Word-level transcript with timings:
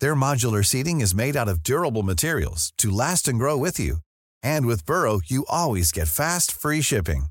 Their 0.00 0.14
modular 0.14 0.64
seating 0.64 1.00
is 1.02 1.14
made 1.14 1.36
out 1.36 1.48
of 1.48 1.62
durable 1.62 2.02
materials 2.02 2.72
to 2.78 2.90
last 2.90 3.28
and 3.28 3.38
grow 3.38 3.56
with 3.58 3.78
you. 3.78 3.98
And 4.42 4.66
with 4.66 4.86
Burrow, 4.86 5.20
you 5.26 5.44
always 5.48 5.92
get 5.92 6.08
fast, 6.08 6.50
free 6.50 6.80
shipping. 6.80 7.26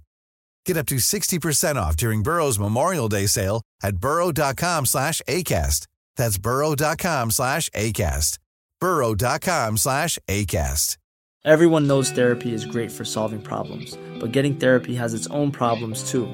Get 0.65 0.77
up 0.77 0.85
to 0.87 0.95
60% 0.95 1.75
off 1.75 1.97
during 1.97 2.23
Burrow's 2.23 2.59
Memorial 2.59 3.09
Day 3.09 3.25
sale 3.25 3.63
at 3.81 3.97
burrow.com 3.97 4.85
slash 4.85 5.21
ACAST. 5.27 5.87
That's 6.15 6.37
burrow.com 6.37 7.31
slash 7.31 7.69
ACAST. 7.71 8.37
burrow.com 8.79 9.77
slash 9.77 10.19
ACAST. 10.27 10.97
Everyone 11.45 11.87
knows 11.87 12.09
therapy 12.09 12.53
is 12.53 12.63
great 12.63 12.89
for 12.89 13.03
solving 13.03 13.41
problems, 13.41 13.97
but 14.17 14.31
getting 14.31 14.55
therapy 14.55 14.95
has 14.95 15.13
its 15.13 15.27
own 15.27 15.51
problems 15.51 16.09
too, 16.09 16.33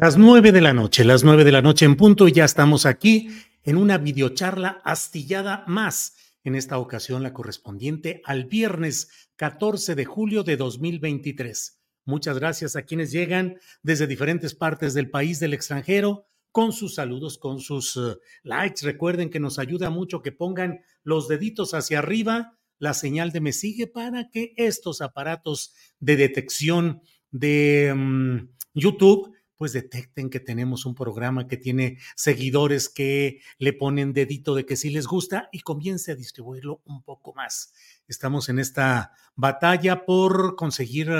Las 0.00 0.16
nueve 0.16 0.52
de 0.52 0.60
la 0.60 0.72
noche, 0.72 1.02
las 1.02 1.24
nueve 1.24 1.42
de 1.42 1.50
la 1.50 1.60
noche 1.60 1.84
en 1.84 1.96
punto, 1.96 2.28
y 2.28 2.32
ya 2.32 2.44
estamos 2.44 2.86
aquí 2.86 3.30
en 3.64 3.76
una 3.76 3.98
videocharla 3.98 4.80
astillada 4.84 5.64
más, 5.66 6.14
en 6.44 6.54
esta 6.54 6.78
ocasión 6.78 7.24
la 7.24 7.32
correspondiente 7.32 8.22
al 8.24 8.44
viernes 8.44 9.08
14 9.34 9.96
de 9.96 10.04
julio 10.04 10.44
de 10.44 10.56
2023. 10.56 11.80
Muchas 12.04 12.38
gracias 12.38 12.76
a 12.76 12.82
quienes 12.82 13.10
llegan 13.10 13.58
desde 13.82 14.06
diferentes 14.06 14.54
partes 14.54 14.94
del 14.94 15.10
país, 15.10 15.40
del 15.40 15.52
extranjero, 15.52 16.28
con 16.52 16.72
sus 16.72 16.94
saludos, 16.94 17.36
con 17.36 17.58
sus 17.58 17.96
uh, 17.96 18.20
likes. 18.44 18.86
Recuerden 18.86 19.30
que 19.30 19.40
nos 19.40 19.58
ayuda 19.58 19.90
mucho 19.90 20.22
que 20.22 20.30
pongan 20.30 20.78
los 21.02 21.26
deditos 21.26 21.74
hacia 21.74 21.98
arriba, 21.98 22.56
la 22.78 22.94
señal 22.94 23.32
de 23.32 23.40
me 23.40 23.52
sigue 23.52 23.88
para 23.88 24.30
que 24.30 24.52
estos 24.58 25.00
aparatos 25.00 25.74
de 25.98 26.14
detección 26.14 27.02
de 27.32 27.90
um, 27.92 28.46
YouTube 28.74 29.34
pues 29.58 29.72
detecten 29.72 30.30
que 30.30 30.40
tenemos 30.40 30.86
un 30.86 30.94
programa 30.94 31.48
que 31.48 31.56
tiene 31.56 31.98
seguidores 32.14 32.88
que 32.88 33.40
le 33.58 33.72
ponen 33.72 34.12
dedito 34.12 34.54
de 34.54 34.64
que 34.64 34.76
sí 34.76 34.88
les 34.88 35.06
gusta 35.06 35.48
y 35.52 35.60
comience 35.60 36.12
a 36.12 36.14
distribuirlo 36.14 36.80
un 36.86 37.02
poco 37.02 37.34
más. 37.34 37.74
Estamos 38.06 38.48
en 38.48 38.60
esta 38.60 39.12
batalla 39.34 40.06
por 40.06 40.54
conseguir 40.56 41.10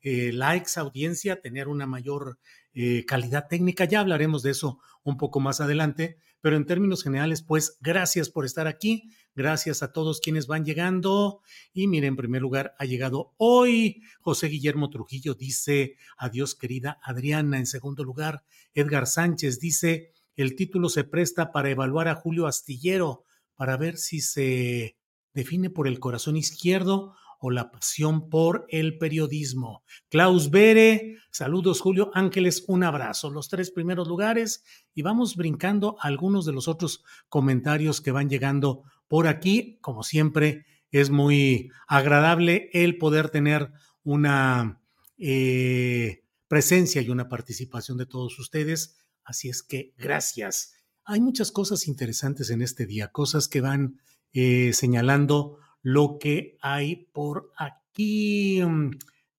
eh, 0.00 0.32
likes, 0.32 0.78
audiencia, 0.78 1.40
tener 1.40 1.68
una 1.68 1.86
mayor 1.86 2.38
eh, 2.72 3.04
calidad 3.04 3.48
técnica. 3.48 3.84
Ya 3.84 4.00
hablaremos 4.00 4.42
de 4.42 4.52
eso 4.52 4.78
un 5.02 5.16
poco 5.16 5.40
más 5.40 5.60
adelante, 5.60 6.18
pero 6.40 6.56
en 6.56 6.66
términos 6.66 7.02
generales, 7.02 7.42
pues 7.42 7.76
gracias 7.80 8.30
por 8.30 8.44
estar 8.44 8.68
aquí. 8.68 9.10
Gracias 9.40 9.82
a 9.82 9.90
todos 9.90 10.20
quienes 10.20 10.46
van 10.46 10.66
llegando. 10.66 11.40
Y 11.72 11.86
mire, 11.86 12.08
en 12.08 12.14
primer 12.14 12.42
lugar, 12.42 12.74
ha 12.78 12.84
llegado 12.84 13.32
hoy 13.38 14.02
José 14.20 14.48
Guillermo 14.48 14.90
Trujillo, 14.90 15.32
dice, 15.32 15.96
adiós 16.18 16.54
querida 16.54 17.00
Adriana. 17.02 17.56
En 17.56 17.64
segundo 17.64 18.04
lugar, 18.04 18.44
Edgar 18.74 19.06
Sánchez 19.06 19.58
dice, 19.58 20.12
el 20.36 20.56
título 20.56 20.90
se 20.90 21.04
presta 21.04 21.52
para 21.52 21.70
evaluar 21.70 22.08
a 22.08 22.16
Julio 22.16 22.46
Astillero, 22.46 23.24
para 23.56 23.78
ver 23.78 23.96
si 23.96 24.20
se 24.20 24.98
define 25.32 25.70
por 25.70 25.88
el 25.88 26.00
corazón 26.00 26.36
izquierdo 26.36 27.14
o 27.38 27.50
la 27.50 27.70
pasión 27.70 28.28
por 28.28 28.66
el 28.68 28.98
periodismo. 28.98 29.84
Klaus 30.10 30.50
Bere, 30.50 31.16
saludos 31.30 31.80
Julio 31.80 32.10
Ángeles, 32.12 32.62
un 32.68 32.84
abrazo. 32.84 33.30
Los 33.30 33.48
tres 33.48 33.70
primeros 33.70 34.06
lugares 34.06 34.64
y 34.94 35.00
vamos 35.00 35.34
brincando 35.34 35.96
algunos 35.98 36.44
de 36.44 36.52
los 36.52 36.68
otros 36.68 37.02
comentarios 37.30 38.02
que 38.02 38.10
van 38.10 38.28
llegando 38.28 38.82
por 39.10 39.26
aquí. 39.26 39.76
Como 39.80 40.04
siempre, 40.04 40.64
es 40.92 41.10
muy 41.10 41.72
agradable 41.88 42.70
el 42.72 42.96
poder 42.96 43.28
tener 43.28 43.72
una 44.04 44.80
eh, 45.18 46.22
presencia 46.46 47.02
y 47.02 47.10
una 47.10 47.28
participación 47.28 47.98
de 47.98 48.06
todos 48.06 48.38
ustedes. 48.38 48.98
Así 49.24 49.48
es 49.48 49.64
que 49.64 49.94
gracias. 49.98 50.74
Hay 51.04 51.20
muchas 51.20 51.50
cosas 51.50 51.88
interesantes 51.88 52.50
en 52.50 52.62
este 52.62 52.86
día, 52.86 53.08
cosas 53.08 53.48
que 53.48 53.60
van 53.60 54.00
eh, 54.32 54.70
señalando 54.74 55.58
lo 55.82 56.18
que 56.20 56.56
hay 56.62 57.08
por 57.12 57.50
aquí. 57.56 58.62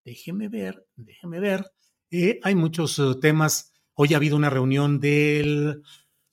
Déjeme 0.04 0.50
ver, 0.50 0.86
déjeme 0.98 1.40
ver. 1.40 1.72
Eh, 2.10 2.42
hay 2.44 2.56
muchos 2.56 3.00
temas. 3.22 3.72
Hoy 3.94 4.14
ha 4.14 4.18
habido 4.18 4.36
una 4.36 4.50
reunión 4.50 5.00
del 5.00 5.82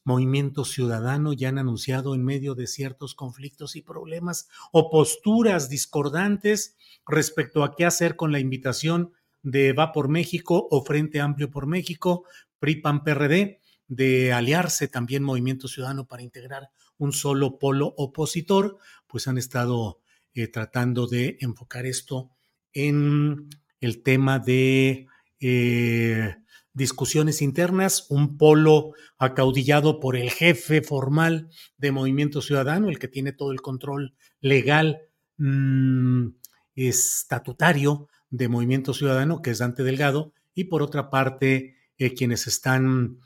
movimiento 0.08 0.64
ciudadano, 0.64 1.34
ya 1.34 1.50
han 1.50 1.58
anunciado 1.58 2.14
en 2.14 2.24
medio 2.24 2.54
de 2.54 2.66
ciertos 2.66 3.14
conflictos 3.14 3.76
y 3.76 3.82
problemas 3.82 4.48
o 4.72 4.90
posturas 4.90 5.68
discordantes 5.68 6.76
respecto 7.06 7.62
a 7.62 7.76
qué 7.76 7.84
hacer 7.84 8.16
con 8.16 8.32
la 8.32 8.40
invitación 8.40 9.12
de 9.42 9.74
Va 9.74 9.92
por 9.92 10.08
México 10.08 10.66
o 10.70 10.82
Frente 10.82 11.20
Amplio 11.20 11.50
por 11.50 11.66
México, 11.66 12.24
PRI-PAN-PRD, 12.58 13.60
de 13.86 14.32
aliarse 14.32 14.88
también 14.88 15.22
Movimiento 15.22 15.68
Ciudadano 15.68 16.06
para 16.06 16.22
integrar 16.22 16.70
un 16.96 17.12
solo 17.12 17.58
polo 17.58 17.94
opositor, 17.98 18.78
pues 19.06 19.28
han 19.28 19.36
estado 19.36 20.00
eh, 20.32 20.48
tratando 20.48 21.06
de 21.06 21.36
enfocar 21.40 21.84
esto 21.84 22.30
en 22.72 23.50
el 23.80 24.02
tema 24.02 24.38
de 24.38 25.06
eh, 25.40 26.34
discusiones 26.78 27.42
internas, 27.42 28.06
un 28.08 28.38
polo 28.38 28.92
acaudillado 29.18 30.00
por 30.00 30.16
el 30.16 30.30
jefe 30.30 30.80
formal 30.80 31.50
de 31.76 31.92
Movimiento 31.92 32.40
Ciudadano, 32.40 32.88
el 32.88 32.98
que 32.98 33.08
tiene 33.08 33.32
todo 33.32 33.52
el 33.52 33.60
control 33.60 34.14
legal 34.40 35.02
mm, 35.36 36.28
estatutario 36.74 38.08
de 38.30 38.48
Movimiento 38.48 38.94
Ciudadano, 38.94 39.42
que 39.42 39.50
es 39.50 39.58
Dante 39.58 39.82
Delgado, 39.82 40.32
y 40.54 40.64
por 40.64 40.82
otra 40.82 41.10
parte, 41.10 41.76
eh, 41.98 42.14
quienes 42.14 42.46
están 42.46 43.18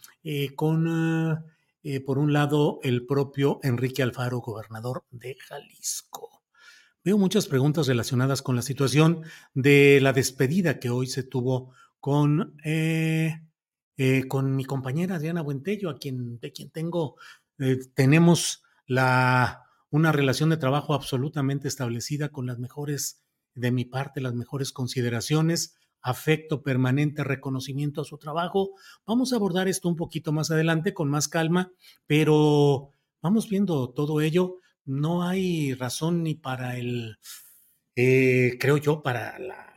con 0.56 0.86
eh, 1.84 2.00
por 2.00 2.18
un 2.18 2.32
lado, 2.32 2.78
el 2.82 3.06
propio 3.06 3.58
Enrique 3.62 4.02
Alfaro, 4.02 4.38
gobernador 4.38 5.04
de 5.10 5.36
Jalisco. 5.36 6.42
Veo 7.04 7.18
muchas 7.18 7.48
preguntas 7.48 7.88
relacionadas 7.88 8.42
con 8.42 8.54
la 8.54 8.62
situación 8.62 9.22
de 9.54 9.98
la 10.00 10.12
despedida 10.12 10.78
que 10.78 10.90
hoy 10.90 11.08
se 11.08 11.24
tuvo 11.24 11.72
con, 12.02 12.56
eh, 12.64 13.42
eh, 13.96 14.26
con 14.26 14.56
mi 14.56 14.64
compañera 14.64 15.14
Adriana 15.14 15.40
Buentello, 15.40 15.88
a 15.88 15.98
quien, 15.98 16.40
de 16.40 16.50
quien 16.50 16.70
tengo, 16.70 17.14
tenemos 17.94 18.64
la, 18.88 19.62
una 19.88 20.10
relación 20.10 20.50
de 20.50 20.56
trabajo 20.56 20.94
absolutamente 20.94 21.68
establecida 21.68 22.30
con 22.30 22.46
las 22.46 22.58
mejores, 22.58 23.22
de 23.54 23.70
mi 23.70 23.84
parte, 23.84 24.20
las 24.20 24.34
mejores 24.34 24.72
consideraciones 24.72 25.76
afecto 26.00 26.64
permanente, 26.64 27.22
reconocimiento 27.22 28.00
a 28.00 28.04
su 28.04 28.18
trabajo. 28.18 28.72
Vamos 29.06 29.32
a 29.32 29.36
abordar 29.36 29.68
esto 29.68 29.88
un 29.88 29.94
poquito 29.94 30.32
más 30.32 30.50
adelante 30.50 30.94
con 30.94 31.08
más 31.08 31.28
calma, 31.28 31.70
pero 32.08 32.90
vamos 33.20 33.48
viendo 33.48 33.90
todo 33.90 34.20
ello. 34.22 34.56
No 34.84 35.22
hay 35.22 35.74
razón 35.74 36.24
ni 36.24 36.34
para 36.34 36.76
el, 36.76 37.18
eh, 37.94 38.56
creo 38.58 38.78
yo, 38.78 39.02
para 39.02 39.38
la, 39.38 39.71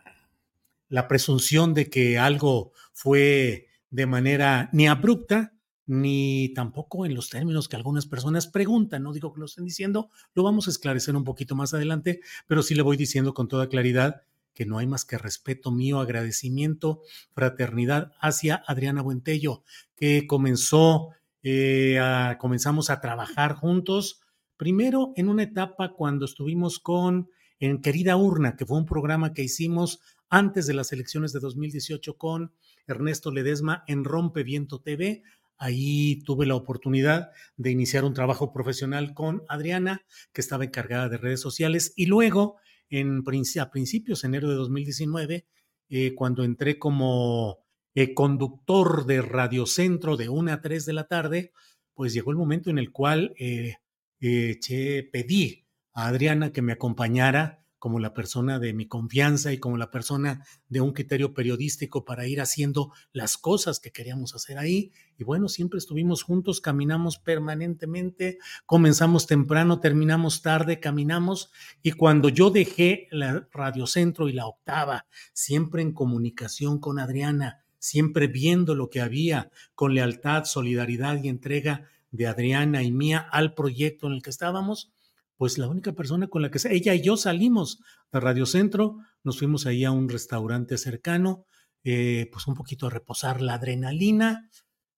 la 0.90 1.08
presunción 1.08 1.74
de 1.74 1.90
que 1.90 2.18
algo 2.18 2.72
fue 2.94 3.68
de 3.90 4.06
manera 4.06 4.70
ni 4.74 4.88
abrupta, 4.88 5.54
ni 5.88 6.54
tampoco 6.54 7.06
en 7.06 7.14
los 7.14 7.30
términos 7.30 7.70
que 7.70 7.76
algunas 7.76 8.06
personas 8.06 8.48
preguntan. 8.48 9.04
No 9.04 9.14
digo 9.14 9.34
que 9.34 9.40
lo 9.40 9.46
estén 9.46 9.66
diciendo, 9.66 10.10
lo 10.34 10.44
vamos 10.44 10.68
a 10.68 10.72
esclarecer 10.72 11.16
un 11.16 11.24
poquito 11.24 11.56
más 11.56 11.74
adelante, 11.74 12.22
pero 12.48 12.64
sí 12.64 12.76
le 12.76 12.82
voy 12.82 12.98
diciendo 12.98 13.34
con 13.34 13.48
toda 13.48 13.70
claridad 13.70 14.24
que 14.54 14.66
no 14.66 14.78
hay 14.78 14.88
más 14.88 15.06
que 15.06 15.18
respeto 15.18 15.70
mío, 15.72 16.00
agradecimiento, 16.00 17.02
fraternidad 17.34 18.14
hacia 18.20 18.64
Adriana 18.66 19.02
Buentello, 19.02 19.64
que 19.96 20.26
comenzó, 20.28 21.10
eh, 21.44 22.00
comenzamos 22.40 22.90
a 22.90 23.02
trabajar 23.02 23.54
juntos, 23.54 24.22
primero 24.58 25.12
en 25.18 25.28
una 25.28 25.44
etapa 25.44 25.92
cuando 25.92 26.26
estuvimos 26.26 26.80
con 26.80 27.30
en 27.60 27.82
Querida 27.82 28.18
Urna, 28.18 28.56
que 28.56 28.66
fue 28.66 28.78
un 28.78 28.86
programa 28.86 29.34
que 29.34 29.44
hicimos 29.44 30.00
antes 30.30 30.68
de 30.68 30.74
las 30.74 30.92
elecciones 30.92 31.34
de 31.34 31.40
2018 31.40 32.18
con 32.18 32.54
Ernesto 32.88 33.32
Ledesma 33.32 33.84
en 33.88 34.04
Rompeviento 34.04 34.82
TV. 34.82 35.24
Ahí 35.58 36.22
tuve 36.24 36.46
la 36.46 36.56
oportunidad 36.56 37.32
de 37.56 37.72
iniciar 37.72 38.04
un 38.04 38.14
trabajo 38.14 38.52
profesional 38.52 39.14
con 39.14 39.44
Adriana, 39.48 40.06
que 40.34 40.42
estaba 40.42 40.66
encargada 40.66 41.08
de 41.08 41.18
redes 41.18 41.40
sociales, 41.40 41.94
y 41.96 42.08
luego, 42.08 42.58
en, 42.90 43.24
a 43.60 43.72
principios 43.72 44.22
de 44.22 44.28
enero 44.28 44.50
de 44.50 44.56
2019, 44.56 45.48
eh, 45.90 46.16
cuando 46.16 46.44
entré 46.44 46.78
como 46.78 47.60
eh, 47.94 48.14
conductor 48.14 49.06
de 49.06 49.22
Radiocentro 49.22 50.18
de 50.18 50.30
1 50.30 50.52
a 50.52 50.62
3 50.62 50.86
de 50.86 50.94
la 50.94 51.08
tarde, 51.08 51.52
pues 51.94 52.14
llegó 52.14 52.32
el 52.32 52.38
momento 52.38 52.70
en 52.70 52.78
el 52.78 52.92
cual 52.92 53.34
eh, 53.40 53.76
pedí 54.20 55.66
a 55.94 56.08
Adriana 56.08 56.52
que 56.52 56.62
me 56.62 56.74
acompañara 56.74 57.65
como 57.86 58.00
la 58.00 58.16
persona 58.16 58.58
de 58.58 58.74
mi 58.74 58.88
confianza 58.88 59.54
y 59.54 59.60
como 59.60 59.78
la 59.78 59.92
persona 59.92 60.44
de 60.70 60.82
un 60.82 60.92
criterio 60.92 61.36
periodístico 61.36 62.04
para 62.04 62.26
ir 62.26 62.42
haciendo 62.42 62.92
las 63.14 63.38
cosas 63.38 63.80
que 63.80 63.92
queríamos 63.92 64.34
hacer 64.34 64.58
ahí. 64.58 64.92
Y 65.20 65.24
bueno, 65.24 65.50
siempre 65.50 65.78
estuvimos 65.78 66.24
juntos, 66.24 66.62
caminamos 66.62 67.20
permanentemente, 67.20 68.40
comenzamos 68.66 69.28
temprano, 69.28 69.82
terminamos 69.82 70.42
tarde, 70.42 70.80
caminamos. 70.80 71.52
Y 71.84 71.92
cuando 71.92 72.30
yo 72.30 72.50
dejé 72.50 73.08
la 73.12 73.48
Radiocentro 73.54 74.30
y 74.30 74.34
la 74.34 74.48
octava, 74.48 75.06
siempre 75.32 75.84
en 75.84 75.94
comunicación 75.94 76.80
con 76.80 76.98
Adriana, 76.98 77.66
siempre 77.78 78.26
viendo 78.26 78.74
lo 78.74 78.90
que 78.90 79.02
había 79.02 79.52
con 79.76 79.94
lealtad, 79.94 80.46
solidaridad 80.46 81.24
y 81.24 81.30
entrega 81.30 81.88
de 82.10 82.26
Adriana 82.26 82.82
y 82.82 82.92
mía 82.92 83.20
al 83.20 83.54
proyecto 83.54 84.08
en 84.08 84.14
el 84.14 84.24
que 84.24 84.32
estábamos, 84.32 84.92
pues 85.38 85.58
la 85.58 85.68
única 85.68 85.94
persona 85.94 86.28
con 86.28 86.42
la 86.42 86.52
que 86.52 86.60
ella 86.70 86.94
y 86.94 87.02
yo 87.02 87.18
salimos 87.18 87.80
de 88.12 88.20
Radio 88.20 88.46
Centro, 88.46 88.98
nos 89.24 89.40
fuimos 89.40 89.66
ahí 89.66 89.84
a 89.84 89.92
un 89.92 90.10
restaurante 90.10 90.78
cercano, 90.78 91.46
eh, 91.84 92.30
pues 92.32 92.48
un 92.48 92.56
poquito 92.56 92.88
a 92.88 92.90
reposar 92.90 93.42
la 93.42 93.56
adrenalina, 93.56 94.50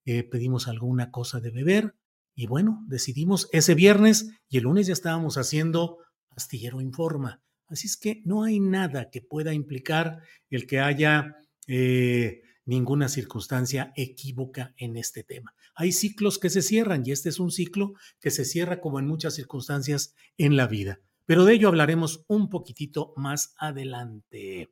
eh, 0.06 0.24
pedimos 0.24 0.68
alguna 0.68 1.12
cosa 1.12 1.40
de 1.40 1.52
beber 1.52 1.96
y 2.36 2.48
bueno, 2.48 2.84
decidimos 2.88 3.50
ese 3.52 3.76
viernes 3.76 4.30
y 4.48 4.58
el 4.58 4.64
lunes 4.64 4.88
ya 4.88 4.94
estábamos 4.94 5.38
haciendo 5.38 5.98
Astillero 6.30 6.82
Informa. 6.82 7.42
Así 7.68 7.88
es 7.88 7.98
que 7.98 8.22
no 8.24 8.44
hay 8.44 8.60
nada 8.60 9.10
que 9.10 9.22
pueda 9.22 9.54
implicar 9.54 10.22
el 10.50 10.68
que 10.68 10.80
haya 10.80 11.36
eh, 11.68 12.42
ninguna 12.66 13.10
circunstancia 13.10 13.92
equívoca 13.96 14.74
en 14.78 14.98
este 14.98 15.24
tema. 15.24 15.54
Hay 15.78 15.92
ciclos 15.92 16.40
que 16.40 16.50
se 16.50 16.62
cierran 16.62 17.04
y 17.06 17.12
este 17.12 17.30
es 17.30 17.40
un 17.40 17.52
ciclo 17.52 17.94
que 18.20 18.32
se 18.32 18.44
cierra 18.44 18.82
como 18.82 19.00
en 19.00 19.08
muchas 19.08 19.36
circunstancias 19.36 20.16
en 20.38 20.58
la 20.58 20.68
vida. 20.68 21.00
Pero 21.26 21.46
de 21.46 21.54
ello 21.54 21.68
hablaremos 21.68 22.26
un 22.28 22.50
poquitito 22.50 23.14
más 23.16 23.54
adelante. 23.58 24.72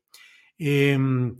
Em, 0.57 1.37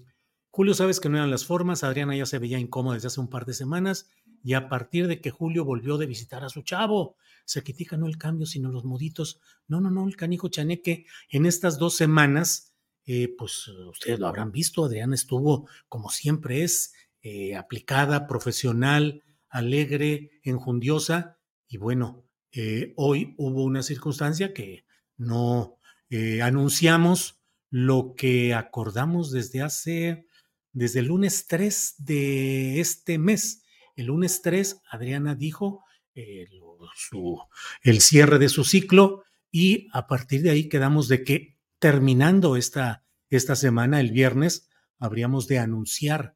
Julio, 0.51 0.73
sabes 0.73 0.99
que 0.99 1.09
no 1.09 1.17
eran 1.17 1.31
las 1.31 1.45
formas, 1.45 1.83
Adriana 1.83 2.15
ya 2.15 2.25
se 2.25 2.39
veía 2.39 2.59
incómoda 2.59 2.93
desde 2.93 3.07
hace 3.07 3.19
un 3.19 3.29
par 3.29 3.45
de 3.45 3.53
semanas 3.53 4.07
y 4.43 4.53
a 4.53 4.69
partir 4.69 5.07
de 5.07 5.19
que 5.19 5.31
Julio 5.31 5.65
volvió 5.65 5.97
de 5.97 6.05
visitar 6.05 6.43
a 6.43 6.49
su 6.49 6.61
chavo, 6.61 7.17
se 7.45 7.63
critica 7.63 7.97
no 7.97 8.05
el 8.07 8.17
cambio, 8.17 8.45
sino 8.45 8.71
los 8.71 8.85
moditos. 8.85 9.41
No, 9.67 9.81
no, 9.81 9.89
no, 9.89 10.07
el 10.07 10.15
canijo 10.15 10.47
chaneque 10.47 11.05
en 11.29 11.45
estas 11.45 11.79
dos 11.79 11.95
semanas 11.95 12.75
eh, 13.07 13.35
pues 13.37 13.67
ustedes 13.67 14.19
lo 14.19 14.27
habrán 14.27 14.51
visto, 14.51 14.83
Adriana 14.83 15.13
estuvo, 15.13 15.67
como 15.87 16.09
siempre 16.09 16.63
es, 16.63 16.93
eh, 17.21 17.55
aplicada, 17.55 18.27
profesional, 18.27 19.23
alegre, 19.55 20.31
enjundiosa, 20.43 21.37
y 21.67 21.77
bueno, 21.77 22.27
eh, 22.51 22.93
hoy 22.95 23.33
hubo 23.37 23.63
una 23.63 23.83
circunstancia 23.83 24.53
que 24.53 24.85
no 25.17 25.79
anunciamos 26.41 27.41
lo 27.69 28.13
que 28.15 28.53
acordamos 28.53 29.31
desde 29.31 29.61
hace, 29.61 30.27
desde 30.71 30.99
el 30.99 31.07
lunes 31.07 31.45
3 31.47 31.95
de 31.97 32.79
este 32.79 33.17
mes. 33.17 33.63
El 33.97 34.05
lunes 34.05 34.41
3, 34.41 34.81
Adriana 34.91 35.35
dijo 35.35 35.83
el 37.83 38.01
cierre 38.01 38.39
de 38.39 38.49
su 38.49 38.63
ciclo 38.63 39.23
y 39.51 39.87
a 39.91 40.07
partir 40.07 40.41
de 40.41 40.51
ahí 40.51 40.69
quedamos 40.69 41.07
de 41.07 41.23
que 41.23 41.57
terminando 41.79 42.55
esta, 42.55 43.05
esta 43.29 43.55
semana, 43.55 43.99
el 43.99 44.11
viernes, 44.11 44.69
habríamos 44.99 45.47
de 45.47 45.59
anunciar 45.59 46.35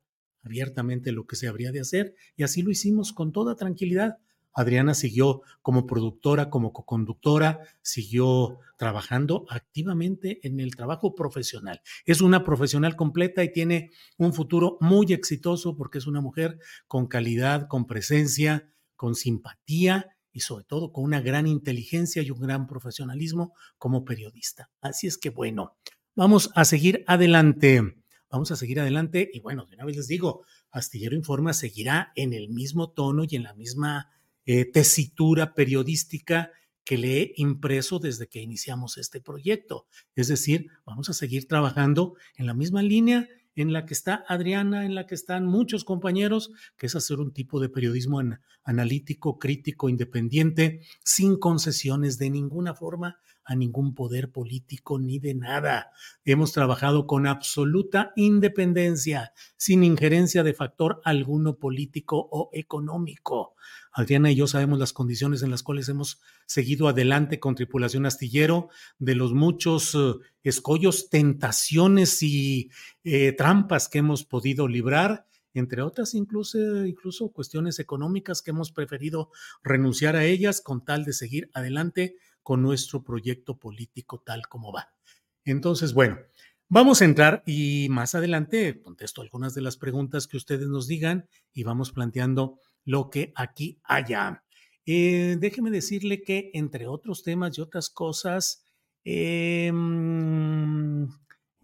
abiertamente 0.50 1.12
lo 1.12 1.28
que 1.28 1.36
se 1.36 1.48
habría 1.48 1.72
de 1.72 1.80
hacer 1.80 2.16
y 2.36 2.42
así 2.42 2.64
lo 2.64 2.72
hicimos 2.72 3.14
con 3.14 3.32
toda 3.32 3.56
tranquilidad. 3.56 4.18
Adriana 4.52 4.96
siguió 4.96 5.44
como 5.62 5.86
productora, 5.86 6.50
como 6.50 6.74
coconductora, 6.74 7.60
siguió 7.84 8.58
trabajando 8.78 9.46
activamente 9.48 10.40
en 10.42 10.60
el 10.60 10.76
trabajo 10.76 11.14
profesional. 11.14 11.82
Es 12.06 12.20
una 12.22 12.44
profesional 12.44 12.96
completa 12.96 13.44
y 13.44 13.54
tiene 13.54 13.92
un 14.18 14.34
futuro 14.34 14.78
muy 14.82 15.14
exitoso 15.14 15.78
porque 15.78 16.00
es 16.00 16.08
una 16.08 16.20
mujer 16.20 16.58
con 16.88 17.06
calidad, 17.06 17.68
con 17.68 17.86
presencia, 17.86 18.74
con 18.96 19.14
simpatía 19.14 20.18
y 20.32 20.40
sobre 20.40 20.66
todo 20.66 20.92
con 20.92 21.04
una 21.04 21.22
gran 21.22 21.46
inteligencia 21.46 22.24
y 22.24 22.32
un 22.32 22.40
gran 22.40 22.66
profesionalismo 22.66 23.54
como 23.78 24.04
periodista. 24.04 24.72
Así 24.82 25.06
es 25.06 25.20
que 25.20 25.30
bueno, 25.30 25.78
vamos 26.16 26.50
a 26.56 26.66
seguir 26.66 27.04
adelante. 27.06 27.99
Vamos 28.32 28.52
a 28.52 28.56
seguir 28.56 28.80
adelante 28.80 29.30
y 29.34 29.40
bueno, 29.40 29.66
de 29.66 29.76
una 29.76 29.86
vez 29.86 29.98
les 29.98 30.08
digo, 30.08 30.44
Astillero 30.72 31.16
Informa 31.16 31.54
seguirá 31.54 32.12
en 32.16 32.34
el 32.34 32.50
mismo 32.50 32.92
tono 32.92 33.24
y 33.28 33.36
en 33.36 33.44
la 33.44 33.54
misma 33.54 34.12
eh, 34.46 34.66
tesitura 34.66 35.54
periodística 35.54 36.52
que 36.84 36.98
le 36.98 37.22
he 37.22 37.34
impreso 37.38 38.00
desde 38.00 38.28
que 38.28 38.42
iniciamos 38.42 38.98
este 38.98 39.22
proyecto. 39.22 39.88
Es 40.16 40.28
decir, 40.28 40.68
vamos 40.86 41.10
a 41.10 41.14
seguir 41.14 41.48
trabajando 41.48 42.16
en 42.36 42.46
la 42.46 42.54
misma 42.54 42.82
línea 42.82 43.28
en 43.56 43.74
la 43.74 43.86
que 43.86 43.94
está 43.94 44.24
Adriana, 44.28 44.86
en 44.86 44.96
la 44.96 45.06
que 45.06 45.16
están 45.16 45.46
muchos 45.46 45.84
compañeros, 45.84 46.52
que 46.78 46.86
es 46.86 46.96
hacer 46.96 47.20
un 47.20 47.34
tipo 47.34 47.60
de 47.60 47.70
periodismo 47.70 48.22
analítico, 48.64 49.38
crítico, 49.38 49.90
independiente, 49.90 50.82
sin 51.04 51.38
concesiones 51.38 52.18
de 52.18 52.30
ninguna 52.30 52.74
forma 52.74 53.20
a 53.50 53.56
ningún 53.56 53.96
poder 53.96 54.32
político 54.32 55.00
ni 55.00 55.18
de 55.18 55.34
nada. 55.34 55.92
Hemos 56.24 56.52
trabajado 56.52 57.08
con 57.08 57.26
absoluta 57.26 58.14
independencia, 58.16 59.34
sin 59.58 59.84
injerencia 59.84 60.44
de 60.44 60.54
factor 60.54 61.02
alguno 61.04 61.58
político 61.58 62.30
o 62.32 62.52
económico. 62.54 63.56
Adriana 63.92 64.32
y 64.32 64.36
yo 64.36 64.46
sabemos 64.46 64.78
las 64.78 64.94
condiciones 64.94 65.42
en 65.42 65.50
las 65.50 65.64
cuales 65.64 65.90
hemos 65.90 66.22
seguido 66.46 66.88
adelante 66.88 67.40
con 67.40 67.56
tripulación 67.56 68.06
astillero, 68.06 68.70
de 69.00 69.16
los 69.16 69.34
muchos 69.34 69.96
eh, 69.96 70.14
escollos, 70.44 71.10
tentaciones 71.10 72.22
y 72.22 72.70
eh, 73.04 73.32
trampas 73.32 73.90
que 73.90 73.98
hemos 73.98 74.26
podido 74.26 74.68
librar, 74.68 75.26
entre 75.56 75.82
otras 75.82 76.14
incluso, 76.14 76.86
incluso 76.86 77.32
cuestiones 77.32 77.80
económicas 77.80 78.44
que 78.44 78.52
hemos 78.52 78.72
preferido 78.72 79.32
renunciar 79.64 80.16
a 80.16 80.24
ellas 80.24 80.62
con 80.62 80.86
tal 80.86 81.04
de 81.04 81.14
seguir 81.14 81.50
adelante 81.56 82.16
con 82.50 82.64
nuestro 82.64 83.04
proyecto 83.04 83.60
político 83.60 84.24
tal 84.26 84.48
como 84.48 84.74
va. 84.74 84.90
Entonces, 85.46 85.94
bueno, 85.94 86.18
Vamos 86.72 87.02
a 87.02 87.06
entrar 87.06 87.42
y 87.48 87.88
más 87.90 88.14
adelante 88.14 88.80
contesto 88.84 89.24
algunas 89.24 89.56
de 89.56 89.62
las 89.62 89.76
preguntas 89.76 90.28
que 90.28 90.38
ustedes 90.38 90.68
nos 90.68 90.88
digan 90.88 91.28
y 91.52 91.64
vamos 91.64 91.92
planteando 91.92 92.60
lo 92.86 93.10
que 93.10 93.34
aquí 93.36 93.80
haya. 93.84 94.44
Eh, 94.86 95.38
déjeme 95.40 95.72
decirle 95.72 96.22
que 96.22 96.52
entre 96.54 96.86
otros 96.86 97.24
temas 97.24 97.58
y 97.58 97.62
otras 97.62 97.90
cosas, 97.90 98.68
em, 99.04 101.08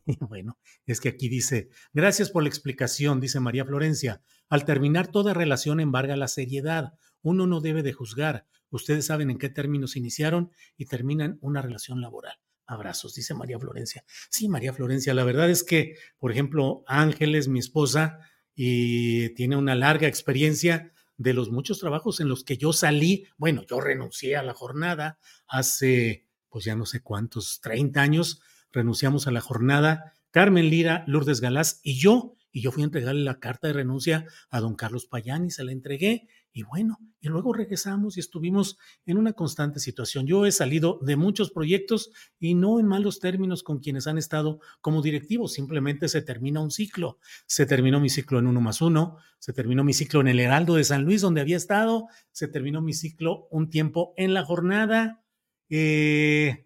bueno, 0.20 0.58
es 0.86 1.02
que 1.02 1.10
aquí 1.10 1.30
dice, 1.30 1.70
gracias 1.94 2.30
por 2.30 2.44
la 2.44 2.50
explicación, 2.50 3.20
dice 3.20 3.40
María 3.40 3.66
Florencia. 3.66 4.22
Al 4.50 4.66
terminar 4.66 5.08
toda 5.08 5.34
relación 5.34 5.80
embarga 5.80 6.16
la 6.16 6.28
seriedad. 6.28 6.94
Uno 7.22 7.48
no 7.48 7.62
debe 7.62 7.82
de 7.82 7.94
juzgar. 7.94 8.46
Ustedes 8.70 9.08
saben 9.08 9.32
en 9.32 9.38
qué 9.38 9.50
términos 9.50 9.96
iniciaron 9.96 10.52
y 10.78 10.86
terminan 10.86 11.40
una 11.42 11.62
relación 11.62 12.02
laboral. 12.02 12.38
Abrazos, 12.68 13.16
dice 13.16 13.34
María 13.34 13.60
Florencia. 13.60 14.04
Sí, 14.30 14.48
María 14.48 14.74
Florencia, 14.74 15.14
la 15.14 15.24
verdad 15.24 15.50
es 15.50 15.64
que, 15.64 15.98
por 16.18 16.32
ejemplo, 16.32 16.84
Ángeles, 16.88 17.48
mi 17.48 17.60
esposa, 17.60 18.20
y 18.56 19.30
tiene 19.30 19.56
una 19.56 19.76
larga 19.76 20.08
experiencia 20.08 20.92
de 21.18 21.34
los 21.34 21.52
muchos 21.52 21.80
trabajos 21.80 22.20
en 22.20 22.30
los 22.30 22.44
que 22.44 22.58
yo 22.58 22.74
salí, 22.74 23.28
bueno, 23.38 23.64
yo 23.68 23.82
renuncié 23.82 24.36
a 24.36 24.44
la 24.44 24.54
jornada 24.54 25.20
hace, 25.48 26.28
pues 26.50 26.66
ya 26.66 26.76
no 26.76 26.86
sé 26.86 27.02
cuántos, 27.02 27.60
30 27.62 28.02
años, 28.02 28.42
renunciamos 28.76 29.26
a 29.26 29.32
la 29.32 29.42
jornada, 29.42 30.14
Carmen 30.30 30.70
Lira, 30.70 31.04
Lourdes 31.08 31.42
Galás 31.42 31.80
y 31.82 31.98
yo, 31.98 32.36
y 32.52 32.62
yo 32.62 32.72
fui 32.72 32.84
a 32.84 32.86
entregarle 32.86 33.24
la 33.24 33.40
carta 33.40 33.68
de 33.68 33.74
renuncia 33.74 34.26
a 34.50 34.60
don 34.60 34.76
Carlos 34.76 35.08
Payán 35.08 35.46
y 35.46 35.52
se 35.52 35.64
la 35.64 35.72
entregué, 35.72 36.28
y 36.54 36.64
bueno, 36.64 36.98
y 37.20 37.28
luego 37.28 37.52
regresamos 37.52 38.16
y 38.16 38.22
estuvimos 38.22 38.78
en 39.06 39.18
una 39.18 39.34
constante 39.34 39.82
situación. 39.82 40.26
Yo 40.26 40.46
he 40.46 40.54
salido 40.54 41.00
de 41.02 41.18
muchos 41.18 41.52
proyectos 41.52 42.12
y 42.40 42.56
no 42.56 42.80
en 42.80 42.86
malos 42.86 43.20
términos 43.20 43.62
con 43.62 43.80
quienes 43.80 44.08
han 44.08 44.18
estado 44.18 44.62
como 44.80 45.02
directivos, 45.02 45.52
simplemente 45.52 46.08
se 46.08 46.22
termina 46.22 46.62
un 46.62 46.72
ciclo. 46.72 47.20
Se 47.46 47.66
terminó 47.66 48.00
mi 48.00 48.10
ciclo 48.10 48.40
en 48.40 48.48
uno 48.48 48.62
más 48.62 48.82
uno, 48.82 49.18
se 49.38 49.52
terminó 49.52 49.84
mi 49.84 49.94
ciclo 49.94 50.22
en 50.22 50.30
el 50.30 50.40
Heraldo 50.40 50.76
de 50.76 50.86
San 50.86 51.04
Luis, 51.04 51.20
donde 51.20 51.42
había 51.42 51.58
estado, 51.58 52.08
se 52.32 52.48
terminó 52.48 52.82
mi 52.82 52.94
ciclo 52.94 53.48
un 53.52 53.70
tiempo 53.70 54.14
en 54.16 54.34
la 54.34 54.46
jornada. 54.46 55.26
Eh, 55.70 56.65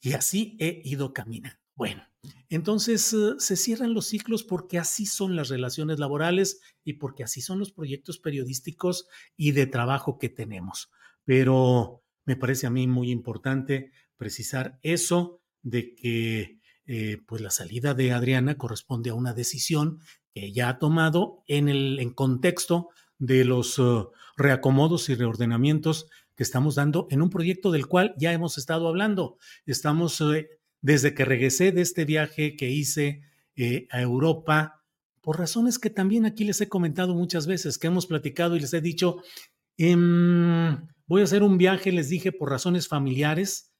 Y 0.00 0.12
así 0.14 0.56
he 0.58 0.82
ido 0.84 1.12
caminando. 1.12 1.58
Bueno, 1.74 2.02
entonces 2.48 3.12
eh, 3.12 3.34
se 3.38 3.56
cierran 3.56 3.94
los 3.94 4.06
ciclos 4.06 4.42
porque 4.42 4.78
así 4.78 5.06
son 5.06 5.36
las 5.36 5.48
relaciones 5.48 5.98
laborales 5.98 6.60
y 6.84 6.94
porque 6.94 7.24
así 7.24 7.40
son 7.40 7.58
los 7.58 7.72
proyectos 7.72 8.18
periodísticos 8.18 9.06
y 9.36 9.52
de 9.52 9.66
trabajo 9.66 10.18
que 10.18 10.28
tenemos. 10.28 10.90
Pero 11.24 12.02
me 12.24 12.36
parece 12.36 12.66
a 12.66 12.70
mí 12.70 12.86
muy 12.86 13.10
importante 13.10 13.92
precisar 14.16 14.78
eso 14.82 15.40
de 15.62 15.94
que 15.94 16.58
eh, 16.86 17.18
pues 17.26 17.40
la 17.40 17.50
salida 17.50 17.94
de 17.94 18.12
Adriana 18.12 18.56
corresponde 18.56 19.10
a 19.10 19.14
una 19.14 19.32
decisión 19.32 20.00
que 20.34 20.46
ella 20.46 20.68
ha 20.68 20.78
tomado 20.78 21.42
en 21.46 21.68
el 21.68 22.00
en 22.00 22.12
contexto 22.12 22.88
de 23.18 23.44
los 23.44 23.78
uh, 23.78 24.10
reacomodos 24.36 25.08
y 25.08 25.14
reordenamientos 25.14 26.08
estamos 26.42 26.74
dando 26.74 27.06
en 27.10 27.22
un 27.22 27.30
proyecto 27.30 27.70
del 27.70 27.86
cual 27.86 28.14
ya 28.18 28.32
hemos 28.32 28.58
estado 28.58 28.88
hablando. 28.88 29.38
Estamos, 29.66 30.20
uh, 30.20 30.44
desde 30.80 31.14
que 31.14 31.24
regresé 31.24 31.72
de 31.72 31.82
este 31.82 32.04
viaje 32.04 32.56
que 32.56 32.70
hice 32.70 33.22
eh, 33.56 33.86
a 33.90 34.00
Europa, 34.00 34.82
por 35.20 35.38
razones 35.38 35.78
que 35.78 35.90
también 35.90 36.24
aquí 36.24 36.44
les 36.44 36.60
he 36.60 36.68
comentado 36.68 37.14
muchas 37.14 37.46
veces, 37.46 37.78
que 37.78 37.88
hemos 37.88 38.06
platicado 38.06 38.56
y 38.56 38.60
les 38.60 38.72
he 38.72 38.80
dicho, 38.80 39.18
em, 39.76 40.88
voy 41.06 41.20
a 41.20 41.24
hacer 41.24 41.42
un 41.42 41.58
viaje, 41.58 41.92
les 41.92 42.08
dije, 42.08 42.32
por 42.32 42.50
razones 42.50 42.88
familiares. 42.88 43.72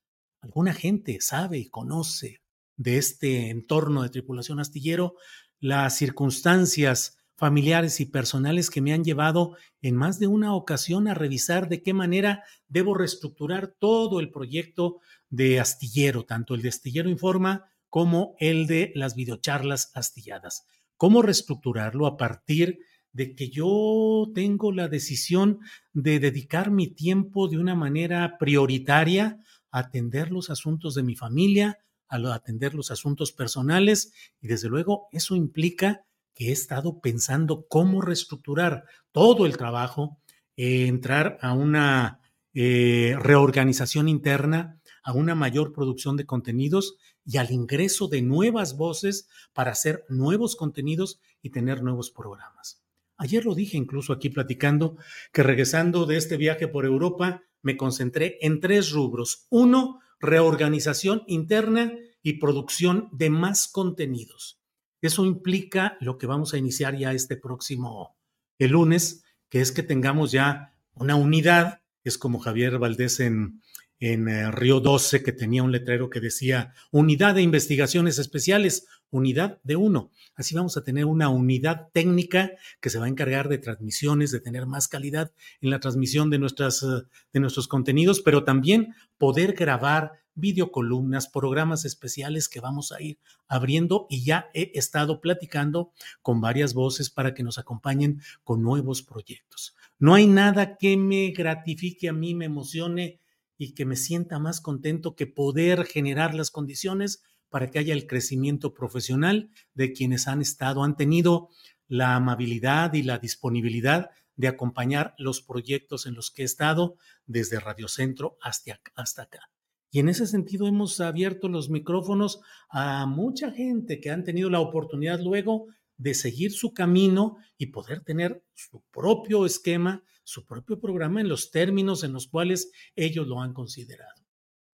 Alguna 0.43 0.75
gente 0.75 1.19
sabe 1.21 1.59
y 1.59 1.69
conoce 1.69 2.43
de 2.77 2.99
este 2.99 3.51
entorno 3.51 4.03
de 4.03 4.11
tripulación 4.11 4.61
astillero 4.61 5.17
las 5.61 5.97
circunstancias 5.97 7.20
familiares 7.41 8.01
y 8.01 8.05
personales 8.05 8.69
que 8.69 8.83
me 8.83 8.93
han 8.93 9.03
llevado 9.03 9.57
en 9.81 9.97
más 9.97 10.19
de 10.19 10.27
una 10.27 10.55
ocasión 10.55 11.09
a 11.09 11.15
revisar 11.15 11.71
de 11.71 11.83
qué 11.83 11.95
manera 11.95 12.45
debo 12.69 12.93
reestructurar 12.93 13.75
todo 13.79 14.21
el 14.21 14.31
proyecto 14.31 15.01
de 15.31 15.59
Astillero, 15.59 16.27
tanto 16.27 16.55
el 16.55 16.61
de 16.61 16.69
Astillero 16.69 17.09
Informa 17.09 17.65
como 17.89 18.35
el 18.41 18.67
de 18.67 18.93
las 18.95 19.15
videocharlas 19.15 19.91
astilladas. 19.95 20.67
¿Cómo 20.99 21.23
reestructurarlo 21.23 22.07
a 22.07 22.19
partir 22.19 22.81
de 23.13 23.35
que 23.35 23.49
yo 23.49 24.31
tengo 24.35 24.71
la 24.71 24.89
decisión 24.89 25.61
de 25.95 26.21
dedicar 26.21 26.71
mi 26.71 26.89
tiempo 26.89 27.49
de 27.49 27.57
una 27.57 27.75
manera 27.75 28.37
prioritaria 28.39 29.39
a 29.71 29.79
atender 29.79 30.31
los 30.31 30.51
asuntos 30.51 30.95
de 30.95 31.05
mi 31.05 31.17
familia, 31.17 31.79
a 32.11 32.19
atender 32.35 32.75
los 32.75 32.91
asuntos 32.91 33.33
personales 33.33 34.13
y 34.43 34.49
desde 34.49 34.69
luego 34.69 35.09
eso 35.11 35.37
implica 35.37 36.05
que 36.35 36.49
he 36.49 36.53
estado 36.53 37.01
pensando 37.01 37.67
cómo 37.69 38.01
reestructurar 38.01 38.85
todo 39.13 39.47
el 39.47 39.57
trabajo, 39.57 40.19
eh, 40.57 40.87
entrar 40.87 41.39
a 41.41 41.53
una 41.53 42.21
eh, 42.55 43.17
reorganización 43.19 44.09
interna, 44.09 44.81
a 45.03 45.13
una 45.13 45.35
mayor 45.35 45.73
producción 45.73 46.17
de 46.17 46.27
contenidos 46.27 46.97
y 47.25 47.37
al 47.37 47.51
ingreso 47.51 48.09
de 48.09 48.23
nuevas 48.23 48.77
voces 48.77 49.29
para 49.53 49.73
hacer 49.73 50.05
nuevos 50.09 50.57
contenidos 50.57 51.21
y 51.43 51.51
tener 51.51 51.83
nuevos 51.83 52.11
programas. 52.11 52.83
Ayer 53.17 53.45
lo 53.45 53.55
dije 53.55 53.77
incluso 53.77 54.13
aquí 54.13 54.31
platicando 54.31 54.97
que 55.33 55.43
regresando 55.43 56.07
de 56.07 56.17
este 56.17 56.37
viaje 56.37 56.69
por 56.69 56.87
Europa 56.87 57.43
me 57.63 57.77
concentré 57.77 58.39
en 58.41 58.61
tres 58.61 58.91
rubros. 58.91 59.47
Uno, 59.51 60.01
reorganización 60.19 61.23
interna 61.27 61.93
y 62.23 62.35
producción 62.35 63.09
de 63.13 63.31
más 63.31 63.69
contenidos. 63.69 64.60
Eso 65.03 65.25
implica 65.25 65.97
lo 66.01 66.19
que 66.19 66.27
vamos 66.27 66.55
a 66.55 66.59
iniciar 66.59 66.97
ya 66.97 67.13
este 67.13 67.37
próximo, 67.37 68.17
el 68.59 68.73
lunes, 68.73 69.25
que 69.49 69.61
es 69.61 69.73
que 69.73 69.83
tengamos 69.83 70.33
ya 70.33 70.75
una 70.95 71.17
unidad. 71.17 71.81
Es 72.05 72.19
como 72.19 72.39
Javier 72.39 72.79
Valdés 72.79 73.21
en, 73.21 73.61
en 74.01 74.29
eh, 74.29 74.51
Río 74.51 74.81
12, 74.81 75.23
que 75.23 75.33
tenía 75.33 75.63
un 75.63 75.73
letrero 75.73 76.09
que 76.09 76.21
decía 76.21 76.75
Unidad 76.91 77.35
de 77.35 77.43
Investigaciones 77.43 78.19
Especiales, 78.19 78.87
unidad 79.11 79.61
de 79.63 79.77
uno. 79.77 80.11
Así 80.35 80.55
vamos 80.55 80.77
a 80.77 80.83
tener 80.83 81.05
una 81.05 81.29
unidad 81.29 81.89
técnica 81.93 82.53
que 82.81 82.91
se 82.91 82.99
va 82.99 83.05
a 83.07 83.09
encargar 83.09 83.49
de 83.49 83.59
transmisiones, 83.59 84.31
de 84.31 84.41
tener 84.41 84.67
más 84.67 84.89
calidad 84.89 85.33
en 85.61 85.71
la 85.71 85.81
transmisión 85.81 86.31
de, 86.31 86.39
nuestras, 86.39 86.83
eh, 86.83 87.03
de 87.33 87.41
nuestros 87.41 87.69
contenidos, 87.69 88.21
pero 88.21 88.45
también 88.45 88.95
poder 89.19 89.53
grabar 89.53 90.20
videocolumnas, 90.35 91.29
programas 91.29 91.85
especiales 91.85 92.49
que 92.49 92.61
vamos 92.61 92.93
a 92.93 93.01
ir 93.03 93.19
abriendo 93.49 94.07
y 94.09 94.25
ya 94.25 94.51
he 94.55 94.73
estado 94.75 95.21
platicando 95.21 95.93
con 96.23 96.41
varias 96.41 96.75
voces 96.75 97.11
para 97.11 97.35
que 97.35 97.43
nos 97.43 97.59
acompañen 97.59 98.21
con 98.45 98.63
nuevos 98.63 99.03
proyectos. 99.03 99.75
No 99.99 100.15
hay 100.15 100.27
nada 100.27 100.77
que 100.77 100.97
me 100.97 101.31
gratifique 101.31 102.09
a 102.09 102.13
mí, 102.13 102.35
me 102.35 102.47
emocione 102.47 103.21
y 103.59 103.75
que 103.75 103.85
me 103.85 103.97
sienta 103.97 104.39
más 104.39 104.61
contento 104.61 105.15
que 105.15 105.27
poder 105.27 105.85
generar 105.85 106.35
las 106.35 106.51
condiciones 106.51 107.23
para 107.51 107.71
que 107.71 107.79
haya 107.79 107.93
el 107.93 108.07
crecimiento 108.07 108.73
profesional 108.73 109.51
de 109.75 109.93
quienes 109.93 110.29
han 110.29 110.41
estado, 110.41 110.83
han 110.83 110.97
tenido 110.97 111.51
la 111.87 112.15
amabilidad 112.15 112.95
y 112.95 113.03
la 113.03 113.19
disponibilidad 113.19 114.11
de 114.37 114.49
acompañar 114.49 115.15
los 115.19 115.43
proyectos 115.43 116.07
en 116.07 116.15
los 116.15 116.31
que 116.31 116.43
he 116.43 116.45
estado 116.47 116.97
desde 117.27 117.61
Radio 117.61 117.89
Centro 117.89 118.39
hasta, 118.41 118.81
hasta 118.95 119.23
acá. 119.23 119.51
Y 119.91 119.99
en 119.99 120.09
ese 120.09 120.27
sentido 120.27 120.69
hemos 120.69 121.01
abierto 121.01 121.49
los 121.49 121.69
micrófonos 121.69 122.41
a 122.69 123.07
mucha 123.07 123.51
gente 123.51 124.01
que 124.01 124.11
han 124.11 124.25
tenido 124.25 124.49
la 124.49 124.61
oportunidad 124.61 125.21
luego 125.21 125.67
de 125.97 126.15
seguir 126.15 126.53
su 126.53 126.73
camino 126.73 127.37
y 127.59 127.67
poder 127.67 128.01
tener 128.03 128.45
su 128.55 128.83
propio 128.91 129.45
esquema, 129.45 130.05
su 130.23 130.47
propio 130.47 130.81
programa 130.81 131.21
en 131.21 131.29
los 131.29 131.51
términos 131.51 132.05
en 132.05 132.13
los 132.13 132.29
cuales 132.29 132.71
ellos 132.95 133.27
lo 133.27 133.43
han 133.43 133.53
considerado. 133.53 134.23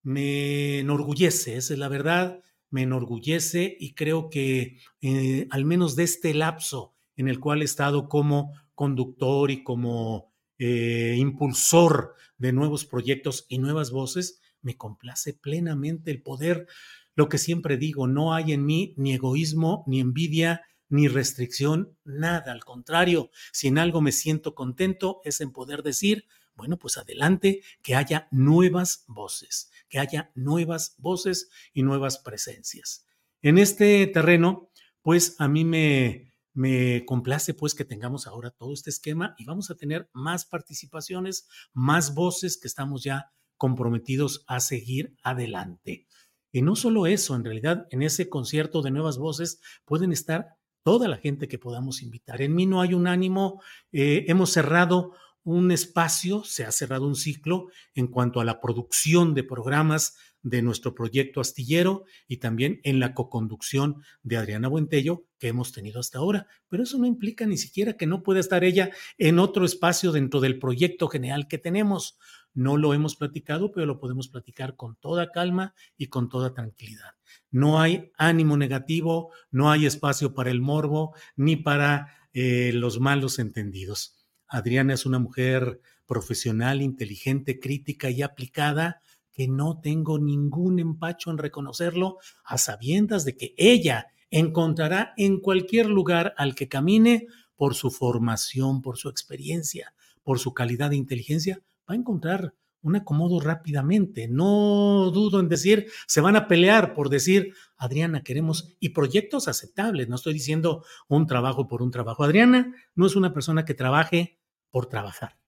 Me 0.03 0.81
enorgullece, 0.81 1.57
esa 1.57 1.73
es 1.73 1.79
la 1.81 1.89
verdad, 1.89 2.41
me 2.71 2.83
enorgullece 2.83 3.77
y 3.81 3.95
creo 3.95 4.29
que 4.29 4.79
eh, 5.01 5.49
al 5.51 5.65
menos 5.65 5.97
de 5.97 6.05
este 6.05 6.35
lapso 6.35 6.95
en 7.17 7.29
el 7.29 7.41
cual 7.41 7.63
he 7.63 7.65
estado 7.65 8.09
como 8.09 8.53
conductor 8.75 9.51
y 9.51 9.65
como 9.65 10.33
eh, 10.59 11.17
impulsor 11.19 12.15
de 12.39 12.53
nuevos 12.53 12.85
proyectos 12.85 13.47
y 13.49 13.59
nuevas 13.59 13.91
voces, 13.91 14.41
me 14.67 14.77
complace 14.77 15.33
plenamente 15.33 16.11
el 16.11 16.23
poder. 16.23 16.67
Lo 17.15 17.29
que 17.29 17.39
siempre 17.39 17.77
digo, 17.77 18.09
no 18.09 18.35
hay 18.35 18.53
en 18.53 18.67
mí 18.67 18.95
ni 18.97 19.15
egoísmo, 19.15 19.85
ni 19.87 20.01
envidia, 20.01 20.67
ni 20.89 21.07
restricción, 21.07 21.97
nada. 22.05 22.51
Al 22.51 22.65
contrario, 22.65 23.31
si 23.53 23.69
en 23.69 23.79
algo 23.79 24.01
me 24.01 24.11
siento 24.11 24.57
contento 24.57 25.21
es 25.25 25.41
en 25.41 25.53
poder 25.53 25.85
decir, 25.85 26.27
bueno, 26.57 26.79
pues 26.79 26.99
adelante, 26.99 27.63
que 27.81 27.95
haya 27.95 28.27
nuevas 28.33 29.05
voces, 29.07 29.71
que 29.89 30.01
haya 30.01 30.33
nuevas 30.35 30.97
voces 30.99 31.49
y 31.73 31.85
nuevas 31.85 32.19
presencias. 32.19 33.07
En 33.43 33.59
este 33.59 34.09
terreno, 34.09 34.71
pues 35.01 35.37
a 35.39 35.47
mí 35.47 35.65
me, 35.65 36.35
me 36.55 37.05
complace 37.07 37.55
pues 37.55 37.75
que 37.77 37.85
tengamos 37.85 38.27
ahora 38.27 38.51
todo 38.51 38.73
este 38.73 38.91
esquema 38.91 39.37
y 39.39 39.45
vamos 39.45 39.71
a 39.71 39.77
tener 39.77 40.11
más 40.13 40.45
participaciones, 40.45 41.47
más 41.73 42.15
voces 42.15 42.59
que 42.59 42.67
estamos 42.67 43.05
ya 43.05 43.31
comprometidos 43.57 44.45
a 44.47 44.61
seguir 44.61 45.15
adelante. 45.23 46.07
Y 46.53 46.63
no 46.63 46.77
solo 46.77 47.07
eso, 47.07 47.35
en 47.35 47.45
realidad 47.45 47.87
en 47.91 48.03
ese 48.03 48.29
concierto 48.29 48.83
de 48.83 48.91
nuevas 48.91 49.19
voces 49.19 49.61
pueden 49.85 50.13
estar 50.13 50.57
toda 50.83 51.09
la 51.09 51.17
gente 51.17 51.49
que 51.49 51.59
podamos 51.59 52.03
invitar. 52.03 52.41
En 52.41 52.55
mí 52.55 52.65
no 52.65 52.81
hay 52.81 52.95
un 52.95 53.07
ánimo, 53.07 53.61
eh, 53.93 54.25
hemos 54.29 54.53
cerrado 54.53 55.13
un 55.43 55.71
espacio, 55.71 56.45
se 56.45 56.65
ha 56.65 56.73
cerrado 56.73 57.07
un 57.07 57.15
ciclo 57.15 57.69
en 57.95 58.09
cuanto 58.09 58.41
a 58.41 58.45
la 58.45 58.61
producción 58.61 59.35
de 59.35 59.45
programas 59.45 60.17
de 60.43 60.63
nuestro 60.63 60.95
proyecto 60.95 61.41
astillero 61.41 62.05
y 62.29 62.37
también 62.37 62.81
en 62.85 63.01
la 63.01 63.15
coconducción 63.15 64.03
de 64.23 64.37
Adriana 64.37 64.69
Buentello 64.69 65.25
que 65.39 65.49
hemos 65.49 65.73
tenido 65.73 65.99
hasta 65.99 66.19
ahora. 66.19 66.47
Pero 66.69 66.85
eso 66.85 66.99
no 66.99 67.07
implica 67.07 67.47
ni 67.47 67.59
siquiera 67.59 67.95
que 67.95 68.07
no 68.07 68.23
pueda 68.23 68.39
estar 68.39 68.63
ella 68.63 68.91
en 69.19 69.41
otro 69.41 69.65
espacio 69.65 70.13
dentro 70.13 70.41
del 70.41 70.59
proyecto 70.59 71.09
general 71.09 71.49
que 71.49 71.59
tenemos. 71.59 72.17
No 72.57 72.79
lo 72.79 72.95
hemos 72.95 73.17
platicado, 73.17 73.71
pero 73.71 73.85
lo 73.85 74.01
podemos 74.01 74.29
platicar 74.29 74.77
con 74.77 74.97
toda 74.97 75.31
calma 75.31 75.75
y 75.99 76.07
con 76.07 76.31
toda 76.31 76.55
tranquilidad. 76.55 77.11
No 77.51 77.81
hay 77.81 78.11
ánimo 78.17 78.57
negativo, 78.57 79.31
no 79.51 79.71
hay 79.71 79.85
espacio 79.85 80.33
para 80.33 80.51
el 80.51 80.63
morbo 80.63 81.15
ni 81.37 81.57
para 81.57 82.15
eh, 82.33 82.73
los 82.73 82.99
malos 82.99 83.39
entendidos. 83.39 84.17
Adriana 84.49 84.95
es 84.95 85.05
una 85.05 85.19
mujer 85.19 85.83
profesional, 86.07 86.81
inteligente, 86.81 87.61
crítica 87.61 88.09
y 88.09 88.23
aplicada, 88.23 89.03
que 89.33 89.49
no 89.49 89.79
tengo 89.83 90.19
ningún 90.19 90.79
empacho 90.79 91.31
en 91.31 91.37
reconocerlo, 91.37 92.17
a 92.43 92.57
sabiendas 92.57 93.27
de 93.27 93.37
que 93.37 93.55
ella 93.59 94.07
encontrará 94.31 95.13
en 95.19 95.41
cualquier 95.41 95.91
lugar 95.91 96.33
al 96.39 96.55
que 96.55 96.69
camine 96.69 97.27
por 97.55 97.75
su 97.75 97.91
formación, 97.91 98.81
por 98.81 98.97
su 98.97 99.11
experiencia, 99.11 99.93
por 100.23 100.39
su 100.39 100.55
calidad 100.55 100.89
de 100.89 100.97
inteligencia, 100.97 101.61
va 101.89 101.95
a 101.95 101.97
encontrar 101.97 102.55
un 102.87 102.97
acomodo 102.97 103.41
rápidamente. 103.41 104.29
No 104.29 105.11
dudo 105.13 105.41
en 105.41 105.49
decir, 105.49 105.91
se 106.07 106.21
van 106.21 106.37
a 106.37 106.47
pelear 106.47 106.95
por 106.95 107.09
decir, 107.09 107.53
Adriana, 107.77 108.23
queremos, 108.23 108.77
y 108.79 108.91
proyectos 108.91 109.49
aceptables. 109.49 110.09
No 110.09 110.15
estoy 110.15 110.35
diciendo 110.35 110.85
un 111.09 111.27
trabajo 111.27 111.67
por 111.67 111.83
un 111.83 111.91
trabajo. 111.91 112.23
Adriana 112.23 112.75
no 112.95 113.07
es 113.07 113.17
una 113.17 113.35
persona 113.35 113.65
que 113.65 113.75
trabaje 113.75 114.39
por 114.71 114.87
trabajar, 114.87 115.39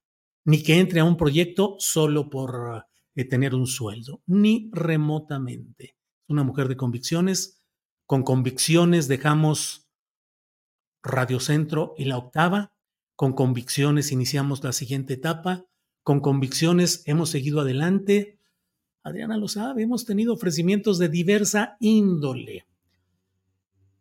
ni 0.44 0.62
que 0.62 0.80
entre 0.80 1.00
a 1.00 1.04
un 1.04 1.16
proyecto 1.16 1.76
solo 1.78 2.28
por 2.28 2.86
eh, 3.14 3.24
tener 3.24 3.54
un 3.54 3.66
sueldo, 3.66 4.22
ni 4.26 4.70
remotamente. 4.72 5.96
Es 6.24 6.30
una 6.30 6.42
mujer 6.42 6.68
de 6.68 6.76
convicciones. 6.76 7.62
Con 8.06 8.22
convicciones 8.24 9.06
dejamos 9.06 9.88
Radio 11.02 11.38
Centro 11.38 11.94
y 11.96 12.06
la 12.06 12.18
octava. 12.18 12.72
Con 13.14 13.32
convicciones 13.32 14.10
iniciamos 14.10 14.64
la 14.64 14.72
siguiente 14.72 15.14
etapa. 15.14 15.66
Con 16.08 16.20
convicciones 16.20 17.02
hemos 17.04 17.28
seguido 17.28 17.60
adelante. 17.60 18.38
Adriana 19.02 19.36
lo 19.36 19.46
sabe, 19.46 19.82
hemos 19.82 20.06
tenido 20.06 20.32
ofrecimientos 20.32 20.98
de 20.98 21.10
diversa 21.10 21.76
índole 21.80 22.64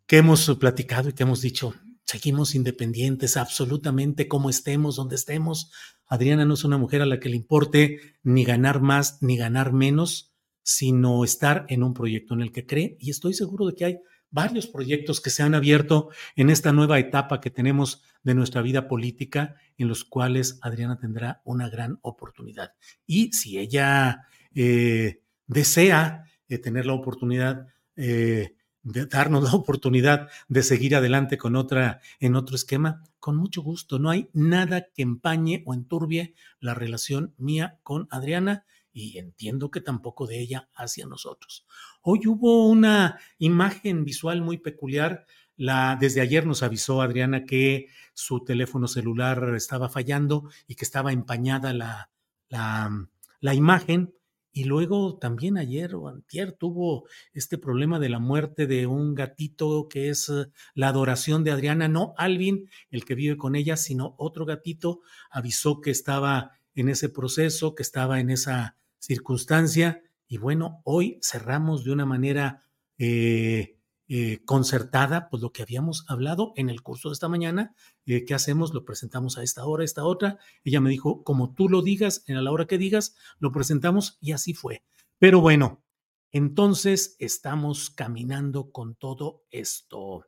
que 0.05 0.19
hemos 0.19 0.49
platicado 0.57 1.09
y 1.09 1.11
que 1.11 1.23
hemos 1.23 1.41
dicho, 1.41 1.75
seguimos 2.05 2.55
independientes 2.55 3.35
absolutamente 3.35 4.29
como 4.29 4.49
estemos, 4.49 4.95
donde 4.95 5.15
estemos. 5.15 5.69
Adriana 6.05 6.45
no 6.45 6.53
es 6.53 6.63
una 6.63 6.77
mujer 6.77 7.01
a 7.01 7.05
la 7.05 7.19
que 7.19 7.27
le 7.27 7.35
importe 7.35 7.99
ni 8.23 8.45
ganar 8.45 8.79
más 8.79 9.21
ni 9.21 9.35
ganar 9.35 9.73
menos, 9.73 10.33
sino 10.63 11.25
estar 11.25 11.65
en 11.67 11.83
un 11.83 11.93
proyecto 11.93 12.35
en 12.35 12.41
el 12.41 12.53
que 12.53 12.65
cree. 12.65 12.95
Y 13.01 13.09
estoy 13.09 13.33
seguro 13.33 13.65
de 13.65 13.75
que 13.75 13.83
hay 13.83 13.97
varios 14.29 14.67
proyectos 14.67 15.21
que 15.21 15.29
se 15.29 15.43
han 15.43 15.55
abierto 15.55 16.09
en 16.35 16.49
esta 16.49 16.71
nueva 16.71 16.99
etapa 16.99 17.41
que 17.41 17.49
tenemos 17.49 18.03
de 18.23 18.35
nuestra 18.35 18.61
vida 18.61 18.87
política, 18.87 19.55
en 19.77 19.87
los 19.87 20.03
cuales 20.03 20.59
Adriana 20.61 20.99
tendrá 20.99 21.41
una 21.45 21.69
gran 21.69 21.99
oportunidad. 22.01 22.73
Y 23.05 23.31
si 23.33 23.57
ella 23.57 24.27
eh, 24.53 25.21
desea 25.47 26.25
eh, 26.47 26.57
tener 26.57 26.85
la 26.85 26.93
oportunidad 26.93 27.67
eh, 27.95 28.55
de 28.83 29.05
darnos 29.05 29.43
la 29.43 29.53
oportunidad 29.53 30.29
de 30.47 30.63
seguir 30.63 30.95
adelante 30.95 31.37
con 31.37 31.55
otra, 31.55 31.99
en 32.19 32.35
otro 32.35 32.55
esquema, 32.55 33.03
con 33.19 33.35
mucho 33.35 33.61
gusto. 33.61 33.99
No 33.99 34.09
hay 34.09 34.29
nada 34.33 34.87
que 34.93 35.01
empañe 35.01 35.63
o 35.65 35.73
enturbie 35.73 36.35
la 36.59 36.73
relación 36.73 37.33
mía 37.37 37.79
con 37.83 38.07
Adriana 38.11 38.65
y 38.93 39.17
entiendo 39.19 39.69
que 39.69 39.81
tampoco 39.81 40.25
de 40.25 40.39
ella 40.39 40.69
hacia 40.73 41.05
nosotros. 41.05 41.67
Hoy 42.09 42.21
hubo 42.25 42.69
una 42.69 43.19
imagen 43.37 44.05
visual 44.05 44.41
muy 44.41 44.59
peculiar. 44.59 45.25
La, 45.57 45.97
desde 45.99 46.21
ayer 46.21 46.45
nos 46.45 46.63
avisó 46.63 47.01
Adriana 47.01 47.43
que 47.43 47.87
su 48.13 48.45
teléfono 48.45 48.87
celular 48.87 49.53
estaba 49.57 49.89
fallando 49.89 50.49
y 50.69 50.75
que 50.75 50.85
estaba 50.85 51.11
empañada 51.11 51.73
la, 51.73 52.09
la, 52.47 53.53
imagen 53.53 54.15
y 54.53 54.63
luego 54.63 55.17
también 55.17 55.57
ayer 55.57 55.95
o 55.95 56.07
antier 56.07 56.53
tuvo 56.53 57.09
este 57.33 57.57
problema 57.57 57.99
de 57.99 58.07
la 58.07 58.19
muerte 58.19 58.67
de 58.67 58.87
un 58.87 59.13
gatito 59.13 59.89
que 59.89 60.07
es 60.07 60.29
eh, 60.29 60.45
la 60.75 60.87
adoración 60.87 61.43
de 61.43 61.51
Adriana, 61.51 61.89
no 61.89 62.13
Alvin, 62.15 62.69
el 62.89 63.03
que 63.03 63.15
vive 63.15 63.35
con 63.35 63.53
ella, 63.53 63.75
sino 63.75 64.15
otro 64.17 64.45
gatito, 64.45 65.01
avisó 65.29 65.81
que 65.81 65.91
estaba 65.91 66.53
en 66.73 66.87
ese 66.87 67.09
proceso, 67.09 67.75
que 67.75 67.83
estaba 67.83 68.21
en 68.21 68.29
esa 68.29 68.77
circunstancia. 68.97 70.03
Y 70.27 70.37
bueno, 70.37 70.81
hoy 70.83 71.19
cerramos 71.21 71.83
de 71.83 71.91
una 71.91 72.05
manera 72.05 72.63
eh, 72.97 73.77
eh, 74.09 74.39
concertada, 74.45 75.29
pues 75.29 75.41
lo 75.41 75.51
que 75.51 75.61
habíamos 75.61 76.05
hablado 76.07 76.53
en 76.55 76.69
el 76.69 76.81
curso 76.81 77.09
de 77.09 77.13
esta 77.13 77.29
mañana, 77.29 77.75
eh, 78.05 78.25
¿qué 78.25 78.33
hacemos? 78.33 78.73
Lo 78.73 78.83
presentamos 78.83 79.37
a 79.37 79.43
esta 79.43 79.65
hora, 79.65 79.83
a 79.83 79.85
esta 79.85 80.03
otra. 80.03 80.37
Ella 80.63 80.81
me 80.81 80.89
dijo, 80.89 81.23
como 81.23 81.53
tú 81.53 81.69
lo 81.69 81.81
digas, 81.81 82.23
en 82.27 82.43
la 82.43 82.51
hora 82.51 82.67
que 82.67 82.77
digas, 82.77 83.15
lo 83.39 83.51
presentamos 83.51 84.17
y 84.21 84.33
así 84.33 84.53
fue. 84.53 84.83
Pero 85.17 85.39
bueno, 85.41 85.83
entonces 86.31 87.15
estamos 87.19 87.89
caminando 87.89 88.71
con 88.71 88.95
todo 88.95 89.45
esto. 89.49 90.25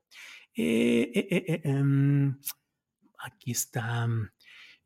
Em, 0.53 2.38
aquí 3.20 3.51
está. 3.51 4.08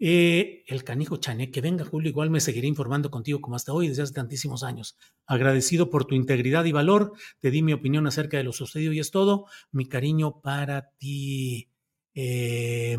Eh, 0.06 0.66
el 0.68 0.84
canijo 0.84 1.16
Chané, 1.16 1.50
que 1.50 1.62
venga 1.62 1.86
Julio, 1.86 2.10
igual 2.10 2.30
me 2.30 2.42
seguiré 2.42 2.68
informando 2.68 3.10
contigo 3.10 3.40
como 3.40 3.56
hasta 3.56 3.72
hoy, 3.72 3.88
desde 3.88 4.02
hace 4.02 4.12
tantísimos 4.12 4.62
años. 4.62 4.98
Agradecido 5.26 5.90
por 5.90 6.04
tu 6.04 6.14
integridad 6.14 6.66
y 6.66 6.74
valor, 6.74 7.14
te 7.40 7.52
di 7.52 7.62
mi 7.62 7.72
opinión 7.72 8.06
acerca 8.06 8.36
de 8.36 8.44
lo 8.44 8.52
sucedido 8.52 8.92
y 8.92 9.00
es 9.00 9.12
todo. 9.12 9.46
Mi 9.72 9.88
cariño 9.88 10.42
para 10.42 10.90
ti. 10.98 11.70
Eh, 12.16 12.98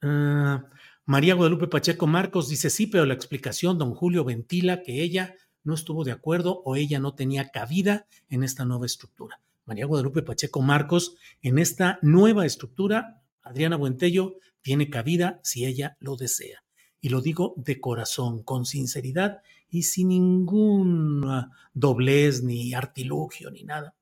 ah, 0.00 0.64
María 1.04 1.34
Guadalupe 1.34 1.66
Pacheco 1.66 2.06
Marcos 2.06 2.48
dice, 2.48 2.70
sí, 2.70 2.86
pero 2.86 3.04
la 3.04 3.12
explicación, 3.12 3.76
don 3.76 3.94
Julio 3.94 4.24
ventila 4.24 4.80
que 4.82 5.02
ella 5.02 5.34
no 5.62 5.74
estuvo 5.74 6.04
de 6.04 6.12
acuerdo 6.12 6.62
o 6.64 6.76
ella 6.76 7.00
no 7.00 7.14
tenía 7.16 7.50
cabida 7.50 8.06
en 8.30 8.44
esta 8.44 8.64
nueva 8.64 8.86
estructura. 8.86 9.42
María 9.66 9.84
Guadalupe 9.84 10.22
Pacheco 10.22 10.62
Marcos, 10.62 11.16
en 11.42 11.58
esta 11.58 11.98
nueva 12.00 12.46
estructura, 12.46 13.20
Adriana 13.42 13.76
Buentello 13.76 14.36
tiene 14.68 14.90
cabida 14.90 15.40
si 15.42 15.64
ella 15.64 15.96
lo 15.98 16.14
desea. 16.14 16.62
Y 17.00 17.08
lo 17.08 17.22
digo 17.22 17.54
de 17.56 17.80
corazón, 17.80 18.42
con 18.42 18.66
sinceridad 18.66 19.40
y 19.70 19.84
sin 19.84 20.08
ningún 20.08 21.24
doblez 21.72 22.42
ni 22.42 22.74
artilugio 22.74 23.50
ni 23.50 23.64
nada. 23.64 23.94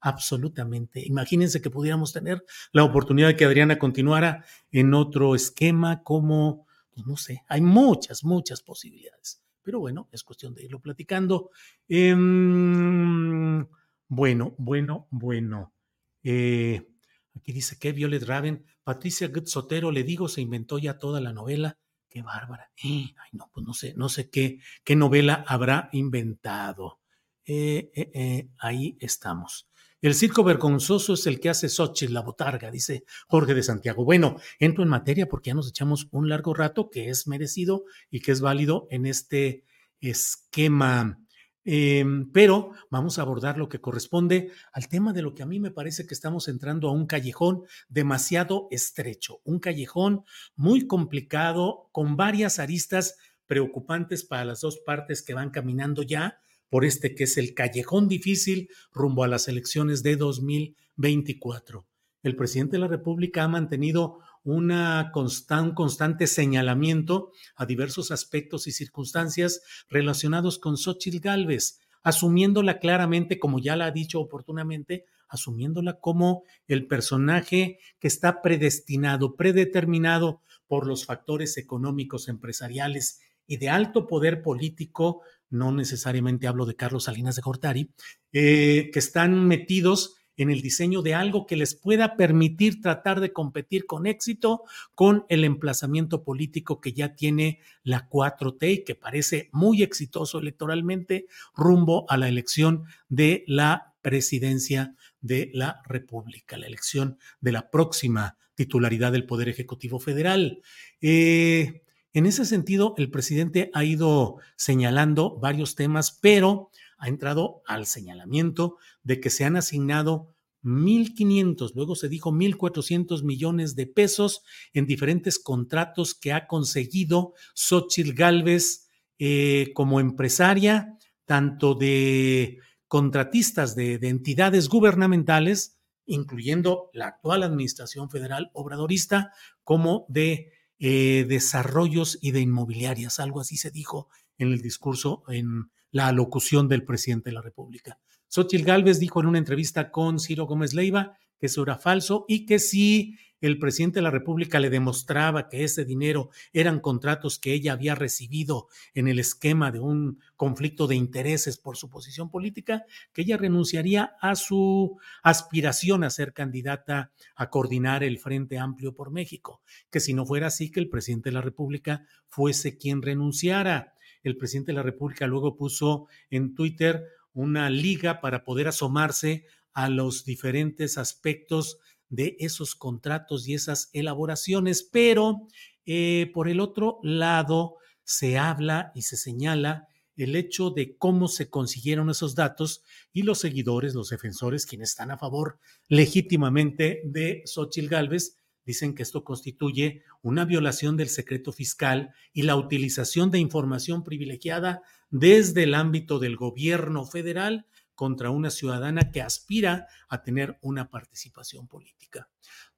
Absolutamente. 0.00 1.06
Imagínense 1.06 1.60
que 1.60 1.68
pudiéramos 1.68 2.14
tener 2.14 2.42
la 2.72 2.84
oportunidad 2.84 3.28
de 3.28 3.36
que 3.36 3.44
Adriana 3.44 3.78
continuara 3.78 4.46
en 4.72 4.94
otro 4.94 5.34
esquema 5.34 6.02
como, 6.02 6.66
pues 6.90 7.06
no 7.06 7.18
sé, 7.18 7.42
hay 7.46 7.60
muchas, 7.60 8.24
muchas 8.24 8.62
posibilidades. 8.62 9.42
Pero 9.62 9.80
bueno, 9.80 10.08
es 10.10 10.22
cuestión 10.22 10.54
de 10.54 10.64
irlo 10.64 10.80
platicando. 10.80 11.50
Em, 11.86 13.66
bueno, 14.08 14.54
bueno, 14.56 15.06
bueno. 15.10 15.74
Eh, 16.22 16.93
aquí 17.34 17.52
dice 17.52 17.78
que 17.78 17.92
Violet 17.92 18.22
Raven 18.22 18.64
Patricia 18.82 19.30
Sotero, 19.44 19.90
le 19.90 20.04
digo, 20.04 20.28
se 20.28 20.40
inventó 20.40 20.78
ya 20.78 20.98
toda 20.98 21.20
la 21.20 21.32
novela. 21.32 21.78
Qué 22.08 22.22
bárbara. 22.22 22.70
Ay, 22.82 23.14
no, 23.32 23.50
pues 23.52 23.66
no 23.66 23.74
sé, 23.74 23.94
no 23.96 24.08
sé 24.08 24.30
qué, 24.30 24.60
qué 24.84 24.94
novela 24.94 25.44
habrá 25.48 25.88
inventado. 25.92 27.00
Eh, 27.44 27.90
eh, 27.94 28.10
eh, 28.14 28.48
ahí 28.58 28.96
estamos. 29.00 29.68
El 30.00 30.14
circo 30.14 30.44
vergonzoso 30.44 31.14
es 31.14 31.26
el 31.26 31.40
que 31.40 31.48
hace 31.48 31.68
Xochitl, 31.68 32.12
la 32.12 32.20
botarga, 32.20 32.70
dice 32.70 33.04
Jorge 33.26 33.54
de 33.54 33.62
Santiago. 33.62 34.04
Bueno, 34.04 34.36
entro 34.58 34.82
en 34.82 34.90
materia 34.90 35.26
porque 35.26 35.48
ya 35.48 35.54
nos 35.54 35.68
echamos 35.68 36.08
un 36.10 36.28
largo 36.28 36.52
rato 36.52 36.90
que 36.90 37.08
es 37.08 37.26
merecido 37.26 37.84
y 38.10 38.20
que 38.20 38.32
es 38.32 38.42
válido 38.42 38.86
en 38.90 39.06
este 39.06 39.64
esquema 40.00 41.23
Em, 41.64 42.30
pero 42.30 42.72
vamos 42.90 43.18
a 43.18 43.22
abordar 43.22 43.56
lo 43.56 43.68
que 43.68 43.80
corresponde 43.80 44.50
al 44.72 44.88
tema 44.88 45.12
de 45.14 45.22
lo 45.22 45.34
que 45.34 45.42
a 45.42 45.46
mí 45.46 45.60
me 45.60 45.70
parece 45.70 46.06
que 46.06 46.12
estamos 46.12 46.48
entrando 46.48 46.88
a 46.88 46.92
un 46.92 47.06
callejón 47.06 47.62
demasiado 47.88 48.68
estrecho, 48.70 49.40
un 49.44 49.60
callejón 49.60 50.24
muy 50.56 50.86
complicado, 50.86 51.88
con 51.92 52.16
varias 52.16 52.58
aristas 52.58 53.16
preocupantes 53.46 54.24
para 54.24 54.44
las 54.44 54.60
dos 54.60 54.78
partes 54.84 55.22
que 55.22 55.34
van 55.34 55.50
caminando 55.50 56.02
ya 56.02 56.38
por 56.68 56.84
este 56.84 57.14
que 57.14 57.24
es 57.24 57.38
el 57.38 57.54
callejón 57.54 58.08
difícil 58.08 58.68
rumbo 58.92 59.24
a 59.24 59.28
las 59.28 59.48
elecciones 59.48 60.02
de 60.02 60.16
2024. 60.16 61.86
El 62.22 62.36
presidente 62.36 62.72
de 62.72 62.80
la 62.80 62.88
República 62.88 63.44
ha 63.44 63.48
mantenido 63.48 64.18
una 64.44 65.10
un 65.14 65.74
constante 65.74 66.26
señalamiento 66.26 67.32
a 67.56 67.66
diversos 67.66 68.10
aspectos 68.10 68.66
y 68.66 68.72
circunstancias 68.72 69.62
relacionados 69.88 70.58
con 70.58 70.76
Xochitl 70.76 71.18
Galvez, 71.18 71.80
asumiéndola 72.02 72.78
claramente, 72.78 73.38
como 73.38 73.58
ya 73.58 73.74
la 73.74 73.86
ha 73.86 73.90
dicho 73.90 74.20
oportunamente, 74.20 75.06
asumiéndola 75.28 75.94
como 75.94 76.44
el 76.68 76.86
personaje 76.86 77.78
que 77.98 78.08
está 78.08 78.42
predestinado, 78.42 79.34
predeterminado 79.34 80.42
por 80.66 80.86
los 80.86 81.06
factores 81.06 81.56
económicos, 81.56 82.28
empresariales 82.28 83.20
y 83.46 83.56
de 83.56 83.70
alto 83.70 84.06
poder 84.06 84.42
político, 84.42 85.22
no 85.50 85.72
necesariamente 85.72 86.46
hablo 86.46 86.66
de 86.66 86.76
Carlos 86.76 87.04
Salinas 87.04 87.36
de 87.36 87.42
Gortari, 87.42 87.90
eh, 88.32 88.90
que 88.92 88.98
están 88.98 89.46
metidos 89.46 90.16
en 90.36 90.50
el 90.50 90.62
diseño 90.62 91.02
de 91.02 91.14
algo 91.14 91.46
que 91.46 91.56
les 91.56 91.74
pueda 91.74 92.16
permitir 92.16 92.80
tratar 92.80 93.20
de 93.20 93.32
competir 93.32 93.86
con 93.86 94.06
éxito 94.06 94.62
con 94.94 95.24
el 95.28 95.44
emplazamiento 95.44 96.24
político 96.24 96.80
que 96.80 96.92
ya 96.92 97.14
tiene 97.14 97.60
la 97.82 98.08
4T 98.08 98.72
y 98.72 98.84
que 98.84 98.94
parece 98.94 99.48
muy 99.52 99.82
exitoso 99.82 100.38
electoralmente 100.38 101.26
rumbo 101.54 102.04
a 102.08 102.16
la 102.16 102.28
elección 102.28 102.84
de 103.08 103.44
la 103.46 103.94
presidencia 104.02 104.94
de 105.20 105.50
la 105.54 105.80
República, 105.86 106.58
la 106.58 106.66
elección 106.66 107.18
de 107.40 107.52
la 107.52 107.70
próxima 107.70 108.36
titularidad 108.54 109.12
del 109.12 109.26
Poder 109.26 109.48
Ejecutivo 109.48 109.98
Federal. 109.98 110.60
Eh, 111.00 111.82
en 112.12 112.26
ese 112.26 112.44
sentido, 112.44 112.94
el 112.96 113.10
presidente 113.10 113.70
ha 113.74 113.84
ido 113.84 114.36
señalando 114.56 115.36
varios 115.40 115.74
temas, 115.74 116.16
pero 116.20 116.70
ha 116.98 117.08
entrado 117.08 117.62
al 117.66 117.86
señalamiento 117.86 118.76
de 119.02 119.20
que 119.20 119.30
se 119.30 119.44
han 119.44 119.56
asignado 119.56 120.34
1.500, 120.64 121.72
luego 121.74 121.94
se 121.94 122.08
dijo 122.08 122.32
1.400 122.32 123.22
millones 123.22 123.76
de 123.76 123.86
pesos 123.86 124.42
en 124.72 124.86
diferentes 124.86 125.38
contratos 125.38 126.14
que 126.14 126.32
ha 126.32 126.46
conseguido 126.46 127.34
Xochitl 127.54 128.14
Galvez 128.14 128.88
eh, 129.18 129.70
como 129.74 130.00
empresaria, 130.00 130.98
tanto 131.26 131.74
de 131.74 132.58
contratistas 132.88 133.74
de, 133.76 133.94
entidades 134.02 134.68
gubernamentales, 134.68 135.78
incluyendo 136.06 136.90
la 136.92 137.08
actual 137.08 137.42
administración 137.42 138.10
federal 138.10 138.50
obradorista, 138.54 139.32
como 139.62 140.06
de 140.08 140.52
eh, 140.78 141.24
desarrollos 141.28 142.18
y 142.20 142.32
de 142.32 142.40
inmobiliarias, 142.40 143.20
algo 143.20 143.40
así 143.40 143.56
se 143.56 143.70
dijo 143.70 144.08
en 144.38 144.52
el 144.52 144.60
discurso, 144.60 145.22
en 145.28 145.70
la 145.94 146.08
alocución 146.08 146.68
del 146.68 146.82
presidente 146.82 147.30
de 147.30 147.34
la 147.34 147.40
República. 147.40 148.00
Xochitl 148.26 148.64
Gálvez 148.64 148.98
dijo 148.98 149.20
en 149.20 149.26
una 149.26 149.38
entrevista 149.38 149.92
con 149.92 150.18
Ciro 150.18 150.44
Gómez 150.44 150.74
Leiva 150.74 151.16
que 151.38 151.46
eso 151.46 151.62
era 151.62 151.78
falso 151.78 152.24
y 152.26 152.46
que 152.46 152.58
si 152.58 153.16
el 153.40 153.60
presidente 153.60 153.98
de 153.98 154.02
la 154.02 154.10
República 154.10 154.58
le 154.58 154.70
demostraba 154.70 155.48
que 155.48 155.62
ese 155.62 155.84
dinero 155.84 156.30
eran 156.52 156.80
contratos 156.80 157.38
que 157.38 157.52
ella 157.52 157.74
había 157.74 157.94
recibido 157.94 158.66
en 158.92 159.06
el 159.06 159.20
esquema 159.20 159.70
de 159.70 159.78
un 159.78 160.18
conflicto 160.34 160.88
de 160.88 160.96
intereses 160.96 161.58
por 161.58 161.76
su 161.76 161.88
posición 161.90 162.28
política, 162.28 162.86
que 163.12 163.22
ella 163.22 163.36
renunciaría 163.36 164.16
a 164.20 164.34
su 164.34 164.98
aspiración 165.22 166.02
a 166.02 166.10
ser 166.10 166.32
candidata 166.32 167.12
a 167.36 167.50
coordinar 167.50 168.02
el 168.02 168.18
Frente 168.18 168.58
Amplio 168.58 168.96
por 168.96 169.12
México, 169.12 169.62
que 169.90 170.00
si 170.00 170.12
no 170.12 170.26
fuera 170.26 170.48
así, 170.48 170.72
que 170.72 170.80
el 170.80 170.88
presidente 170.88 171.28
de 171.28 171.34
la 171.34 171.42
República 171.42 172.04
fuese 172.28 172.78
quien 172.78 173.00
renunciara. 173.00 173.93
El 174.24 174.36
presidente 174.36 174.72
de 174.72 174.76
la 174.76 174.82
República 174.82 175.28
luego 175.28 175.56
puso 175.56 176.08
en 176.30 176.56
Twitter 176.56 177.04
una 177.32 177.70
liga 177.70 178.20
para 178.20 178.42
poder 178.42 178.66
asomarse 178.66 179.44
a 179.72 179.88
los 179.88 180.24
diferentes 180.24 180.98
aspectos 180.98 181.78
de 182.08 182.36
esos 182.40 182.74
contratos 182.74 183.46
y 183.46 183.54
esas 183.54 183.90
elaboraciones, 183.92 184.82
pero 184.82 185.46
eh, 185.86 186.30
por 186.32 186.48
el 186.48 186.60
otro 186.60 186.98
lado 187.02 187.76
se 188.02 188.38
habla 188.38 188.92
y 188.94 189.02
se 189.02 189.16
señala 189.16 189.88
el 190.16 190.36
hecho 190.36 190.70
de 190.70 190.96
cómo 190.96 191.28
se 191.28 191.50
consiguieron 191.50 192.08
esos 192.08 192.34
datos 192.34 192.82
y 193.12 193.22
los 193.22 193.40
seguidores, 193.40 193.94
los 193.94 194.10
defensores, 194.10 194.66
quienes 194.66 194.90
están 194.90 195.10
a 195.10 195.18
favor 195.18 195.58
legítimamente 195.88 197.02
de 197.04 197.42
Xochitl 197.46 197.88
Gálvez, 197.88 198.38
dicen 198.64 198.94
que 198.94 199.02
esto 199.02 199.24
constituye 199.24 200.02
una 200.22 200.44
violación 200.44 200.96
del 200.96 201.08
secreto 201.08 201.52
fiscal 201.52 202.14
y 202.32 202.42
la 202.42 202.56
utilización 202.56 203.30
de 203.30 203.38
información 203.38 204.04
privilegiada 204.04 204.82
desde 205.10 205.64
el 205.64 205.74
ámbito 205.74 206.18
del 206.18 206.36
gobierno 206.36 207.04
federal 207.04 207.66
contra 207.94 208.30
una 208.30 208.50
ciudadana 208.50 209.12
que 209.12 209.22
aspira 209.22 209.86
a 210.08 210.22
tener 210.22 210.58
una 210.60 210.90
participación 210.90 211.68
política. 211.68 212.28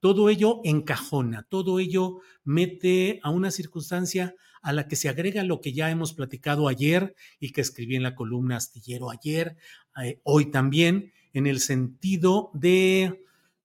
Todo 0.01 0.29
ello 0.29 0.61
encajona, 0.64 1.46
todo 1.49 1.79
ello 1.81 2.20
mete 2.44 3.20
a 3.22 3.31
una 3.31 3.51
circunstancia 3.51 4.35
a 4.62 4.72
la 4.72 4.88
que 4.88 4.96
se 4.96 5.09
agrega 5.09 5.44
lo 5.44 5.61
que 5.61 5.72
ya 5.72 5.90
hemos 5.90 6.12
platicado 6.12 6.68
ayer 6.68 7.14
y 7.38 7.53
que 7.53 7.61
escribí 7.61 7.96
en 7.96 8.03
la 8.03 8.14
columna 8.14 8.57
astillero 8.57 9.11
ayer, 9.11 9.57
eh, 10.03 10.20
hoy 10.25 10.51
también, 10.51 11.12
en 11.33 11.46
el 11.46 11.61
sentido 11.61 12.51
de 12.53 13.22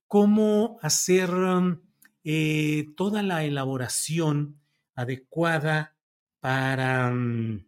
cómo 0.07 0.77
hacer 0.81 1.29
eh, 2.23 2.87
toda 2.95 3.23
la 3.23 3.43
elaboración 3.43 4.59
adecuada 4.95 5.95
para 6.39 7.11
mm, 7.11 7.65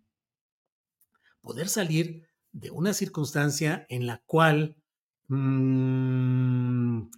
poder 1.42 1.70
salir 1.70 2.28
de 2.52 2.72
una 2.72 2.94
circunstancia 2.94 3.86
en 3.90 4.08
la 4.08 4.22
cual 4.26 4.76
mmm, 5.28 7.10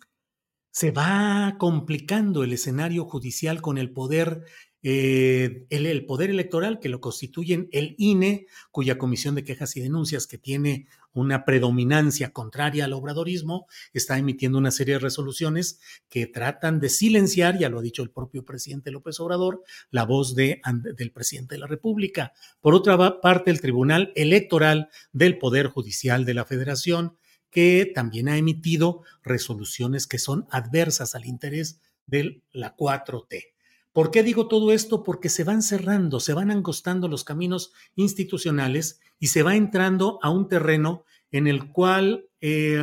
se 0.72 0.92
va 0.92 1.56
complicando 1.58 2.44
el 2.44 2.54
escenario 2.54 3.06
judicial 3.06 3.62
con 3.62 3.78
el 3.78 3.92
poder 3.92 4.46
eh, 4.88 5.66
el, 5.72 6.06
poder 6.06 6.30
electoral 6.30 6.80
que 6.80 6.90
lo 6.90 7.02
constituyen 7.02 7.70
el 7.72 7.96
INE, 7.98 8.46
cuya 8.70 9.00
comisión 9.00 9.34
de 9.34 9.44
quejas 9.44 9.76
y 9.78 9.82
denuncias, 9.82 10.28
que 10.28 10.38
tiene 10.38 10.86
una 11.12 11.44
predominancia 11.44 12.32
contraria 12.32 12.86
al 12.86 12.94
obradorismo, 12.94 13.66
está 13.94 14.16
emitiendo 14.20 14.60
una 14.60 14.70
serie 14.70 14.94
de 14.94 15.00
resoluciones 15.00 15.80
que 16.08 16.28
tratan 16.28 16.80
de 16.80 16.90
silenciar, 16.90 17.58
ya 17.58 17.68
lo 17.68 17.80
ha 17.80 17.82
dicho 17.82 18.04
el 18.04 18.12
propio 18.12 18.46
presidente 18.46 18.92
López 18.92 19.20
Obrador, 19.20 19.64
la 19.90 20.04
voz 20.04 20.36
de, 20.36 20.62
del 20.96 21.12
presidente 21.12 21.56
de 21.56 21.62
la 21.62 21.68
República. 21.68 22.34
Por 22.62 22.76
otra 22.76 23.20
parte, 23.22 23.50
el 23.50 23.62
Tribunal 23.62 24.14
Electoral 24.16 24.90
del 25.12 25.40
Poder 25.40 25.66
Judicial 25.66 26.26
de 26.26 26.36
la 26.36 26.46
Federación, 26.46 27.18
que 27.50 27.92
también 27.96 28.30
ha 28.30 28.38
emitido 28.38 29.02
resoluciones 29.24 30.06
que 30.06 30.20
son 30.20 30.46
adversas 30.52 31.16
al 31.16 31.26
interés 31.26 31.82
de 32.06 32.44
la 32.52 32.76
4T. 32.78 33.55
¿Por 33.96 34.12
qué 34.12 34.24
digo 34.24 34.50
todo 34.50 34.74
esto? 34.74 35.04
Porque 35.04 35.30
se 35.30 35.46
van 35.46 35.62
cerrando, 35.62 36.20
se 36.20 36.34
van 36.34 36.52
angostando 36.52 37.08
los 37.08 37.24
caminos 37.24 37.72
institucionales 37.96 39.00
y 39.20 39.28
se 39.28 39.42
va 39.42 39.56
entrando 39.56 40.20
a 40.22 40.30
un 40.32 40.50
terreno 40.50 41.06
en 41.32 41.48
el 41.48 41.72
cual 41.72 42.26
eh, 42.42 42.78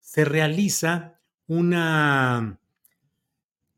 se 0.00 0.24
realiza 0.24 1.20
una 1.48 2.58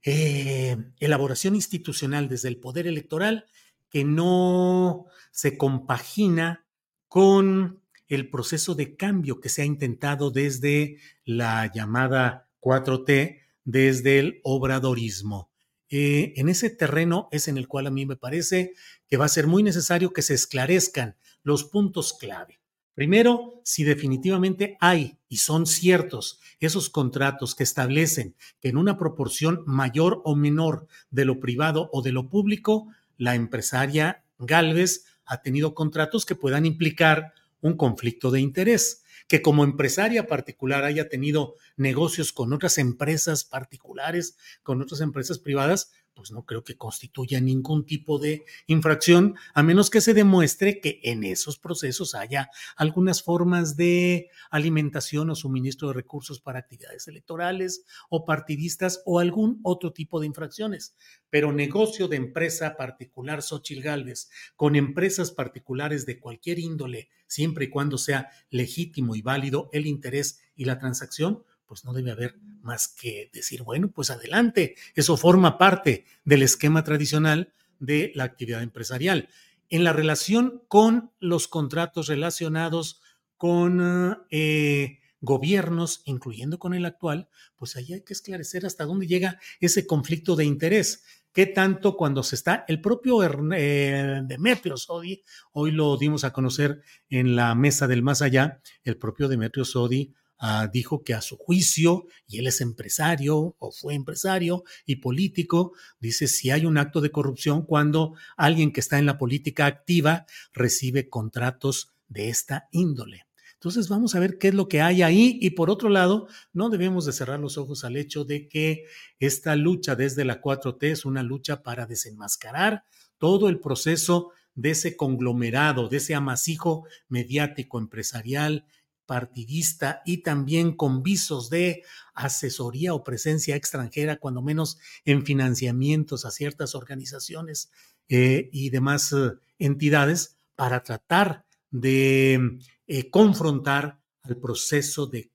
eh, 0.05 0.77
elaboración 1.01 1.57
institucional 1.57 2.29
desde 2.29 2.51
el 2.51 2.59
poder 2.59 2.87
electoral 2.87 3.47
que 3.91 4.05
no 4.05 5.07
se 5.33 5.59
compagina 5.59 6.65
con 7.09 7.83
el 8.07 8.31
proceso 8.31 8.77
de 8.77 8.95
cambio 8.95 9.41
que 9.41 9.49
se 9.49 9.63
ha 9.63 9.65
intentado 9.65 10.31
desde 10.31 10.99
la 11.25 11.69
llamada 11.75 12.49
4T, 12.61 13.41
desde 13.65 14.21
el 14.21 14.41
obradorismo. 14.45 15.52
Eh, 15.95 16.33
en 16.37 16.49
ese 16.49 16.71
terreno 16.71 17.29
es 17.33 17.49
en 17.49 17.59
el 17.59 17.69
cual 17.69 17.87
a 17.87 17.91
mí 17.91 18.07
me 18.07 18.17
parece 18.17 18.73
que 19.07 19.19
va 19.19 19.27
a 19.27 19.29
ser 19.29 19.47
muy 19.47 19.63
necesario 19.63 20.15
que 20.15 20.23
se 20.23 20.33
esclarezcan 20.33 21.17
los 21.43 21.65
puntos 21.65 22.15
clave. 22.15 22.61
Primero, 22.95 23.61
si 23.63 23.85
definitivamente 23.85 24.79
hay 24.81 25.19
y 25.29 25.37
son 25.37 25.67
ciertos 25.67 26.41
esos 26.61 26.89
contratos 26.89 27.55
que 27.55 27.65
establecen 27.65 28.35
que 28.59 28.71
en 28.71 28.79
una 28.79 28.97
proporción 28.97 29.65
mayor 29.67 30.23
o 30.25 30.35
menor 30.35 30.87
de 31.11 31.27
lo 31.27 31.41
privado 31.41 31.91
o 31.93 32.01
de 32.01 32.13
lo 32.13 32.31
público, 32.31 32.89
la 33.19 33.35
empresaria 33.35 34.25
Galvez 34.39 35.05
ha 35.27 35.43
tenido 35.43 35.75
contratos 35.75 36.25
que 36.25 36.35
puedan 36.35 36.65
implicar 36.65 37.35
un 37.61 37.77
conflicto 37.77 38.31
de 38.31 38.41
interés 38.41 39.02
que 39.29 39.43
como 39.43 39.65
empresaria 39.65 40.27
particular 40.27 40.85
haya 40.85 41.09
tenido 41.09 41.55
negocios 41.77 42.33
con 42.33 42.53
otras 42.53 42.79
empresas 42.79 43.45
particulares, 43.45 44.37
con 44.63 44.81
otras 44.83 45.01
empresas 45.01 45.39
privadas, 45.39 45.91
pues 46.15 46.31
no 46.31 46.45
creo 46.45 46.65
que 46.65 46.77
constituya 46.77 47.41
ningún 47.41 47.87
tipo 47.87 48.19
de 48.19 48.45
infracción, 48.67 49.35
a 49.55 49.63
menos 49.63 49.91
que 49.91 50.01
se 50.01 50.15
demuestre 50.15 50.81
que 50.81 51.01
en 51.03 51.25
esos 51.25 51.59
procesos 51.59 52.15
haya 52.15 52.51
algunas 52.77 53.23
formas 53.23 53.77
de 53.77 54.29
alimentación 54.51 55.31
o 55.31 55.35
suministro 55.35 55.89
de 55.89 55.95
recursos 55.95 56.41
para 56.41 56.59
actividades 56.59 57.09
electorales 57.09 57.85
o 58.11 58.25
partidistas 58.25 59.03
o 59.05 59.19
algún 59.19 59.61
otro 59.63 59.93
tipo 59.93 60.21
de 60.21 60.27
infracciones. 60.27 60.95
Pero 61.31 61.53
negocio 61.53 62.09
de 62.09 62.17
empresa 62.17 62.77
particular 62.77 63.43
Xochil 63.43 63.83
Gálvez 63.83 64.31
con 64.57 64.77
empresas 64.77 65.31
particulares 65.31 66.07
de 66.07 66.21
cualquier 66.21 66.59
índole, 66.59 67.09
siempre 67.27 67.67
y 67.67 67.71
cuando 67.71 67.99
sea 67.99 68.31
legítimo 68.51 69.17
y 69.17 69.23
válido 69.23 69.71
el 69.73 69.87
interés 69.87 70.41
y 70.55 70.65
la 70.67 70.79
transacción, 70.79 71.45
pues 71.73 71.87
no 71.87 71.95
debe 71.95 72.11
haber 72.11 72.39
más 72.61 72.87
que 72.87 73.31
decir, 73.33 73.63
bueno, 73.63 73.91
pues 73.91 74.11
adelante, 74.11 74.77
eso 74.95 75.17
forma 75.17 75.57
parte 75.57 76.05
del 76.23 76.43
esquema 76.43 76.85
tradicional 76.85 77.55
de 77.79 78.13
la 78.15 78.25
actividad 78.25 78.63
empresarial. 78.63 79.31
En 79.71 79.83
la 79.83 79.95
relación 79.95 80.65
con 80.69 81.13
los 81.19 81.49
contratos 81.49 82.09
relacionados 82.09 83.01
con 83.39 84.23
eh, 84.31 84.99
gobiernos, 85.23 86.03
incluyendo 86.05 86.59
con 86.59 86.75
el 86.75 86.85
actual, 86.85 87.31
pues 87.57 87.75
ahí 87.77 87.95
hay 87.95 88.03
que 88.03 88.13
esclarecer 88.13 88.67
hasta 88.67 88.85
dónde 88.85 89.07
llega 89.07 89.41
ese 89.59 89.87
conflicto 89.87 90.37
de 90.37 90.45
interés. 90.45 91.05
¿Qué 91.33 91.47
tanto 91.47 91.97
cuando 91.97 92.23
se 92.23 92.35
está 92.35 92.67
el 92.69 92.83
propio 92.83 93.23
eh, 93.25 94.21
Demetrio 94.25 94.77
Sodi, 94.77 95.23
hoy 95.53 95.71
lo 95.71 95.97
dimos 95.97 96.25
a 96.25 96.35
conocer 96.35 96.83
en 97.09 97.35
la 97.35 97.55
mesa 97.55 97.87
del 97.87 98.03
más 98.03 98.21
allá, 98.21 98.61
el 98.85 98.99
propio 98.99 99.27
Demetrio 99.27 99.65
Sodi 99.65 100.13
Ah, 100.45 100.67
dijo 100.67 101.05
que 101.05 101.15
a 101.15 101.21
su 101.21 101.37
juicio, 101.37 102.07
y 102.27 102.41
él 102.41 102.49
es 102.49 102.61
empresario 102.61 103.55
o 103.61 103.71
fue 103.71 103.95
empresario 103.95 104.65
y 104.85 104.97
político, 104.97 105.73
dice 106.01 106.27
si 106.27 106.51
hay 106.51 106.67
un 106.67 106.79
acto 106.79 107.01
de 107.01 107.13
corrupción 107.13 107.65
cuando 107.65 108.17
alguien 108.37 108.73
que 108.73 108.81
está 108.81 108.99
en 108.99 109.07
la 109.07 109.19
política 109.19 109.67
activa 109.67 110.27
recibe 110.53 111.09
contratos 111.09 111.95
de 112.09 112.29
esta 112.29 112.67
índole. 112.73 113.29
Entonces 113.53 113.89
vamos 113.89 114.17
a 114.17 114.19
ver 114.19 114.37
qué 114.39 114.49
es 114.49 114.55
lo 114.55 114.67
que 114.67 114.83
hay 114.83 115.03
ahí 115.03 115.39
y 115.41 115.51
por 115.51 115.71
otro 115.71 115.89
lado, 115.89 116.27
no 116.53 116.71
debemos 116.71 117.07
de 117.07 117.13
cerrar 117.13 117.39
los 117.39 117.57
ojos 117.57 117.85
al 117.85 117.97
hecho 117.97 118.25
de 118.25 118.49
que 118.49 118.87
esta 119.21 119.55
lucha 119.55 119.95
desde 119.95 120.25
la 120.25 120.43
4T 120.43 120.91
es 120.91 121.05
una 121.05 121.23
lucha 121.23 121.63
para 121.63 121.87
desenmascarar 121.87 122.83
todo 123.17 123.49
el 123.49 123.61
proceso 123.61 124.33
de 124.57 124.71
ese 124.71 124.97
conglomerado, 124.97 125.89
de 125.89 125.99
ese 125.99 126.17
amasijo 126.17 126.85
mediático 127.09 127.79
empresarial 127.79 128.67
partidista 129.07 130.03
y 130.05 130.19
también 130.19 130.77
con 130.77 131.03
visos 131.03 131.51
de 131.51 131.83
asesoría 132.15 132.95
o 132.95 133.05
presencia 133.05 133.57
extranjera, 133.57 134.17
cuando 134.17 134.43
menos 134.43 134.79
en 135.05 135.25
financiamientos 135.25 136.25
a 136.25 136.31
ciertas 136.31 136.75
organizaciones 136.75 137.71
eh, 138.09 138.49
y 138.53 138.71
demás 138.71 139.13
eh, 139.13 139.33
entidades, 139.59 140.39
para 140.55 140.83
tratar 140.83 141.45
de 141.71 142.59
eh, 142.87 143.11
confrontar 143.11 144.03
al 144.23 144.37
proceso 144.37 145.07
de, 145.07 145.31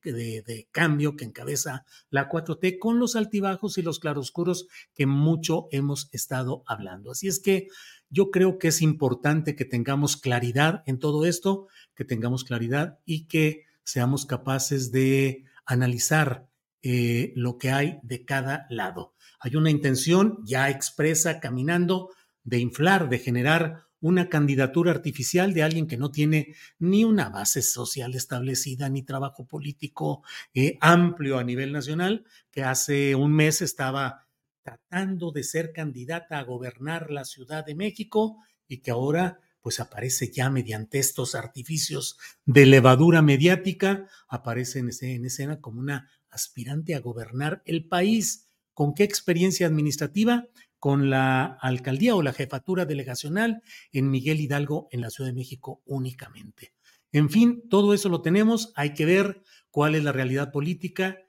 cambio 0.71 1.17
que 1.17 1.25
encabeza 1.25 1.85
la 2.09 2.29
4T 2.29 2.79
con 2.79 2.99
los 2.99 3.15
altibajos 3.15 3.77
y 3.77 3.81
los 3.81 3.99
claroscuros 3.99 4.67
que 4.95 5.05
mucho 5.05 5.67
hemos 5.71 6.07
estado 6.13 6.63
hablando. 6.65 7.11
Así 7.11 7.27
es 7.27 7.39
que 7.39 7.67
yo 8.09 8.31
creo 8.31 8.57
que 8.57 8.69
es 8.69 8.81
importante 8.81 9.55
que 9.55 9.65
tengamos 9.65 10.17
claridad 10.17 10.83
en 10.85 10.99
todo 10.99 11.25
esto, 11.25 11.67
que 11.95 12.05
tengamos 12.05 12.43
claridad 12.43 12.99
y 13.05 13.27
que 13.27 13.65
seamos 13.83 14.25
capaces 14.25 14.91
de 14.91 15.45
analizar 15.65 16.47
eh, 16.81 17.33
lo 17.35 17.57
que 17.57 17.71
hay 17.71 17.99
de 18.03 18.23
cada 18.23 18.65
lado. 18.69 19.13
Hay 19.39 19.55
una 19.55 19.69
intención 19.69 20.39
ya 20.45 20.69
expresa 20.69 21.39
caminando 21.39 22.09
de 22.43 22.59
inflar, 22.59 23.09
de 23.09 23.19
generar 23.19 23.87
una 23.99 24.29
candidatura 24.29 24.91
artificial 24.91 25.53
de 25.53 25.63
alguien 25.63 25.87
que 25.87 25.97
no 25.97 26.11
tiene 26.11 26.53
ni 26.79 27.03
una 27.03 27.29
base 27.29 27.61
social 27.61 28.13
establecida 28.13 28.89
ni 28.89 29.03
trabajo 29.03 29.45
político 29.47 30.23
eh, 30.53 30.77
amplio 30.81 31.39
a 31.39 31.43
nivel 31.43 31.71
nacional, 31.71 32.25
que 32.51 32.63
hace 32.63 33.15
un 33.15 33.33
mes 33.33 33.61
estaba 33.61 34.26
tratando 34.67 35.31
de 35.31 35.43
ser 35.43 35.71
candidata 35.71 36.39
a 36.39 36.43
gobernar 36.43 37.09
la 37.09 37.23
Ciudad 37.23 37.65
de 37.65 37.73
México 37.73 38.43
y 38.67 38.79
que 38.79 38.91
ahora 38.91 39.39
pues 39.61 39.79
aparece 39.79 40.29
ya 40.29 40.49
mediante 40.49 40.99
estos 40.99 41.35
artificios 41.35 42.17
de 42.45 42.65
levadura 42.65 43.21
mediática, 43.21 44.09
aparece 44.27 44.79
en, 44.79 44.89
en 45.01 45.25
escena 45.25 45.61
como 45.61 45.79
una 45.79 46.09
aspirante 46.29 46.95
a 46.95 46.99
gobernar 46.99 47.61
el 47.65 47.87
país. 47.87 48.49
¿Con 48.73 48.93
qué 48.93 49.05
experiencia 49.05 49.67
administrativa? 49.67 50.47
Con 50.79 51.09
la 51.09 51.45
alcaldía 51.61 52.15
o 52.15 52.21
la 52.21 52.33
jefatura 52.33 52.85
delegacional 52.85 53.61
en 53.93 54.11
Miguel 54.11 54.41
Hidalgo, 54.41 54.89
en 54.91 54.99
la 54.99 55.09
Ciudad 55.09 55.29
de 55.29 55.35
México 55.35 55.81
únicamente. 55.85 56.73
En 57.13 57.29
fin, 57.29 57.63
todo 57.69 57.93
eso 57.93 58.09
lo 58.09 58.21
tenemos. 58.21 58.73
Hay 58.75 58.93
que 58.93 59.05
ver 59.05 59.41
cuál 59.71 59.95
es 59.95 60.03
la 60.03 60.11
realidad 60.11 60.51
política, 60.51 61.19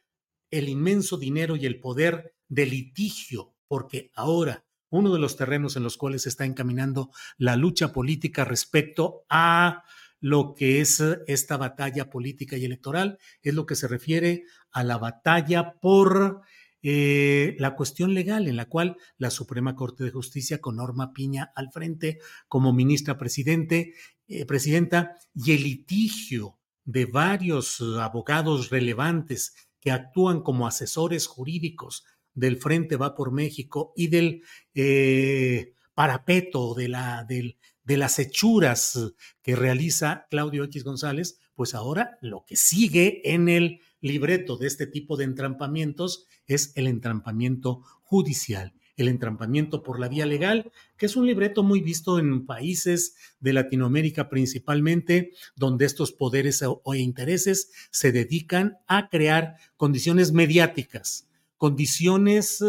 el 0.50 0.68
inmenso 0.68 1.18
dinero 1.18 1.54
y 1.54 1.66
el 1.66 1.78
poder 1.78 2.34
de 2.48 2.66
litigio, 2.66 3.54
porque 3.66 4.10
ahora 4.14 4.64
uno 4.90 5.12
de 5.12 5.18
los 5.18 5.36
terrenos 5.36 5.76
en 5.76 5.82
los 5.82 5.96
cuales 5.96 6.22
se 6.22 6.30
está 6.30 6.44
encaminando 6.44 7.10
la 7.36 7.56
lucha 7.56 7.92
política 7.92 8.44
respecto 8.44 9.24
a 9.28 9.84
lo 10.20 10.54
que 10.54 10.80
es 10.80 11.00
esta 11.26 11.56
batalla 11.56 12.10
política 12.10 12.56
y 12.56 12.64
electoral, 12.64 13.18
es 13.42 13.54
lo 13.54 13.66
que 13.66 13.76
se 13.76 13.86
refiere 13.86 14.44
a 14.72 14.82
la 14.82 14.98
batalla 14.98 15.74
por 15.80 16.42
eh, 16.82 17.56
la 17.58 17.74
cuestión 17.74 18.14
legal 18.14 18.48
en 18.48 18.56
la 18.56 18.66
cual 18.66 18.96
la 19.16 19.30
Suprema 19.30 19.74
Corte 19.74 20.04
de 20.04 20.10
Justicia, 20.10 20.60
con 20.60 20.76
Norma 20.76 21.12
Piña 21.12 21.52
al 21.54 21.70
frente 21.70 22.18
como 22.46 22.72
ministra 22.72 23.18
presidente, 23.18 23.94
eh, 24.26 24.44
presidenta, 24.46 25.16
y 25.34 25.52
el 25.52 25.64
litigio 25.64 26.58
de 26.84 27.06
varios 27.06 27.80
abogados 27.80 28.70
relevantes 28.70 29.54
que 29.80 29.90
actúan 29.90 30.42
como 30.42 30.66
asesores 30.66 31.26
jurídicos 31.26 32.04
del 32.38 32.56
Frente 32.56 32.96
Va 32.96 33.14
por 33.14 33.32
México 33.32 33.92
y 33.96 34.08
del 34.08 34.42
eh, 34.74 35.74
parapeto 35.94 36.74
de, 36.74 37.56
de 37.84 37.96
las 37.96 38.18
hechuras 38.18 39.14
que 39.42 39.56
realiza 39.56 40.26
Claudio 40.30 40.64
X 40.64 40.84
González, 40.84 41.40
pues 41.54 41.74
ahora 41.74 42.18
lo 42.20 42.44
que 42.46 42.56
sigue 42.56 43.20
en 43.34 43.48
el 43.48 43.80
libreto 44.00 44.56
de 44.56 44.68
este 44.68 44.86
tipo 44.86 45.16
de 45.16 45.24
entrampamientos 45.24 46.26
es 46.46 46.72
el 46.76 46.86
entrampamiento 46.86 47.82
judicial, 48.02 48.74
el 48.96 49.08
entrampamiento 49.08 49.82
por 49.82 49.98
la 49.98 50.08
vía 50.08 50.26
legal, 50.26 50.70
que 50.96 51.06
es 51.06 51.16
un 51.16 51.26
libreto 51.26 51.62
muy 51.62 51.80
visto 51.80 52.18
en 52.18 52.46
países 52.46 53.16
de 53.40 53.52
Latinoamérica 53.52 54.28
principalmente, 54.28 55.32
donde 55.56 55.86
estos 55.86 56.12
poderes 56.12 56.62
o, 56.62 56.94
intereses 56.94 57.72
se 57.90 58.12
dedican 58.12 58.78
a 58.86 59.08
crear 59.08 59.56
condiciones 59.76 60.32
mediáticas 60.32 61.27
condiciones 61.58 62.64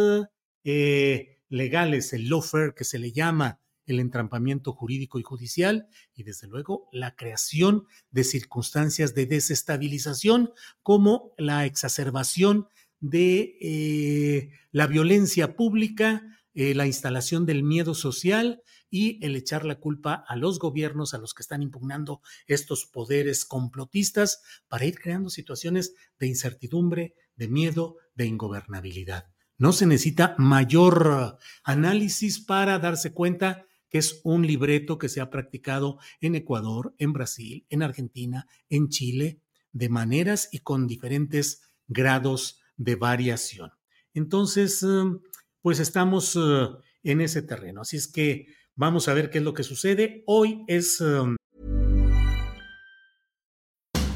eh, 0.63 1.37
legales, 1.47 2.11
el 2.13 2.27
lawfare 2.27 2.73
que 2.75 2.83
se 2.83 2.99
le 2.99 3.11
llama 3.11 3.59
el 3.85 3.99
entrampamiento 3.99 4.73
jurídico 4.73 5.19
y 5.19 5.23
judicial 5.23 5.87
y 6.13 6.23
desde 6.23 6.47
luego 6.47 6.87
la 6.91 7.15
creación 7.15 7.85
de 8.11 8.23
circunstancias 8.23 9.15
de 9.15 9.25
desestabilización 9.25 10.51
como 10.83 11.33
la 11.37 11.65
exacerbación 11.65 12.67
de 12.99 13.57
eh, 13.61 14.51
la 14.71 14.85
violencia 14.85 15.55
pública, 15.55 16.23
eh, 16.53 16.75
la 16.75 16.85
instalación 16.85 17.45
del 17.45 17.63
miedo 17.63 17.95
social 17.95 18.61
y 18.91 19.23
el 19.25 19.35
echar 19.35 19.65
la 19.65 19.79
culpa 19.79 20.13
a 20.27 20.35
los 20.35 20.59
gobiernos, 20.59 21.13
a 21.13 21.17
los 21.17 21.33
que 21.33 21.43
están 21.43 21.61
impugnando 21.61 22.21
estos 22.47 22.85
poderes 22.85 23.45
complotistas 23.45 24.41
para 24.67 24.85
ir 24.85 24.99
creando 24.99 25.29
situaciones 25.29 25.93
de 26.19 26.27
incertidumbre, 26.27 27.13
de 27.39 27.47
miedo, 27.47 27.95
de 28.13 28.27
ingobernabilidad. 28.27 29.31
No 29.57 29.73
se 29.73 29.85
necesita 29.85 30.35
mayor 30.37 31.37
análisis 31.63 32.39
para 32.39 32.77
darse 32.79 33.13
cuenta 33.13 33.65
que 33.89 33.97
es 33.97 34.21
un 34.23 34.45
libreto 34.45 34.99
que 34.99 35.09
se 35.09 35.21
ha 35.21 35.29
practicado 35.29 35.97
en 36.21 36.35
Ecuador, 36.35 36.93
en 36.99 37.13
Brasil, 37.13 37.65
en 37.69 37.81
Argentina, 37.81 38.45
en 38.69 38.89
Chile, 38.89 39.41
de 39.71 39.89
maneras 39.89 40.49
y 40.51 40.59
con 40.59 40.85
diferentes 40.85 41.61
grados 41.87 42.59
de 42.77 42.95
variación. 42.95 43.71
Entonces, 44.13 44.85
pues 45.61 45.79
estamos 45.79 46.37
en 47.03 47.21
ese 47.21 47.41
terreno. 47.41 47.81
Así 47.81 47.97
es 47.97 48.11
que 48.11 48.47
vamos 48.75 49.07
a 49.07 49.13
ver 49.13 49.29
qué 49.29 49.39
es 49.39 49.43
lo 49.43 49.53
que 49.53 49.63
sucede. 49.63 50.23
Hoy 50.27 50.63
es... 50.67 51.01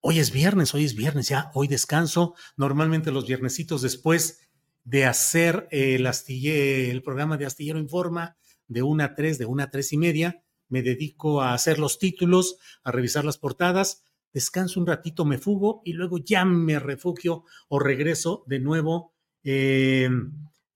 Hoy 0.00 0.20
es 0.20 0.30
viernes, 0.32 0.74
hoy 0.74 0.84
es 0.84 0.94
viernes, 0.94 1.28
ya, 1.28 1.50
hoy 1.54 1.66
descanso. 1.66 2.34
Normalmente 2.56 3.10
los 3.10 3.26
viernesitos 3.26 3.82
después 3.82 4.48
de 4.84 5.04
hacer 5.04 5.66
el, 5.70 6.06
el 6.06 7.02
programa 7.02 7.36
de 7.36 7.46
Astillero 7.46 7.78
Informa 7.78 8.36
de 8.68 8.82
una 8.82 9.04
a 9.04 9.14
tres, 9.14 9.38
de 9.38 9.46
una 9.46 9.64
a 9.64 9.70
tres 9.70 9.92
y 9.92 9.98
media, 9.98 10.42
me 10.68 10.82
dedico 10.82 11.42
a 11.42 11.54
hacer 11.54 11.78
los 11.78 11.98
títulos, 11.98 12.58
a 12.84 12.92
revisar 12.92 13.24
las 13.24 13.38
portadas, 13.38 14.04
descanso 14.32 14.78
un 14.78 14.86
ratito, 14.86 15.24
me 15.24 15.38
fugo 15.38 15.82
y 15.84 15.94
luego 15.94 16.18
ya 16.18 16.44
me 16.44 16.78
refugio 16.78 17.44
o 17.68 17.78
regreso 17.78 18.44
de 18.46 18.60
nuevo, 18.60 19.14
eh, 19.42 20.08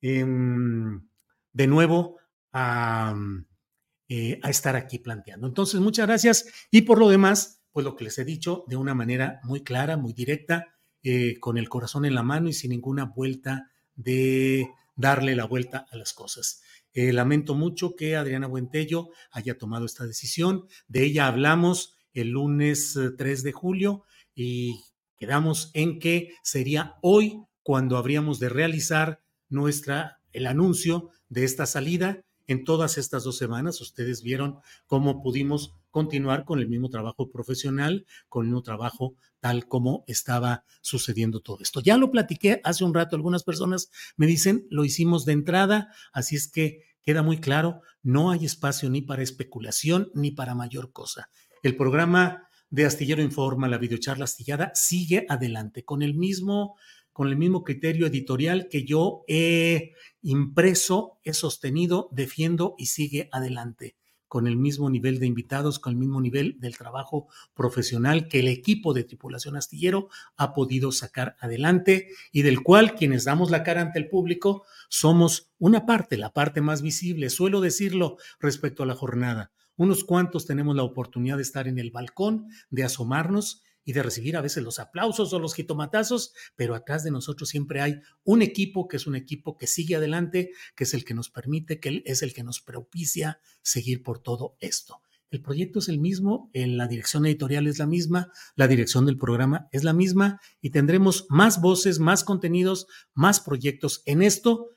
de 0.00 1.66
nuevo 1.66 2.16
eh, 2.54 4.40
a 4.42 4.50
estar 4.50 4.76
aquí 4.76 4.98
planteando. 4.98 5.46
Entonces, 5.46 5.80
muchas 5.80 6.06
gracias 6.06 6.46
y 6.70 6.82
por 6.82 6.98
lo 6.98 7.08
demás, 7.08 7.61
pues 7.72 7.84
lo 7.84 7.96
que 7.96 8.04
les 8.04 8.18
he 8.18 8.24
dicho 8.24 8.64
de 8.68 8.76
una 8.76 8.94
manera 8.94 9.40
muy 9.44 9.62
clara, 9.62 9.96
muy 9.96 10.12
directa, 10.12 10.72
eh, 11.02 11.38
con 11.40 11.58
el 11.58 11.68
corazón 11.68 12.04
en 12.04 12.14
la 12.14 12.22
mano 12.22 12.48
y 12.48 12.52
sin 12.52 12.70
ninguna 12.70 13.06
vuelta 13.06 13.70
de 13.96 14.68
darle 14.94 15.34
la 15.34 15.46
vuelta 15.46 15.86
a 15.90 15.96
las 15.96 16.12
cosas. 16.12 16.62
Eh, 16.92 17.12
lamento 17.12 17.54
mucho 17.54 17.96
que 17.96 18.16
Adriana 18.16 18.46
Buentello 18.46 19.08
haya 19.32 19.58
tomado 19.58 19.86
esta 19.86 20.06
decisión. 20.06 20.66
De 20.86 21.04
ella 21.04 21.26
hablamos 21.26 21.96
el 22.12 22.28
lunes 22.28 22.98
3 23.16 23.40
eh, 23.40 23.42
de 23.42 23.52
julio 23.52 24.04
y 24.34 24.80
quedamos 25.16 25.70
en 25.74 25.98
que 25.98 26.34
sería 26.42 26.94
hoy 27.02 27.42
cuando 27.62 27.96
habríamos 27.96 28.38
de 28.38 28.50
realizar 28.50 29.22
nuestra 29.48 30.20
el 30.32 30.46
anuncio 30.46 31.10
de 31.28 31.44
esta 31.44 31.66
salida. 31.66 32.22
En 32.46 32.64
todas 32.64 32.98
estas 32.98 33.24
dos 33.24 33.38
semanas 33.38 33.80
ustedes 33.80 34.22
vieron 34.22 34.58
cómo 34.86 35.22
pudimos 35.22 35.74
continuar 35.92 36.44
con 36.44 36.58
el 36.58 36.68
mismo 36.68 36.88
trabajo 36.88 37.30
profesional, 37.30 38.06
con 38.28 38.44
el 38.44 38.48
mismo 38.48 38.62
trabajo 38.62 39.14
tal 39.38 39.68
como 39.68 40.02
estaba 40.08 40.64
sucediendo 40.80 41.40
todo 41.40 41.58
esto. 41.60 41.80
Ya 41.80 41.96
lo 41.96 42.10
platiqué 42.10 42.60
hace 42.64 42.82
un 42.82 42.94
rato, 42.94 43.14
algunas 43.14 43.44
personas 43.44 43.90
me 44.16 44.26
dicen, 44.26 44.66
lo 44.70 44.84
hicimos 44.84 45.24
de 45.24 45.34
entrada, 45.34 45.92
así 46.12 46.34
es 46.34 46.50
que 46.50 46.80
queda 47.04 47.22
muy 47.22 47.38
claro, 47.38 47.82
no 48.02 48.30
hay 48.30 48.46
espacio 48.46 48.88
ni 48.88 49.02
para 49.02 49.22
especulación 49.22 50.10
ni 50.14 50.30
para 50.30 50.54
mayor 50.54 50.92
cosa. 50.92 51.28
El 51.62 51.76
programa 51.76 52.48
de 52.70 52.86
Astillero 52.86 53.22
Informa, 53.22 53.68
la 53.68 53.78
videocharla 53.78 54.24
astillada, 54.24 54.72
sigue 54.74 55.26
adelante 55.28 55.84
con 55.84 56.02
el 56.02 56.14
mismo 56.14 56.76
con 57.12 57.28
el 57.28 57.36
mismo 57.36 57.62
criterio 57.62 58.06
editorial 58.06 58.68
que 58.70 58.84
yo 58.84 59.22
he 59.28 59.92
impreso, 60.22 61.18
he 61.24 61.34
sostenido, 61.34 62.08
defiendo 62.10 62.74
y 62.78 62.86
sigue 62.86 63.28
adelante 63.32 63.96
con 64.32 64.46
el 64.46 64.56
mismo 64.56 64.88
nivel 64.88 65.20
de 65.20 65.26
invitados, 65.26 65.78
con 65.78 65.92
el 65.92 65.98
mismo 65.98 66.18
nivel 66.18 66.56
del 66.58 66.78
trabajo 66.78 67.28
profesional 67.52 68.28
que 68.28 68.40
el 68.40 68.48
equipo 68.48 68.94
de 68.94 69.04
tripulación 69.04 69.56
astillero 69.56 70.08
ha 70.38 70.54
podido 70.54 70.90
sacar 70.90 71.36
adelante 71.38 72.08
y 72.32 72.40
del 72.40 72.62
cual 72.62 72.94
quienes 72.94 73.24
damos 73.24 73.50
la 73.50 73.62
cara 73.62 73.82
ante 73.82 73.98
el 73.98 74.08
público 74.08 74.64
somos 74.88 75.52
una 75.58 75.84
parte, 75.84 76.16
la 76.16 76.32
parte 76.32 76.62
más 76.62 76.80
visible. 76.80 77.28
Suelo 77.28 77.60
decirlo 77.60 78.16
respecto 78.40 78.82
a 78.82 78.86
la 78.86 78.94
jornada. 78.94 79.52
Unos 79.76 80.02
cuantos 80.02 80.46
tenemos 80.46 80.76
la 80.76 80.82
oportunidad 80.82 81.36
de 81.36 81.42
estar 81.42 81.68
en 81.68 81.78
el 81.78 81.90
balcón, 81.90 82.46
de 82.70 82.84
asomarnos 82.84 83.62
y 83.84 83.92
de 83.92 84.02
recibir 84.02 84.36
a 84.36 84.40
veces 84.40 84.62
los 84.62 84.78
aplausos 84.78 85.32
o 85.32 85.38
los 85.38 85.54
jitomatazos, 85.54 86.32
pero 86.56 86.74
atrás 86.74 87.04
de 87.04 87.10
nosotros 87.10 87.48
siempre 87.48 87.80
hay 87.80 88.00
un 88.24 88.42
equipo 88.42 88.88
que 88.88 88.96
es 88.96 89.06
un 89.06 89.16
equipo 89.16 89.56
que 89.56 89.66
sigue 89.66 89.96
adelante, 89.96 90.52
que 90.74 90.84
es 90.84 90.94
el 90.94 91.04
que 91.04 91.14
nos 91.14 91.30
permite, 91.30 91.80
que 91.80 92.02
es 92.06 92.22
el 92.22 92.32
que 92.32 92.44
nos 92.44 92.60
propicia 92.60 93.40
seguir 93.62 94.02
por 94.02 94.18
todo 94.18 94.56
esto. 94.60 95.02
El 95.32 95.40
proyecto 95.40 95.78
es 95.78 95.88
el 95.88 95.98
mismo, 95.98 96.50
la 96.52 96.86
dirección 96.86 97.24
editorial 97.24 97.66
es 97.66 97.78
la 97.78 97.86
misma, 97.86 98.30
la 98.54 98.68
dirección 98.68 99.06
del 99.06 99.16
programa 99.16 99.66
es 99.72 99.82
la 99.82 99.94
misma 99.94 100.40
y 100.60 100.70
tendremos 100.70 101.24
más 101.30 101.62
voces, 101.62 101.98
más 101.98 102.22
contenidos, 102.22 102.86
más 103.14 103.40
proyectos 103.40 104.02
en 104.04 104.20
esto. 104.20 104.68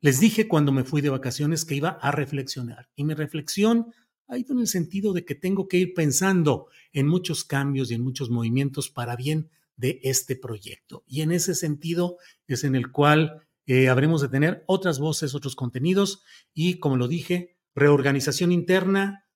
Les 0.00 0.18
dije 0.18 0.48
cuando 0.48 0.72
me 0.72 0.84
fui 0.84 1.02
de 1.02 1.10
vacaciones 1.10 1.66
que 1.66 1.74
iba 1.74 1.90
a 1.90 2.12
reflexionar 2.12 2.88
y 2.96 3.04
mi 3.04 3.12
reflexión 3.12 3.92
ha 4.30 4.38
ido 4.38 4.54
en 4.54 4.60
el 4.60 4.68
sentido 4.68 5.12
de 5.12 5.24
que 5.24 5.34
tengo 5.34 5.66
que 5.66 5.78
ir 5.78 5.92
pensando 5.92 6.68
en 6.92 7.06
muchos 7.08 7.44
cambios 7.44 7.90
y 7.90 7.94
en 7.94 8.02
muchos 8.02 8.30
movimientos 8.30 8.88
para 8.88 9.16
bien 9.16 9.50
de 9.76 10.00
este 10.04 10.36
proyecto. 10.36 11.02
Y 11.06 11.22
en 11.22 11.32
ese 11.32 11.54
sentido 11.54 12.16
es 12.46 12.62
en 12.62 12.76
el 12.76 12.92
cual 12.92 13.48
eh, 13.66 13.88
habremos 13.88 14.20
de 14.20 14.28
tener 14.28 14.62
otras 14.66 15.00
voces, 15.00 15.34
otros 15.34 15.56
contenidos 15.56 16.22
y, 16.54 16.78
como 16.78 16.96
lo 16.96 17.08
dije, 17.08 17.56
reorganización 17.74 18.52
interna 18.52 19.26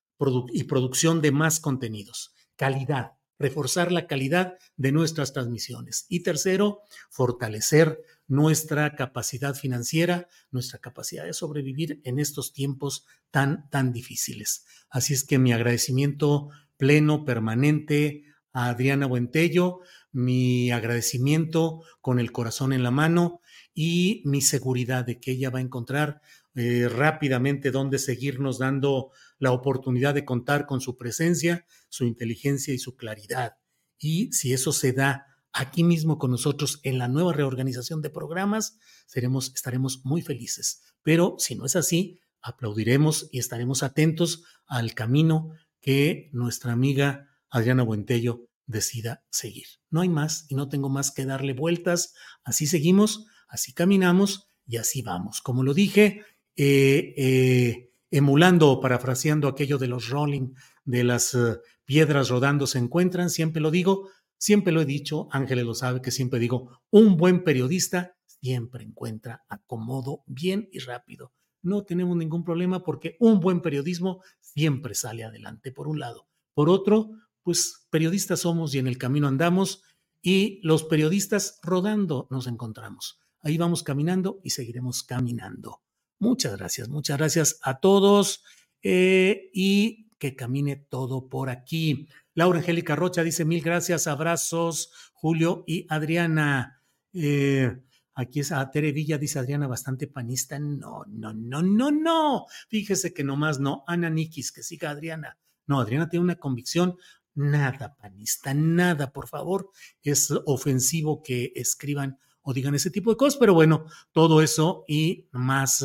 y 0.53 0.63
producción 0.63 1.21
de 1.21 1.31
más 1.31 1.59
contenidos. 1.59 2.33
Calidad, 2.55 3.14
reforzar 3.37 3.91
la 3.91 4.07
calidad 4.07 4.57
de 4.77 4.91
nuestras 4.91 5.33
transmisiones. 5.33 6.05
Y 6.09 6.21
tercero, 6.21 6.81
fortalecer 7.09 8.01
nuestra 8.27 8.95
capacidad 8.95 9.55
financiera, 9.55 10.27
nuestra 10.51 10.79
capacidad 10.79 11.25
de 11.25 11.33
sobrevivir 11.33 12.01
en 12.03 12.19
estos 12.19 12.53
tiempos 12.53 13.05
tan, 13.31 13.69
tan 13.69 13.91
difíciles. 13.91 14.65
Así 14.89 15.13
es 15.13 15.23
que 15.23 15.37
mi 15.37 15.53
agradecimiento 15.53 16.49
pleno, 16.77 17.25
permanente 17.25 18.25
a 18.51 18.69
Adriana 18.69 19.05
Buentello, 19.05 19.81
mi 20.11 20.71
agradecimiento 20.71 21.83
con 22.01 22.19
el 22.19 22.31
corazón 22.31 22.71
en 22.73 22.83
la 22.83 22.91
mano 22.91 23.41
y 23.73 24.21
mi 24.25 24.41
seguridad 24.41 25.05
de 25.05 25.19
que 25.19 25.31
ella 25.31 25.49
va 25.49 25.59
a 25.59 25.63
encontrar 25.63 26.21
eh, 26.55 26.87
rápidamente 26.89 27.71
dónde 27.71 27.99
seguirnos 27.99 28.59
dando 28.59 29.11
la 29.39 29.51
oportunidad 29.51 30.13
de 30.13 30.25
contar 30.25 30.65
con 30.65 30.81
su 30.81 30.97
presencia, 30.97 31.65
su 31.89 32.05
inteligencia 32.05 32.73
y 32.73 32.79
su 32.79 32.95
claridad. 32.95 33.57
Y 33.97 34.31
si 34.31 34.53
eso 34.53 34.71
se 34.71 34.93
da 34.93 35.25
aquí 35.51 35.83
mismo 35.83 36.17
con 36.17 36.31
nosotros 36.31 36.79
en 36.83 36.97
la 36.97 37.07
nueva 37.07 37.33
reorganización 37.33 38.01
de 38.01 38.09
programas, 38.09 38.77
estaremos 39.13 40.01
muy 40.03 40.21
felices. 40.21 40.81
Pero 41.01 41.35
si 41.39 41.55
no 41.55 41.65
es 41.65 41.75
así, 41.75 42.19
aplaudiremos 42.41 43.29
y 43.31 43.39
estaremos 43.39 43.83
atentos 43.83 44.43
al 44.65 44.93
camino 44.93 45.51
que 45.81 46.29
nuestra 46.33 46.71
amiga 46.71 47.27
Adriana 47.49 47.83
Buentello 47.83 48.47
decida 48.65 49.23
seguir. 49.29 49.67
No 49.89 50.01
hay 50.01 50.09
más 50.09 50.45
y 50.49 50.55
no 50.55 50.69
tengo 50.69 50.89
más 50.89 51.11
que 51.11 51.25
darle 51.25 51.53
vueltas. 51.53 52.13
Así 52.43 52.67
seguimos, 52.67 53.25
así 53.47 53.73
caminamos 53.73 54.49
y 54.65 54.77
así 54.77 55.01
vamos. 55.01 55.41
Como 55.41 55.63
lo 55.63 55.73
dije, 55.73 56.23
eh, 56.55 57.13
eh, 57.17 57.91
emulando 58.11 58.71
o 58.71 58.79
parafraseando 58.79 59.47
aquello 59.47 59.77
de 59.77 59.87
los 59.87 60.09
rolling, 60.09 60.53
de 60.85 61.03
las 61.03 61.33
eh, 61.33 61.59
piedras 61.83 62.29
rodando 62.29 62.67
se 62.67 62.79
encuentran, 62.79 63.29
siempre 63.29 63.61
lo 63.61 63.71
digo, 63.71 64.09
siempre 64.37 64.71
lo 64.73 64.81
he 64.81 64.85
dicho, 64.85 65.27
Ángeles 65.31 65.65
lo 65.65 65.73
sabe 65.73 66.01
que 66.01 66.11
siempre 66.11 66.39
digo, 66.39 66.81
un 66.91 67.17
buen 67.17 67.43
periodista 67.43 68.15
siempre 68.25 68.83
encuentra 68.83 69.43
acomodo 69.49 70.23
bien 70.27 70.69
y 70.71 70.79
rápido. 70.79 71.33
No 71.61 71.83
tenemos 71.83 72.15
ningún 72.15 72.43
problema 72.43 72.83
porque 72.83 73.17
un 73.19 73.39
buen 73.39 73.61
periodismo 73.61 74.21
siempre 74.39 74.93
sale 74.93 75.23
adelante, 75.23 75.71
por 75.71 75.87
un 75.87 75.99
lado. 75.99 76.27
Por 76.53 76.69
otro, 76.69 77.11
pues 77.41 77.87
periodistas 77.89 78.41
somos 78.41 78.73
y 78.75 78.79
en 78.79 78.87
el 78.87 78.97
camino 78.97 79.27
andamos 79.27 79.83
y 80.21 80.59
los 80.63 80.83
periodistas 80.83 81.59
rodando 81.63 82.27
nos 82.29 82.47
encontramos. 82.47 83.19
Ahí 83.41 83.57
vamos 83.57 83.83
caminando 83.83 84.39
y 84.43 84.51
seguiremos 84.51 85.03
caminando. 85.03 85.84
Muchas 86.25 86.57
gracias, 86.57 86.89
muchas 86.89 87.17
gracias 87.17 87.59
a 87.61 87.79
todos 87.79 88.43
eh, 88.81 89.49
y 89.53 90.09
que 90.17 90.35
camine 90.35 90.75
todo 90.75 91.29
por 91.29 91.49
aquí. 91.49 92.07
Laura 92.33 92.59
Angélica 92.59 92.95
Rocha 92.95 93.23
dice 93.23 93.45
mil 93.45 93.61
gracias, 93.61 94.07
abrazos, 94.07 94.91
Julio 95.13 95.63
y 95.67 95.85
Adriana. 95.87 96.81
Eh, 97.13 97.79
aquí 98.15 98.39
es 98.39 98.51
a 98.51 98.71
Tere 98.71 98.91
Villa, 98.91 99.19
dice 99.19 99.37
Adriana, 99.37 99.67
bastante 99.67 100.07
panista. 100.07 100.57
No, 100.57 101.03
no, 101.07 101.31
no, 101.31 101.61
no, 101.61 101.91
no. 101.91 102.45
Fíjese 102.69 103.13
que 103.13 103.23
nomás 103.23 103.59
no. 103.59 103.83
Ana 103.85 104.09
Nikis, 104.09 104.51
que 104.51 104.63
siga 104.63 104.89
Adriana. 104.89 105.37
No, 105.67 105.79
Adriana 105.79 106.09
tiene 106.09 106.23
una 106.23 106.35
convicción 106.35 106.97
nada 107.35 107.95
panista, 107.95 108.53
nada, 108.53 109.13
por 109.13 109.27
favor. 109.27 109.69
Es 110.01 110.31
ofensivo 110.45 111.21
que 111.21 111.53
escriban 111.55 112.17
o 112.41 112.53
digan 112.53 112.75
ese 112.75 112.91
tipo 112.91 113.11
de 113.11 113.17
cosas, 113.17 113.37
pero 113.39 113.53
bueno, 113.53 113.85
todo 114.11 114.41
eso 114.41 114.85
y 114.87 115.27
más 115.31 115.83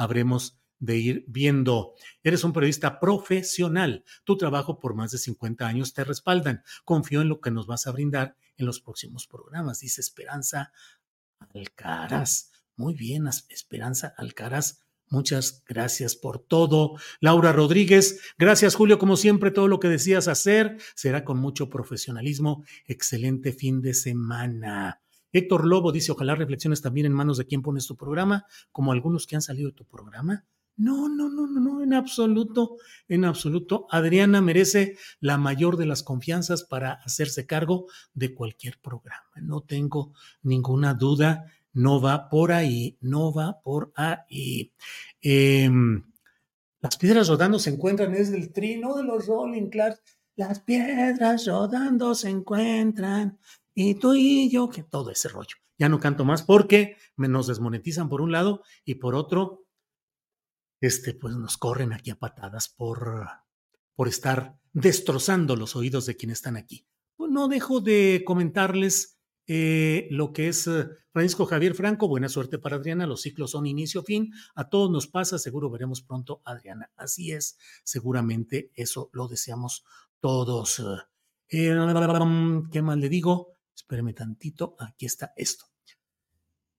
habremos 0.00 0.58
de 0.78 0.96
ir 0.96 1.24
viendo. 1.28 1.94
Eres 2.22 2.42
un 2.42 2.54
periodista 2.54 2.98
profesional. 2.98 4.02
Tu 4.24 4.38
trabajo 4.38 4.80
por 4.80 4.94
más 4.94 5.10
de 5.10 5.18
50 5.18 5.66
años 5.66 5.92
te 5.92 6.04
respaldan. 6.04 6.62
Confío 6.84 7.20
en 7.20 7.28
lo 7.28 7.40
que 7.40 7.50
nos 7.50 7.66
vas 7.66 7.86
a 7.86 7.92
brindar 7.92 8.34
en 8.56 8.66
los 8.66 8.80
próximos 8.80 9.26
programas, 9.26 9.80
dice 9.80 10.00
Esperanza 10.00 10.72
Alcaraz. 11.54 12.50
Muy 12.76 12.94
bien, 12.94 13.28
Esperanza 13.50 14.14
Alcaraz. 14.16 14.80
Muchas 15.08 15.64
gracias 15.66 16.16
por 16.16 16.38
todo. 16.38 16.96
Laura 17.20 17.52
Rodríguez, 17.52 18.20
gracias 18.38 18.74
Julio, 18.74 18.98
como 18.98 19.16
siempre, 19.16 19.50
todo 19.50 19.68
lo 19.68 19.80
que 19.80 19.88
decías 19.88 20.28
hacer 20.28 20.78
será 20.94 21.24
con 21.24 21.38
mucho 21.38 21.68
profesionalismo. 21.68 22.64
Excelente 22.86 23.52
fin 23.52 23.82
de 23.82 23.92
semana. 23.92 24.99
Héctor 25.32 25.66
Lobo 25.66 25.92
dice, 25.92 26.12
ojalá 26.12 26.34
reflexiones 26.34 26.82
también 26.82 27.06
en 27.06 27.12
manos 27.12 27.38
de 27.38 27.46
quien 27.46 27.62
pones 27.62 27.86
tu 27.86 27.96
programa, 27.96 28.46
como 28.72 28.92
algunos 28.92 29.26
que 29.26 29.36
han 29.36 29.42
salido 29.42 29.70
de 29.70 29.76
tu 29.76 29.84
programa. 29.84 30.44
No, 30.76 31.10
no, 31.10 31.28
no, 31.28 31.46
no, 31.46 31.60
no, 31.60 31.82
en 31.82 31.92
absoluto, 31.92 32.76
en 33.06 33.26
absoluto. 33.26 33.86
Adriana 33.90 34.40
merece 34.40 34.96
la 35.20 35.36
mayor 35.36 35.76
de 35.76 35.84
las 35.84 36.02
confianzas 36.02 36.64
para 36.64 36.92
hacerse 37.04 37.44
cargo 37.46 37.86
de 38.14 38.34
cualquier 38.34 38.78
programa. 38.80 39.26
No 39.42 39.60
tengo 39.60 40.14
ninguna 40.42 40.94
duda, 40.94 41.52
no 41.74 42.00
va 42.00 42.30
por 42.30 42.52
ahí, 42.52 42.96
no 43.02 43.32
va 43.32 43.60
por 43.60 43.92
ahí. 43.94 44.72
Em, 45.20 46.02
las 46.80 46.96
piedras 46.96 47.28
rodando 47.28 47.58
se 47.58 47.70
encuentran, 47.70 48.14
es 48.14 48.30
el 48.30 48.50
trino 48.50 48.96
de 48.96 49.04
los 49.04 49.26
Rolling 49.26 49.68
Clark. 49.68 50.00
Las 50.36 50.60
piedras 50.60 51.46
rodando 51.46 52.14
se 52.14 52.30
encuentran 52.30 53.38
y 53.88 53.94
tú 53.94 54.14
y 54.14 54.50
yo, 54.50 54.68
que 54.68 54.82
todo 54.82 55.10
ese 55.10 55.28
rollo. 55.28 55.56
Ya 55.78 55.88
no 55.88 56.00
canto 56.00 56.26
más 56.26 56.42
porque 56.42 56.96
nos 57.16 57.46
desmonetizan 57.46 58.10
por 58.10 58.20
un 58.20 58.30
lado 58.30 58.62
y 58.84 58.96
por 58.96 59.14
otro, 59.14 59.64
este, 60.82 61.14
pues 61.14 61.34
nos 61.36 61.56
corren 61.56 61.94
aquí 61.94 62.10
a 62.10 62.18
patadas 62.18 62.68
por, 62.68 63.26
por 63.94 64.08
estar 64.08 64.58
destrozando 64.74 65.56
los 65.56 65.76
oídos 65.76 66.04
de 66.04 66.16
quienes 66.16 66.38
están 66.38 66.58
aquí. 66.58 66.86
Pues 67.16 67.30
no 67.30 67.48
dejo 67.48 67.80
de 67.80 68.22
comentarles 68.26 69.18
eh, 69.46 70.08
lo 70.10 70.34
que 70.34 70.48
es 70.48 70.66
eh, 70.66 70.86
Francisco 71.10 71.46
Javier 71.46 71.74
Franco. 71.74 72.06
Buena 72.06 72.28
suerte 72.28 72.58
para 72.58 72.76
Adriana. 72.76 73.06
Los 73.06 73.22
ciclos 73.22 73.52
son 73.52 73.66
inicio-fin. 73.66 74.30
A 74.54 74.68
todos 74.68 74.90
nos 74.90 75.06
pasa. 75.06 75.38
Seguro 75.38 75.70
veremos 75.70 76.02
pronto 76.02 76.42
a 76.44 76.52
Adriana. 76.52 76.90
Así 76.96 77.32
es. 77.32 77.56
Seguramente 77.82 78.70
eso 78.74 79.08
lo 79.14 79.26
deseamos 79.26 79.84
todos. 80.20 80.82
Eh, 81.48 81.74
¿Qué 82.70 82.82
más 82.82 82.98
le 82.98 83.08
digo? 83.08 83.59
Espéreme 83.80 84.12
tantito, 84.12 84.76
aquí 84.78 85.06
está 85.06 85.32
esto. 85.36 85.64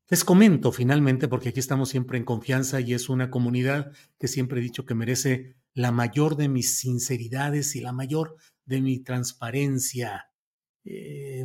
Les 0.08 0.24
comento 0.24 0.72
finalmente, 0.72 1.28
porque 1.28 1.50
aquí 1.50 1.60
estamos 1.60 1.90
siempre 1.90 2.20
en 2.20 2.26
confianza 2.26 2.80
y 2.80 2.94
es 2.94 3.10
una 3.10 3.32
comunidad 3.32 3.92
que 4.20 4.28
siempre 4.28 4.60
he 4.60 4.64
dicho 4.64 4.86
que 4.86 4.94
merece 4.94 5.56
la 5.74 5.92
mayor 5.92 6.36
de 6.36 6.48
mis 6.48 6.78
sinceridades 6.78 7.76
y 7.76 7.82
la 7.82 7.92
mayor 7.92 8.36
de 8.66 8.82
mi 8.82 9.00
transparencia. 9.00 10.30
Eh, 10.86 11.44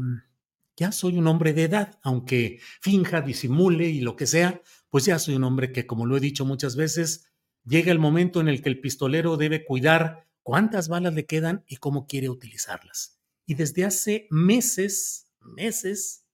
ya 0.76 0.92
soy 0.92 1.16
un 1.16 1.26
hombre 1.26 1.54
de 1.54 1.64
edad, 1.64 1.98
aunque 2.02 2.60
finja, 2.82 3.22
disimule 3.22 3.88
y 3.88 4.00
lo 4.00 4.14
que 4.14 4.26
sea, 4.26 4.60
pues 4.90 5.06
ya 5.06 5.18
soy 5.18 5.36
un 5.36 5.44
hombre 5.44 5.72
que, 5.72 5.86
como 5.86 6.04
lo 6.04 6.18
he 6.18 6.20
dicho 6.20 6.44
muchas 6.44 6.76
veces, 6.76 7.32
llega 7.64 7.92
el 7.92 7.98
momento 7.98 8.42
en 8.42 8.48
el 8.48 8.60
que 8.60 8.68
el 8.68 8.80
pistolero 8.80 9.38
debe 9.38 9.64
cuidar 9.64 10.26
cuántas 10.42 10.88
balas 10.88 11.14
le 11.14 11.24
quedan 11.24 11.64
y 11.66 11.76
cómo 11.76 12.06
quiere 12.06 12.28
utilizarlas. 12.28 13.18
Y 13.46 13.54
desde 13.54 13.84
hace 13.84 14.26
meses, 14.30 15.25
meses, 15.54 16.26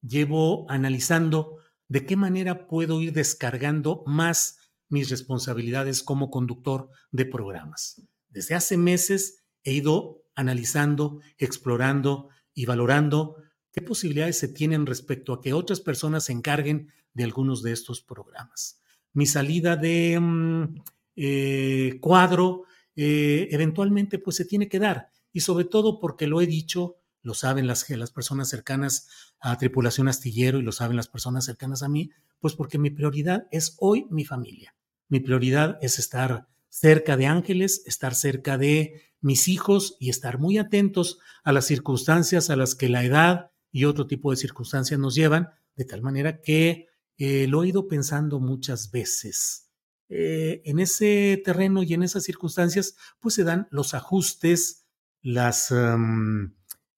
llevo 0.00 0.66
analizando 0.70 1.58
de 1.88 2.06
qué 2.06 2.16
manera 2.16 2.66
puedo 2.66 3.00
ir 3.00 3.12
descargando 3.12 4.02
más 4.06 4.58
mis 4.88 5.10
responsabilidades 5.10 6.02
como 6.02 6.30
conductor 6.30 6.90
de 7.10 7.26
programas. 7.26 8.02
Desde 8.28 8.54
hace 8.54 8.76
meses 8.76 9.44
he 9.64 9.72
ido 9.72 10.24
analizando, 10.34 11.20
explorando 11.38 12.28
y 12.54 12.66
valorando 12.66 13.36
qué 13.72 13.82
posibilidades 13.82 14.38
se 14.38 14.48
tienen 14.48 14.86
respecto 14.86 15.32
a 15.32 15.40
que 15.40 15.52
otras 15.52 15.80
personas 15.80 16.24
se 16.24 16.32
encarguen 16.32 16.92
de 17.14 17.24
algunos 17.24 17.62
de 17.62 17.72
estos 17.72 18.00
programas. 18.00 18.80
Mi 19.12 19.26
salida 19.26 19.76
de 19.76 20.18
mm, 20.20 20.74
eh, 21.16 21.98
cuadro 22.00 22.64
eh, 22.96 23.48
eventualmente 23.50 24.18
pues 24.18 24.36
se 24.36 24.44
tiene 24.44 24.68
que 24.68 24.78
dar 24.78 25.08
y 25.32 25.40
sobre 25.40 25.64
todo 25.64 25.98
porque 25.98 26.26
lo 26.26 26.40
he 26.40 26.46
dicho, 26.46 26.96
lo 27.22 27.34
saben 27.34 27.66
las, 27.66 27.88
las 27.88 28.10
personas 28.10 28.48
cercanas 28.48 29.08
a 29.40 29.56
Tripulación 29.56 30.08
Astillero 30.08 30.58
y 30.58 30.62
lo 30.62 30.72
saben 30.72 30.96
las 30.96 31.08
personas 31.08 31.44
cercanas 31.44 31.82
a 31.82 31.88
mí, 31.88 32.10
pues 32.40 32.54
porque 32.54 32.78
mi 32.78 32.90
prioridad 32.90 33.46
es 33.50 33.76
hoy 33.78 34.06
mi 34.10 34.24
familia. 34.24 34.74
Mi 35.08 35.20
prioridad 35.20 35.78
es 35.80 35.98
estar 35.98 36.48
cerca 36.68 37.16
de 37.16 37.26
Ángeles, 37.26 37.82
estar 37.86 38.14
cerca 38.14 38.58
de 38.58 39.02
mis 39.20 39.46
hijos 39.48 39.96
y 40.00 40.10
estar 40.10 40.38
muy 40.38 40.58
atentos 40.58 41.18
a 41.44 41.52
las 41.52 41.66
circunstancias 41.66 42.50
a 42.50 42.56
las 42.56 42.74
que 42.74 42.88
la 42.88 43.04
edad 43.04 43.52
y 43.70 43.84
otro 43.84 44.06
tipo 44.06 44.30
de 44.30 44.36
circunstancias 44.36 44.98
nos 44.98 45.14
llevan, 45.14 45.50
de 45.76 45.84
tal 45.84 46.02
manera 46.02 46.40
que 46.40 46.88
eh, 47.16 47.46
lo 47.46 47.62
he 47.62 47.68
ido 47.68 47.88
pensando 47.88 48.40
muchas 48.40 48.90
veces. 48.90 49.70
Eh, 50.08 50.60
en 50.64 50.78
ese 50.78 51.40
terreno 51.44 51.82
y 51.82 51.94
en 51.94 52.02
esas 52.02 52.24
circunstancias, 52.24 52.96
pues 53.20 53.34
se 53.34 53.44
dan 53.44 53.68
los 53.70 53.94
ajustes, 53.94 54.86
los 55.22 55.72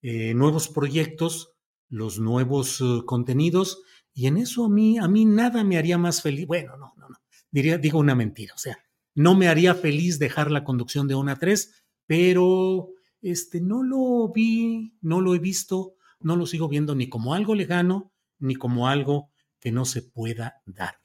eh, 0.06 0.34
nuevos 0.34 0.68
proyectos, 0.68 1.54
los 1.88 2.18
nuevos 2.18 2.78
uh, 2.82 3.06
contenidos, 3.06 3.82
y 4.12 4.26
en 4.26 4.36
eso 4.36 4.66
a 4.66 4.68
mí, 4.68 4.98
a 4.98 5.08
mí 5.08 5.24
nada 5.24 5.64
me 5.64 5.78
haría 5.78 5.96
más 5.96 6.20
feliz. 6.20 6.46
Bueno, 6.46 6.76
no, 6.76 6.92
no, 6.98 7.08
no. 7.08 7.16
Diría, 7.50 7.78
digo 7.78 8.00
una 8.00 8.14
mentira. 8.14 8.52
O 8.54 8.58
sea, 8.58 8.76
no 9.14 9.34
me 9.34 9.48
haría 9.48 9.74
feliz 9.74 10.18
dejar 10.18 10.50
la 10.50 10.62
conducción 10.62 11.08
de 11.08 11.14
una 11.14 11.32
a 11.32 11.38
tres, 11.38 11.86
pero 12.06 12.90
este, 13.22 13.62
no 13.62 13.82
lo 13.82 14.30
vi, 14.30 14.98
no 15.00 15.22
lo 15.22 15.34
he 15.34 15.38
visto, 15.38 15.94
no 16.20 16.36
lo 16.36 16.44
sigo 16.44 16.68
viendo 16.68 16.94
ni 16.94 17.08
como 17.08 17.32
algo 17.32 17.54
lejano, 17.54 18.12
ni 18.38 18.56
como 18.56 18.88
algo 18.88 19.30
que 19.58 19.72
no 19.72 19.86
se 19.86 20.02
pueda 20.02 20.60
dar. 20.66 20.96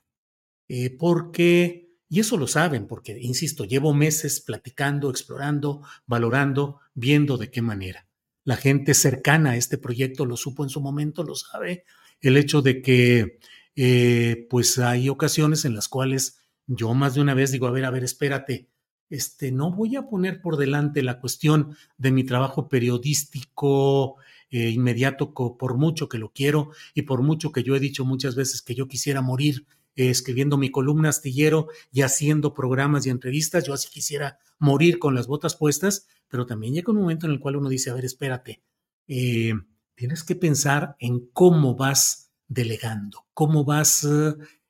Eh, 0.68 0.89
porque, 0.89 1.95
y 2.10 2.20
eso 2.20 2.36
lo 2.36 2.47
saben, 2.47 2.86
porque, 2.86 3.18
insisto, 3.18 3.64
llevo 3.64 3.93
meses 3.93 4.41
platicando, 4.41 5.10
explorando, 5.10 5.84
valorando, 6.06 6.82
viendo 6.93 7.38
de 7.38 7.50
qué 7.50 7.62
manera 7.62 8.09
la 8.50 8.58
gente 8.58 8.95
cercana 8.95 9.52
a 9.52 9.58
este 9.58 9.78
proyecto 9.78 10.26
lo 10.26 10.36
supo 10.36 10.64
en 10.64 10.72
su 10.72 10.82
momento, 10.82 11.24
lo 11.24 11.36
sabe. 11.36 11.84
El 12.20 12.36
hecho 12.36 12.64
de 12.64 12.82
que, 12.82 13.38
eh, 13.76 14.47
pues 14.50 14.80
hay 14.80 15.08
ocasiones 15.08 15.66
en 15.66 15.76
las 15.76 15.88
cuales 15.88 16.39
yo 16.66 16.95
más 16.95 17.14
de 17.14 17.22
una 17.22 17.36
vez 17.36 17.52
digo, 17.52 17.68
a 17.68 17.72
ver, 17.72 17.86
a 17.86 17.91
ver, 17.91 18.04
espérate, 18.04 18.68
este, 19.12 19.52
no 19.52 19.72
voy 19.72 19.97
a 19.97 20.08
poner 20.08 20.41
por 20.41 20.58
delante 20.58 21.04
la 21.04 21.20
cuestión 21.20 21.76
de 22.00 22.12
mi 22.12 22.24
trabajo 22.24 22.70
periodístico 22.70 24.16
eh, 24.50 24.70
inmediato, 24.70 25.32
por 25.32 25.78
mucho 25.78 26.10
que 26.10 26.18
lo 26.18 26.32
quiero 26.34 26.72
y 26.95 27.04
por 27.04 27.22
mucho 27.22 27.52
que 27.52 27.62
yo 27.62 27.76
he 27.76 27.80
dicho 27.80 28.04
muchas 28.04 28.34
veces 28.34 28.64
que 28.64 28.74
yo 28.74 28.88
quisiera 28.88 29.22
morir 29.22 29.68
escribiendo 30.08 30.58
mi 30.58 30.72
columna 30.72 31.10
astillero 31.10 31.68
y 31.91 32.02
haciendo 32.02 32.54
programas 32.54 33.06
y 33.06 33.10
entrevistas, 33.10 33.66
yo 33.66 33.74
así 33.74 33.89
quisiera 33.89 34.39
morir 34.60 35.00
con 35.00 35.16
las 35.16 35.28
botas 35.28 35.56
puestas, 35.56 36.08
pero 36.30 36.45
también 36.45 36.74
llega 36.74 36.91
un 36.91 37.00
momento 37.00 37.26
en 37.26 37.34
el 37.34 37.39
cual 37.39 37.58
uno 37.58 37.70
dice, 37.70 37.89
a 37.89 37.93
ver, 37.93 38.06
espérate, 38.06 38.62
eh, 39.08 39.54
tienes 39.95 40.24
que 40.24 40.36
pensar 40.36 40.95
en 41.00 41.30
cómo 41.34 41.76
vas 41.76 42.32
delegando, 42.47 43.26
cómo 43.34 43.66
vas 43.66 44.08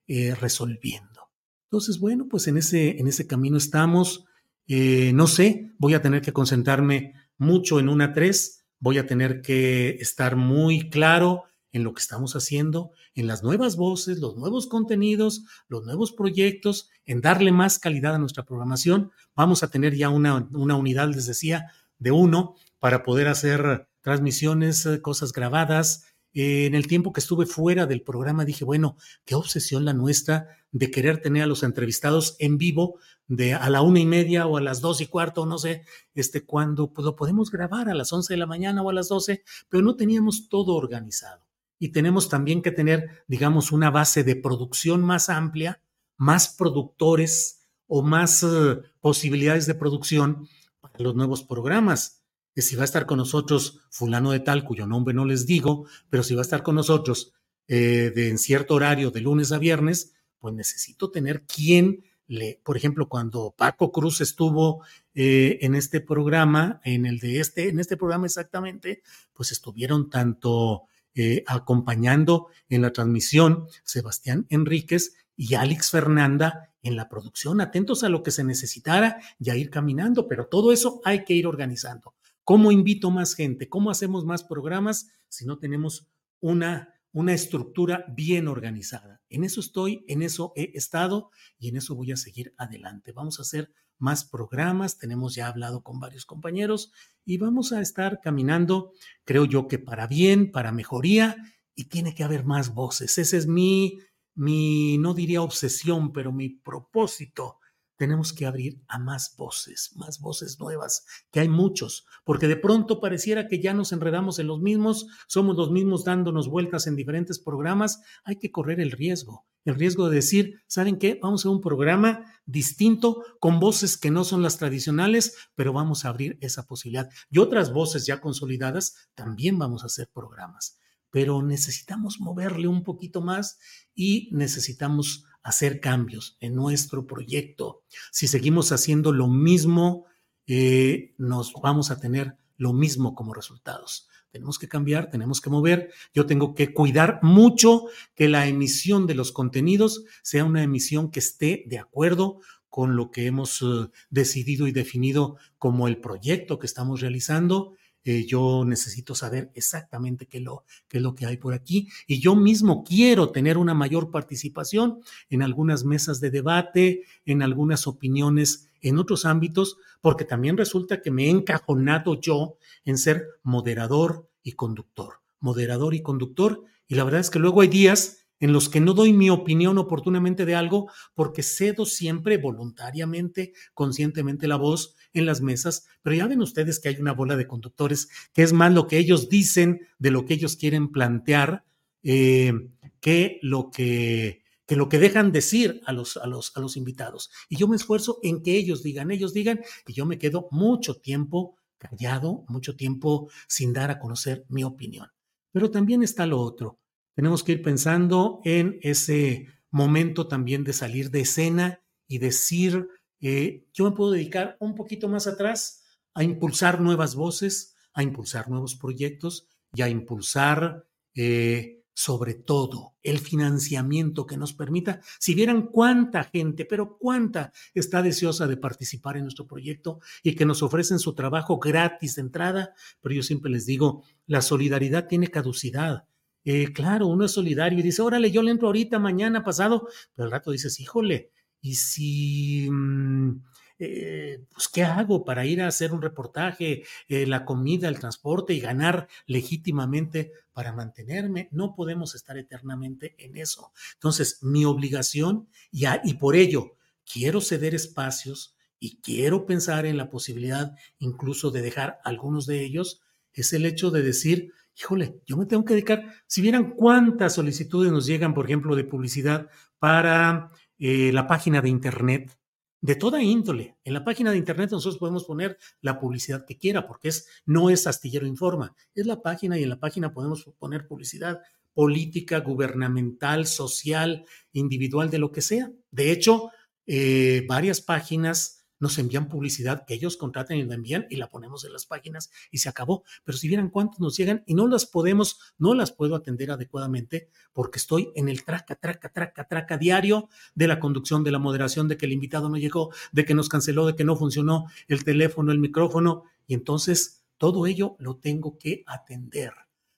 eh, 0.07 0.35
resolviendo. 0.35 1.29
Entonces, 1.65 1.99
bueno, 1.99 2.27
pues 2.27 2.47
en 2.47 2.57
ese, 2.57 2.99
en 2.99 3.07
ese 3.07 3.27
camino 3.27 3.57
estamos. 3.57 4.25
Eh, 4.65 5.11
no 5.13 5.27
sé, 5.27 5.71
voy 5.77 5.93
a 5.93 6.01
tener 6.01 6.21
que 6.21 6.33
concentrarme 6.33 7.13
mucho 7.37 7.79
en 7.79 7.89
una 7.89 8.13
tres, 8.13 8.65
voy 8.79 8.97
a 8.97 9.05
tener 9.05 9.41
que 9.41 9.97
estar 9.99 10.35
muy 10.35 10.89
claro 10.89 11.43
en 11.71 11.83
lo 11.83 11.93
que 11.93 12.01
estamos 12.01 12.35
haciendo, 12.35 12.91
en 13.13 13.27
las 13.27 13.43
nuevas 13.43 13.75
voces, 13.75 14.19
los 14.19 14.35
nuevos 14.37 14.67
contenidos, 14.67 15.43
los 15.67 15.85
nuevos 15.85 16.11
proyectos, 16.11 16.89
en 17.05 17.21
darle 17.21 17.51
más 17.51 17.79
calidad 17.79 18.15
a 18.15 18.19
nuestra 18.19 18.43
programación. 18.43 19.11
Vamos 19.35 19.63
a 19.63 19.69
tener 19.69 19.95
ya 19.95 20.09
una, 20.09 20.47
unidad, 20.51 21.09
les 21.09 21.27
decía, 21.27 21.71
de 21.97 22.11
uno 22.11 22.55
para 22.79 23.03
poder 23.03 23.27
hacer 23.27 23.87
transmisiones, 24.01 24.85
eh, 24.85 25.01
cosas 25.01 25.33
grabadas. 25.33 26.05
Eh, 26.33 26.65
en 26.65 26.75
el 26.75 26.87
tiempo 26.87 27.11
que 27.11 27.19
estuve 27.19 27.45
fuera 27.45 27.85
del 27.85 28.03
programa 28.03 28.45
dije, 28.45 28.63
bueno, 28.63 28.97
qué 29.25 29.35
obsesión 29.35 29.85
la 29.85 29.93
nuestra 29.93 30.47
de 30.71 30.91
querer 30.91 31.21
tener 31.21 31.43
a 31.43 31.47
los 31.47 31.63
entrevistados 31.63 32.35
en 32.39 32.57
vivo 32.57 32.99
de 33.27 33.53
a 33.55 33.69
la 33.69 33.81
una 33.81 33.99
y 33.99 34.05
media 34.05 34.45
o 34.47 34.57
a 34.57 34.61
las 34.61 34.81
dos 34.81 35.01
y 35.01 35.07
cuarto, 35.07 35.45
no 35.45 35.57
sé, 35.57 35.83
este, 36.13 36.45
cuando 36.45 36.93
pues, 36.93 37.05
lo 37.05 37.15
podemos 37.15 37.51
grabar 37.51 37.89
a 37.89 37.95
las 37.95 38.13
once 38.13 38.33
de 38.33 38.37
la 38.37 38.45
mañana 38.45 38.81
o 38.81 38.89
a 38.89 38.93
las 38.93 39.09
doce, 39.09 39.43
pero 39.67 39.83
no 39.83 39.95
teníamos 39.95 40.47
todo 40.49 40.75
organizado 40.75 41.48
y 41.79 41.89
tenemos 41.89 42.27
también 42.27 42.61
que 42.61 42.71
tener, 42.71 43.23
digamos, 43.27 43.71
una 43.71 43.89
base 43.89 44.23
de 44.23 44.35
producción 44.35 45.01
más 45.01 45.29
amplia, 45.29 45.81
más 46.17 46.49
productores 46.49 47.67
o 47.87 48.03
más 48.03 48.43
eh, 48.43 48.79
posibilidades 48.99 49.65
de 49.65 49.75
producción 49.75 50.47
para 50.81 50.95
los 50.99 51.15
nuevos 51.15 51.43
programas. 51.43 52.23
Que 52.53 52.61
si 52.61 52.75
va 52.75 52.81
a 52.81 52.85
estar 52.85 53.05
con 53.05 53.17
nosotros 53.17 53.79
fulano 53.89 54.31
de 54.31 54.41
tal, 54.41 54.65
cuyo 54.65 54.85
nombre 54.85 55.13
no 55.13 55.23
les 55.23 55.45
digo, 55.45 55.87
pero 56.09 56.21
si 56.23 56.35
va 56.35 56.41
a 56.41 56.43
estar 56.43 56.63
con 56.63 56.75
nosotros 56.75 57.33
eh, 57.67 58.11
de, 58.13 58.29
en 58.29 58.37
cierto 58.37 58.75
horario 58.75 59.09
de 59.11 59.21
lunes 59.21 59.53
a 59.53 59.57
viernes, 59.57 60.13
pues 60.39 60.53
necesito 60.53 61.11
tener 61.11 61.45
quien 61.45 62.03
le, 62.27 62.61
por 62.63 62.77
ejemplo, 62.77 63.07
cuando 63.09 63.55
Paco 63.57 63.91
Cruz 63.91 64.21
estuvo 64.21 64.83
eh, 65.15 65.59
en 65.61 65.73
este 65.75 66.01
programa, 66.01 66.79
en 66.83 67.05
el 67.05 67.19
de 67.19 67.39
este, 67.39 67.69
en 67.69 67.79
este 67.79 67.97
programa 67.97 68.25
exactamente, 68.25 69.01
pues 69.33 69.51
estuvieron 69.51 70.09
tanto 70.09 70.83
eh, 71.21 71.43
acompañando 71.47 72.47
en 72.69 72.81
la 72.81 72.93
transmisión 72.93 73.67
Sebastián 73.83 74.45
Enríquez 74.47 75.17
y 75.35 75.55
Alex 75.55 75.91
Fernanda 75.91 76.73
en 76.81 76.95
la 76.95 77.09
producción, 77.09 77.59
atentos 77.59 78.05
a 78.05 78.09
lo 78.09 78.23
que 78.23 78.31
se 78.31 78.45
necesitara 78.45 79.19
y 79.37 79.49
a 79.49 79.57
ir 79.57 79.69
caminando, 79.69 80.29
pero 80.29 80.47
todo 80.47 80.71
eso 80.71 81.01
hay 81.03 81.25
que 81.25 81.33
ir 81.33 81.45
organizando. 81.45 82.15
¿Cómo 82.45 82.71
invito 82.71 83.11
más 83.11 83.35
gente? 83.35 83.67
¿Cómo 83.67 83.91
hacemos 83.91 84.23
más 84.23 84.45
programas 84.45 85.09
si 85.27 85.45
no 85.45 85.59
tenemos 85.59 86.07
una, 86.39 86.93
una 87.11 87.33
estructura 87.33 88.05
bien 88.15 88.47
organizada? 88.47 89.21
En 89.29 89.43
eso 89.43 89.59
estoy, 89.59 90.03
en 90.07 90.21
eso 90.21 90.53
he 90.55 90.71
estado 90.75 91.31
y 91.57 91.69
en 91.69 91.77
eso 91.77 91.95
voy 91.95 92.11
a 92.11 92.17
seguir 92.17 92.53
adelante. 92.57 93.11
Vamos 93.11 93.39
a 93.39 93.43
hacer 93.43 93.71
más 93.97 94.25
programas, 94.25 94.97
tenemos 94.97 95.35
ya 95.35 95.47
hablado 95.47 95.83
con 95.83 95.99
varios 95.99 96.25
compañeros 96.25 96.91
y 97.25 97.37
vamos 97.37 97.73
a 97.73 97.81
estar 97.81 98.21
caminando, 98.21 98.93
creo 99.25 99.45
yo 99.45 99.67
que 99.67 99.77
para 99.77 100.07
bien, 100.07 100.51
para 100.51 100.71
mejoría 100.71 101.35
y 101.75 101.85
tiene 101.85 102.15
que 102.15 102.23
haber 102.23 102.45
más 102.45 102.73
voces. 102.73 103.17
Ese 103.17 103.37
es 103.37 103.47
mi, 103.47 103.99
mi, 104.33 104.97
no 104.97 105.13
diría 105.13 105.41
obsesión, 105.41 106.11
pero 106.13 106.31
mi 106.31 106.49
propósito 106.49 107.58
tenemos 107.99 108.31
que 108.31 108.45
abrir 108.45 108.81
a 108.87 108.97
más 108.97 109.35
voces, 109.35 109.91
más 109.97 110.21
voces 110.21 110.57
nuevas, 110.57 111.05
que 111.31 111.41
hay 111.41 111.49
muchos, 111.49 112.05
porque 112.23 112.47
de 112.47 112.55
pronto 112.55 113.01
pareciera 113.01 113.49
que 113.49 113.59
ya 113.59 113.73
nos 113.73 113.91
enredamos 113.91 114.39
en 114.39 114.47
los 114.47 114.61
mismos, 114.61 115.07
somos 115.27 115.57
los 115.57 115.69
mismos 115.69 116.05
dándonos 116.05 116.47
vueltas 116.47 116.87
en 116.87 116.95
diferentes 116.95 117.39
programas, 117.39 117.99
hay 118.23 118.37
que 118.37 118.51
correr 118.51 118.79
el 118.79 118.91
riesgo, 118.91 119.45
el 119.65 119.75
riesgo 119.75 120.07
de 120.07 120.15
decir, 120.15 120.61
¿saben 120.65 120.97
qué? 120.97 121.19
Vamos 121.21 121.45
a 121.45 121.49
un 121.49 121.59
programa 121.59 122.23
distinto, 122.45 123.21
con 123.41 123.59
voces 123.59 123.97
que 123.97 124.11
no 124.11 124.23
son 124.23 124.43
las 124.43 124.57
tradicionales, 124.57 125.35
pero 125.55 125.73
vamos 125.73 126.05
a 126.05 126.09
abrir 126.09 126.37
esa 126.39 126.65
posibilidad. 126.65 127.09
Y 127.29 127.39
otras 127.39 127.73
voces 127.73 128.05
ya 128.05 128.21
consolidadas, 128.21 129.09
también 129.13 129.59
vamos 129.59 129.83
a 129.83 129.87
hacer 129.87 130.09
programas, 130.09 130.79
pero 131.09 131.41
necesitamos 131.41 132.21
moverle 132.21 132.69
un 132.69 132.85
poquito 132.85 133.19
más 133.19 133.59
y 133.93 134.29
necesitamos 134.31 135.25
hacer 135.43 135.79
cambios 135.79 136.37
en 136.39 136.55
nuestro 136.55 137.07
proyecto. 137.07 137.83
Si 138.11 138.27
seguimos 138.27 138.71
haciendo 138.71 139.11
lo 139.13 139.27
mismo, 139.27 140.05
eh, 140.47 141.13
nos 141.17 141.53
vamos 141.61 141.91
a 141.91 141.99
tener 141.99 142.37
lo 142.57 142.73
mismo 142.73 143.15
como 143.15 143.33
resultados. 143.33 144.07
tenemos 144.31 144.59
que 144.59 144.67
cambiar, 144.67 145.09
tenemos 145.09 145.41
que 145.41 145.49
mover. 145.49 145.91
Yo 146.13 146.27
tengo 146.27 146.53
que 146.53 146.71
cuidar 146.71 147.19
mucho 147.23 147.85
que 148.13 148.29
la 148.29 148.45
emisión 148.45 149.07
de 149.07 149.15
los 149.15 149.31
contenidos 149.31 150.03
sea 150.21 150.45
una 150.45 150.61
emisión 150.61 151.09
que 151.09 151.19
esté 151.19 151.63
de 151.65 151.79
acuerdo 151.79 152.39
con 152.69 152.95
lo 152.95 153.09
que 153.09 153.25
hemos 153.25 153.61
uh, 153.63 153.89
decidido 154.11 154.67
y 154.67 154.71
definido 154.71 155.37
como 155.57 155.87
el 155.87 155.97
proyecto 155.97 156.59
que 156.59 156.67
estamos 156.67 157.01
realizando 157.01 157.73
eh, 158.05 158.25
yo 158.25 158.63
necesito 158.65 159.13
saber 159.13 159.51
exactamente 159.55 160.25
qué, 160.25 160.43
qué 160.87 160.97
es 160.97 161.03
lo 161.03 161.15
que 161.15 161.25
hay 161.25 161.37
por 161.37 161.53
aquí 161.53 161.89
y 162.07 162.19
yo 162.19 162.35
mismo 162.35 162.83
quiero 162.83 163.29
tener 163.29 163.57
una 163.57 163.73
mayor 163.73 164.09
participación 164.09 165.01
en 165.29 165.41
algunas 165.41 165.83
mesas 165.83 166.19
de 166.19 166.31
debate, 166.31 167.03
en 167.25 167.41
algunas 167.41 167.87
opiniones 167.87 168.69
en 168.81 168.97
otros 168.97 169.25
ámbitos, 169.25 169.77
porque 170.01 170.25
también 170.25 170.57
resulta 170.57 171.01
que 171.01 171.11
me 171.11 171.25
he 171.25 171.29
encajonado 171.29 172.19
yo 172.19 172.57
en 172.85 172.97
ser 172.97 173.25
moderador 173.43 174.29
y 174.43 174.53
conductor, 174.53 175.15
moderador 175.39 175.93
y 175.93 176.01
conductor, 176.01 176.63
y 176.87 176.95
la 176.95 177.03
verdad 177.03 177.21
es 177.21 177.29
que 177.29 177.39
luego 177.39 177.61
hay 177.61 177.67
días 177.67 178.27
en 178.39 178.53
los 178.53 178.69
que 178.69 178.79
no 178.79 178.93
doy 178.93 179.13
mi 179.13 179.29
opinión 179.29 179.77
oportunamente 179.77 180.45
de 180.45 180.55
algo 180.55 180.91
porque 181.13 181.43
cedo 181.43 181.85
siempre 181.85 182.37
voluntariamente, 182.37 183.53
conscientemente 183.73 184.47
la 184.47 184.55
voz 184.55 184.95
en 185.13 185.25
las 185.25 185.41
mesas, 185.41 185.87
pero 186.01 186.15
ya 186.15 186.27
ven 186.27 186.41
ustedes 186.41 186.79
que 186.79 186.89
hay 186.89 186.97
una 186.97 187.13
bola 187.13 187.35
de 187.35 187.47
conductores 187.47 188.09
que 188.33 188.43
es 188.43 188.53
más 188.53 188.73
lo 188.73 188.87
que 188.87 188.97
ellos 188.97 189.29
dicen 189.29 189.81
de 189.97 190.11
lo 190.11 190.25
que 190.25 190.35
ellos 190.35 190.55
quieren 190.55 190.91
plantear 190.91 191.65
eh, 192.03 192.53
que 192.99 193.39
lo 193.41 193.71
que 193.71 194.43
que 194.69 194.75
lo 194.75 194.87
que 194.87 194.99
dejan 194.99 195.31
decir 195.31 195.81
a 195.87 195.93
los, 195.93 196.15
a, 196.15 196.27
los, 196.27 196.55
a 196.55 196.59
los 196.59 196.77
invitados. 196.77 197.31
Y 197.49 197.57
yo 197.57 197.67
me 197.67 197.75
esfuerzo 197.75 198.19
en 198.21 198.43
que 198.43 198.55
ellos 198.55 198.83
digan, 198.83 199.09
ellos 199.09 199.33
digan, 199.33 199.61
y 199.87 199.93
yo 199.93 200.05
me 200.05 200.19
quedo 200.19 200.47
mucho 200.51 200.93
tiempo 200.93 201.57
callado, 201.79 202.45
mucho 202.47 202.75
tiempo 202.75 203.31
sin 203.47 203.73
dar 203.73 203.89
a 203.89 203.97
conocer 203.97 204.45
mi 204.47 204.63
opinión. 204.63 205.07
Pero 205.51 205.71
también 205.71 206.03
está 206.03 206.27
lo 206.27 206.39
otro. 206.39 206.77
Tenemos 207.19 207.43
que 207.43 207.51
ir 207.51 207.61
pensando 207.61 208.39
en 208.45 208.79
ese 208.81 209.47
momento 209.71 210.29
también 210.29 210.63
de 210.63 210.71
salir 210.71 211.11
de 211.11 211.19
escena 211.19 211.81
y 212.07 212.19
decir, 212.19 212.87
eh, 213.19 213.67
yo 213.73 213.83
me 213.83 213.91
puedo 213.91 214.11
dedicar 214.11 214.55
un 214.61 214.73
poquito 214.73 215.09
más 215.09 215.27
atrás 215.27 215.83
a 216.13 216.23
impulsar 216.23 216.79
nuevas 216.79 217.15
voces, 217.15 217.75
a 217.93 218.03
impulsar 218.03 218.49
nuevos 218.49 218.75
proyectos 218.75 219.49
y 219.73 219.81
a 219.81 219.89
impulsar 219.89 220.87
eh, 221.13 221.83
sobre 221.93 222.35
todo 222.35 222.95
el 223.03 223.19
financiamiento 223.19 224.25
que 224.25 224.37
nos 224.37 224.53
permita, 224.53 225.01
si 225.19 225.35
vieran 225.35 225.63
cuánta 225.63 226.23
gente, 226.23 226.63
pero 226.63 226.97
cuánta 226.97 227.51
está 227.73 228.01
deseosa 228.01 228.47
de 228.47 228.55
participar 228.55 229.17
en 229.17 229.23
nuestro 229.23 229.45
proyecto 229.45 229.99
y 230.23 230.35
que 230.35 230.45
nos 230.45 230.63
ofrecen 230.63 230.99
su 230.99 231.15
trabajo 231.15 231.59
gratis 231.59 232.15
de 232.15 232.21
entrada, 232.21 232.73
pero 233.01 233.13
yo 233.13 233.23
siempre 233.23 233.51
les 233.51 233.65
digo, 233.65 234.03
la 234.25 234.41
solidaridad 234.41 235.09
tiene 235.09 235.27
caducidad. 235.27 236.05
Eh, 236.45 236.71
claro, 236.73 237.07
uno 237.07 237.25
es 237.25 237.31
solidario 237.31 237.79
y 237.79 237.83
dice, 237.83 238.01
órale, 238.01 238.31
yo 238.31 238.41
le 238.41 238.51
entro 238.51 238.67
ahorita, 238.67 238.99
mañana, 238.99 239.43
pasado, 239.43 239.87
pero 240.15 240.25
al 240.25 240.31
rato 240.31 240.51
dices, 240.51 240.79
híjole, 240.79 241.31
y 241.61 241.75
si, 241.75 242.69
mm, 242.71 243.41
eh, 243.79 244.45
pues, 244.51 244.67
¿qué 244.67 244.83
hago 244.83 245.23
para 245.25 245.45
ir 245.45 245.61
a 245.61 245.67
hacer 245.67 245.93
un 245.93 246.01
reportaje, 246.01 246.83
eh, 247.07 247.25
la 247.25 247.45
comida, 247.45 247.87
el 247.87 247.99
transporte 247.99 248.53
y 248.53 248.59
ganar 248.59 249.07
legítimamente 249.25 250.31
para 250.53 250.73
mantenerme? 250.73 251.49
No 251.51 251.75
podemos 251.75 252.15
estar 252.15 252.37
eternamente 252.37 253.15
en 253.17 253.37
eso. 253.37 253.71
Entonces, 253.95 254.39
mi 254.41 254.65
obligación, 254.65 255.49
y, 255.71 255.85
y 256.03 256.13
por 256.15 256.35
ello, 256.35 256.75
quiero 257.11 257.41
ceder 257.41 257.75
espacios 257.75 258.55
y 258.79 258.97
quiero 259.01 259.45
pensar 259.45 259.85
en 259.85 259.97
la 259.97 260.09
posibilidad 260.09 260.75
incluso 260.99 261.51
de 261.51 261.61
dejar 261.61 261.99
algunos 262.03 262.45
de 262.45 262.63
ellos, 262.63 263.01
es 263.33 263.53
el 263.53 263.65
hecho 263.65 263.91
de 263.91 264.01
decir, 264.01 264.53
híjole, 264.79 265.21
yo 265.25 265.35
me 265.35 265.45
tengo 265.45 265.65
que 265.65 265.73
dedicar, 265.73 266.05
si 266.25 266.41
vieran 266.41 266.71
cuántas 266.71 267.33
solicitudes 267.33 267.91
nos 267.91 268.05
llegan, 268.05 268.33
por 268.33 268.45
ejemplo, 268.45 268.75
de 268.75 268.85
publicidad 268.85 269.49
para 269.77 270.51
eh, 270.77 271.11
la 271.11 271.27
página 271.27 271.61
de 271.61 271.69
Internet 271.69 272.39
de 272.81 272.95
toda 272.95 273.21
índole. 273.21 273.75
En 273.83 273.93
la 273.93 274.05
página 274.05 274.31
de 274.31 274.37
Internet 274.37 274.71
nosotros 274.71 274.97
podemos 274.97 275.25
poner 275.25 275.57
la 275.81 275.99
publicidad 275.99 276.45
que 276.45 276.57
quiera, 276.57 276.87
porque 276.87 277.09
es, 277.09 277.27
no 277.45 277.69
es 277.69 277.87
Astillero 277.87 278.25
Informa, 278.25 278.73
es 278.95 279.05
la 279.05 279.21
página 279.21 279.59
y 279.59 279.63
en 279.63 279.69
la 279.69 279.79
página 279.79 280.13
podemos 280.13 280.49
poner 280.57 280.87
publicidad 280.87 281.41
política, 281.73 282.39
gubernamental, 282.39 283.47
social, 283.47 284.25
individual, 284.53 285.09
de 285.09 285.19
lo 285.19 285.31
que 285.31 285.41
sea. 285.41 285.71
De 285.91 286.11
hecho, 286.11 286.51
eh, 286.87 287.45
varias 287.47 287.81
páginas 287.81 288.58
nos 288.79 288.97
envían 288.97 289.27
publicidad 289.27 289.85
que 289.85 289.93
ellos 289.93 290.17
contratan 290.17 290.57
y 290.57 290.63
la 290.63 290.75
envían 290.75 291.05
y 291.09 291.17
la 291.17 291.29
ponemos 291.29 291.65
en 291.65 291.73
las 291.73 291.85
páginas 291.85 292.31
y 292.51 292.59
se 292.59 292.69
acabó. 292.69 293.03
Pero 293.23 293.37
si 293.37 293.47
vieran 293.47 293.69
cuántos 293.69 293.99
nos 293.99 294.15
llegan 294.17 294.43
y 294.45 294.53
no 294.53 294.67
las 294.67 294.85
podemos, 294.85 295.39
no 295.57 295.73
las 295.73 295.91
puedo 295.91 296.15
atender 296.15 296.51
adecuadamente 296.51 297.29
porque 297.53 297.79
estoy 297.79 298.11
en 298.15 298.29
el 298.29 298.43
traca, 298.43 298.75
traca, 298.75 299.09
traca, 299.09 299.47
traca 299.47 299.77
diario 299.77 300.29
de 300.55 300.67
la 300.67 300.79
conducción, 300.79 301.23
de 301.23 301.31
la 301.31 301.39
moderación, 301.39 301.87
de 301.87 301.97
que 301.97 302.05
el 302.05 302.13
invitado 302.13 302.49
no 302.49 302.57
llegó, 302.57 302.91
de 303.11 303.25
que 303.25 303.33
nos 303.33 303.49
canceló, 303.49 303.85
de 303.85 303.95
que 303.95 304.03
no 304.03 304.15
funcionó 304.15 304.65
el 304.87 305.03
teléfono, 305.03 305.51
el 305.51 305.59
micrófono. 305.59 306.23
Y 306.47 306.53
entonces 306.53 307.23
todo 307.37 307.67
ello 307.67 307.95
lo 307.99 308.17
tengo 308.17 308.57
que 308.57 308.83
atender. 308.87 309.53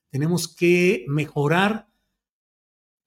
Tenemos 0.10 0.48
que 0.48 1.06
mejorar 1.08 1.88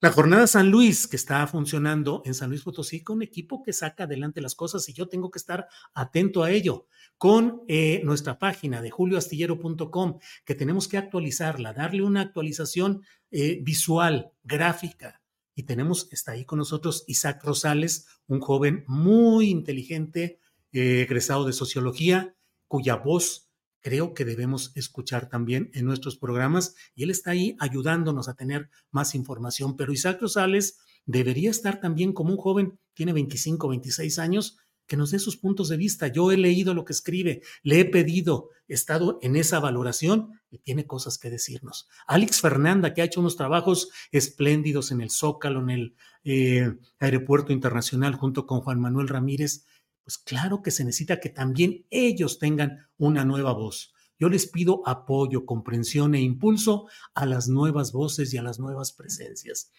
la 0.01 0.11
jornada 0.11 0.45
San 0.45 0.69
Luis, 0.69 1.07
que 1.07 1.15
está 1.15 1.47
funcionando 1.47 2.21
en 2.25 2.33
San 2.33 2.49
Luis 2.49 2.63
Potosí, 2.63 3.01
con 3.01 3.17
un 3.17 3.21
equipo 3.23 3.63
que 3.63 3.71
saca 3.71 4.03
adelante 4.03 4.41
las 4.41 4.53
cosas 4.53 4.87
y 4.89 4.93
yo 4.93 5.07
tengo 5.07 5.31
que 5.31 5.39
estar 5.39 5.67
atento 5.93 6.43
a 6.43 6.51
ello. 6.51 6.87
Con 7.17 7.63
eh, 7.69 8.01
nuestra 8.03 8.37
página 8.37 8.81
de 8.81 8.91
julioastillero.com, 8.91 10.19
que 10.43 10.53
tenemos 10.53 10.89
que 10.89 10.97
actualizarla, 10.97 11.71
darle 11.71 12.03
una 12.03 12.21
actualización 12.21 13.03
eh, 13.31 13.59
visual, 13.63 14.33
gráfica. 14.43 15.21
Y 15.55 15.63
tenemos, 15.63 16.09
está 16.11 16.33
ahí 16.33 16.43
con 16.43 16.59
nosotros 16.59 17.05
Isaac 17.07 17.41
Rosales, 17.45 18.07
un 18.27 18.41
joven 18.41 18.83
muy 18.87 19.49
inteligente, 19.49 20.39
eh, 20.73 21.03
egresado 21.03 21.45
de 21.45 21.53
sociología, 21.53 22.35
cuya 22.67 22.97
voz 22.97 23.44
creo 23.85 24.15
que 24.15 24.25
debemos 24.25 24.71
escuchar 24.73 25.29
también 25.29 25.69
en 25.75 25.85
nuestros 25.85 26.17
programas 26.17 26.73
y 26.95 27.03
él 27.03 27.11
está 27.11 27.29
ahí 27.31 27.55
ayudándonos 27.59 28.27
a 28.27 28.33
tener 28.33 28.71
más 28.89 29.13
información. 29.13 29.77
Pero 29.77 29.93
Isaac 29.93 30.19
Rosales 30.19 30.79
debería 31.05 31.51
estar 31.51 31.79
también 31.79 32.11
como 32.11 32.31
un 32.31 32.37
joven, 32.37 32.79
tiene 32.95 33.13
25, 33.13 33.67
26 33.67 34.17
años, 34.17 34.57
que 34.87 34.97
nos 34.97 35.11
dé 35.11 35.19
sus 35.19 35.37
puntos 35.37 35.69
de 35.69 35.77
vista. 35.77 36.07
Yo 36.07 36.31
he 36.31 36.37
leído 36.37 36.73
lo 36.73 36.83
que 36.83 36.93
escribe, 36.93 37.43
le 37.61 37.79
he 37.79 37.85
pedido, 37.85 38.49
he 38.67 38.73
estado 38.73 39.19
en 39.21 39.35
esa 39.35 39.59
valoración 39.59 40.31
y 40.49 40.57
tiene 40.57 40.87
cosas 40.87 41.19
que 41.19 41.29
decirnos. 41.29 41.87
Alex 42.07 42.41
Fernanda, 42.41 42.91
que 42.91 43.03
ha 43.03 43.05
hecho 43.05 43.19
unos 43.19 43.35
trabajos 43.35 43.89
espléndidos 44.11 44.91
en 44.91 45.01
el 45.01 45.11
Zócalo, 45.11 45.61
en 45.61 45.69
el 45.69 45.95
eh, 46.23 46.73
Aeropuerto 46.97 47.53
Internacional, 47.53 48.15
junto 48.15 48.47
con 48.47 48.61
Juan 48.61 48.81
Manuel 48.81 49.09
Ramírez, 49.09 49.67
pues 50.05 50.19
claro 50.19 50.61
que 50.61 50.69
se 50.69 50.85
necesita 50.85 51.19
que 51.19 51.29
también 51.29 51.87
ellos 51.89 52.37
tengan 52.37 52.87
una 52.97 53.25
nueva 53.25 53.53
voz. 53.53 53.91
Yo 54.19 54.29
les 54.29 54.45
pido 54.45 54.87
apoyo, 54.87 55.45
comprensión 55.45 56.13
e 56.13 56.21
impulso 56.21 56.87
a 57.15 57.25
las 57.25 57.49
nuevas 57.49 57.91
voces 57.91 58.31
y 58.33 58.37
a 58.37 58.43
las 58.43 58.59
nuevas 58.59 58.93
presencias. 58.93 59.71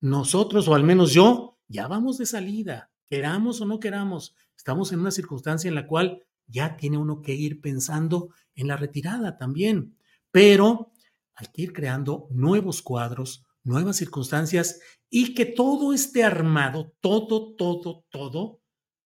Nosotros, 0.00 0.66
o 0.66 0.74
al 0.74 0.82
menos 0.82 1.12
yo, 1.12 1.58
ya 1.68 1.88
vamos 1.88 2.16
de 2.16 2.24
salida, 2.24 2.90
queramos 3.06 3.60
o 3.60 3.66
no 3.66 3.78
queramos. 3.78 4.34
Estamos 4.56 4.92
en 4.92 5.00
una 5.00 5.10
circunstancia 5.10 5.68
en 5.68 5.74
la 5.74 5.86
cual 5.86 6.24
ya 6.46 6.78
tiene 6.78 6.96
uno 6.96 7.20
que 7.20 7.34
ir 7.34 7.60
pensando 7.60 8.30
en 8.54 8.68
la 8.68 8.78
retirada 8.78 9.36
también. 9.36 9.98
Pero 10.30 10.92
hay 11.34 11.48
que 11.52 11.62
ir 11.62 11.72
creando 11.74 12.28
nuevos 12.30 12.80
cuadros, 12.80 13.44
nuevas 13.62 13.96
circunstancias 13.96 14.80
y 15.10 15.34
que 15.34 15.44
todo 15.44 15.92
esté 15.92 16.24
armado, 16.24 16.94
todo, 17.00 17.54
todo, 17.56 18.06
todo, 18.10 18.60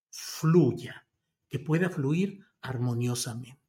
fluya, 0.09 1.07
que 1.49 1.59
pueda 1.59 1.89
fluir 1.89 2.45
armoniosamente. 2.61 3.59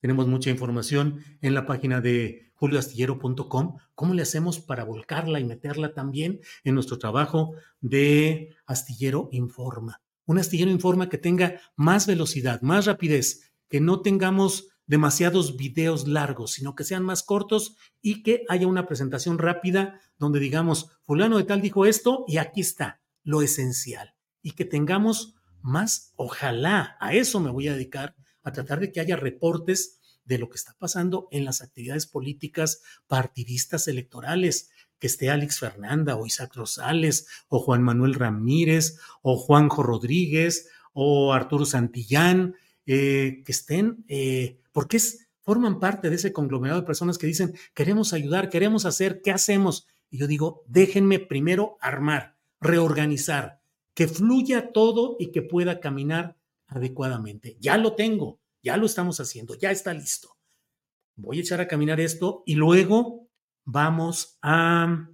Tenemos 0.00 0.28
mucha 0.28 0.50
información 0.50 1.24
en 1.40 1.54
la 1.54 1.66
página 1.66 2.00
de 2.00 2.52
julioastillero.com. 2.54 3.76
¿Cómo 3.94 4.14
le 4.14 4.22
hacemos 4.22 4.60
para 4.60 4.84
volcarla 4.84 5.40
y 5.40 5.44
meterla 5.44 5.94
también 5.94 6.40
en 6.64 6.74
nuestro 6.74 6.98
trabajo 6.98 7.54
de 7.80 8.54
Astillero 8.66 9.28
Informa? 9.32 10.00
Un 10.26 10.38
astillero 10.38 10.72
informa 10.72 11.08
que 11.08 11.18
tenga 11.18 11.60
más 11.76 12.06
velocidad, 12.06 12.60
más 12.60 12.86
rapidez, 12.86 13.52
que 13.68 13.80
no 13.80 14.00
tengamos 14.00 14.68
demasiados 14.86 15.56
videos 15.56 16.08
largos, 16.08 16.52
sino 16.52 16.74
que 16.74 16.84
sean 16.84 17.04
más 17.04 17.22
cortos 17.22 17.76
y 18.02 18.22
que 18.22 18.44
haya 18.48 18.66
una 18.66 18.86
presentación 18.86 19.38
rápida 19.38 20.00
donde 20.18 20.40
digamos, 20.40 20.90
fulano 21.02 21.38
de 21.38 21.44
tal 21.44 21.60
dijo 21.60 21.86
esto 21.86 22.24
y 22.26 22.38
aquí 22.38 22.60
está 22.60 23.00
lo 23.22 23.40
esencial. 23.42 24.14
Y 24.42 24.52
que 24.52 24.64
tengamos 24.64 25.35
más, 25.66 26.12
ojalá, 26.16 26.96
a 27.00 27.14
eso 27.14 27.40
me 27.40 27.50
voy 27.50 27.68
a 27.68 27.74
dedicar, 27.74 28.14
a 28.42 28.52
tratar 28.52 28.80
de 28.80 28.92
que 28.92 29.00
haya 29.00 29.16
reportes 29.16 30.00
de 30.24 30.38
lo 30.38 30.48
que 30.48 30.56
está 30.56 30.74
pasando 30.78 31.28
en 31.30 31.44
las 31.44 31.62
actividades 31.62 32.06
políticas 32.06 32.82
partidistas 33.06 33.88
electorales, 33.88 34.70
que 34.98 35.06
esté 35.06 35.30
Alex 35.30 35.58
Fernanda 35.58 36.16
o 36.16 36.26
Isaac 36.26 36.54
Rosales 36.54 37.26
o 37.48 37.60
Juan 37.60 37.82
Manuel 37.82 38.14
Ramírez 38.14 38.98
o 39.22 39.36
Juanjo 39.36 39.82
Rodríguez 39.82 40.68
o 40.92 41.32
Arturo 41.32 41.66
Santillán, 41.66 42.54
eh, 42.86 43.42
que 43.44 43.52
estén, 43.52 44.04
eh, 44.08 44.60
porque 44.72 44.98
forman 45.42 45.80
parte 45.80 46.08
de 46.08 46.16
ese 46.16 46.32
conglomerado 46.32 46.80
de 46.80 46.86
personas 46.86 47.18
que 47.18 47.26
dicen, 47.26 47.54
queremos 47.74 48.12
ayudar, 48.12 48.48
queremos 48.48 48.86
hacer, 48.86 49.20
¿qué 49.22 49.30
hacemos? 49.30 49.86
Y 50.10 50.18
yo 50.18 50.26
digo, 50.26 50.64
déjenme 50.66 51.18
primero 51.18 51.76
armar, 51.80 52.36
reorganizar, 52.60 53.60
que 53.96 54.06
fluya 54.06 54.72
todo 54.72 55.16
y 55.18 55.32
que 55.32 55.40
pueda 55.40 55.80
caminar 55.80 56.36
adecuadamente. 56.66 57.56
Ya 57.58 57.78
lo 57.78 57.94
tengo, 57.94 58.40
ya 58.62 58.76
lo 58.76 58.84
estamos 58.84 59.18
haciendo, 59.20 59.54
ya 59.54 59.70
está 59.70 59.94
listo. 59.94 60.36
Voy 61.16 61.38
a 61.38 61.40
echar 61.40 61.62
a 61.62 61.66
caminar 61.66 61.98
esto 61.98 62.42
y 62.44 62.56
luego 62.56 63.26
vamos 63.64 64.38
a, 64.42 65.08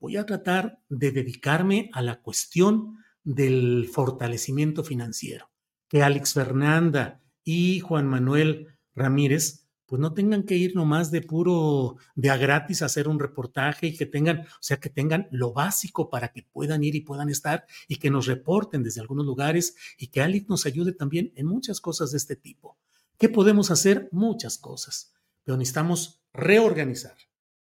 voy 0.00 0.16
a 0.16 0.24
tratar 0.24 0.80
de 0.88 1.12
dedicarme 1.12 1.90
a 1.92 2.00
la 2.00 2.22
cuestión 2.22 2.96
del 3.22 3.90
fortalecimiento 3.92 4.82
financiero. 4.82 5.50
Que 5.86 6.02
Alex 6.02 6.32
Fernanda 6.32 7.20
y 7.44 7.80
Juan 7.80 8.06
Manuel 8.06 8.78
Ramírez 8.94 9.63
pues 9.86 10.00
no 10.00 10.14
tengan 10.14 10.44
que 10.44 10.56
ir 10.56 10.74
nomás 10.74 11.10
de 11.10 11.20
puro, 11.20 11.96
de 12.14 12.30
a 12.30 12.36
gratis 12.36 12.82
a 12.82 12.86
hacer 12.86 13.08
un 13.08 13.18
reportaje 13.18 13.88
y 13.88 13.96
que 13.96 14.06
tengan, 14.06 14.40
o 14.40 14.62
sea, 14.62 14.78
que 14.78 14.90
tengan 14.90 15.28
lo 15.30 15.52
básico 15.52 16.10
para 16.10 16.28
que 16.32 16.42
puedan 16.42 16.84
ir 16.84 16.94
y 16.94 17.02
puedan 17.02 17.28
estar 17.28 17.66
y 17.88 17.96
que 17.96 18.10
nos 18.10 18.26
reporten 18.26 18.82
desde 18.82 19.00
algunos 19.00 19.26
lugares 19.26 19.76
y 19.98 20.08
que 20.08 20.22
Alex 20.22 20.48
nos 20.48 20.66
ayude 20.66 20.92
también 20.92 21.32
en 21.36 21.46
muchas 21.46 21.80
cosas 21.80 22.12
de 22.12 22.18
este 22.18 22.36
tipo. 22.36 22.78
¿Qué 23.18 23.28
podemos 23.28 23.70
hacer? 23.70 24.08
Muchas 24.10 24.58
cosas, 24.58 25.12
pero 25.44 25.56
necesitamos 25.56 26.22
reorganizar 26.32 27.16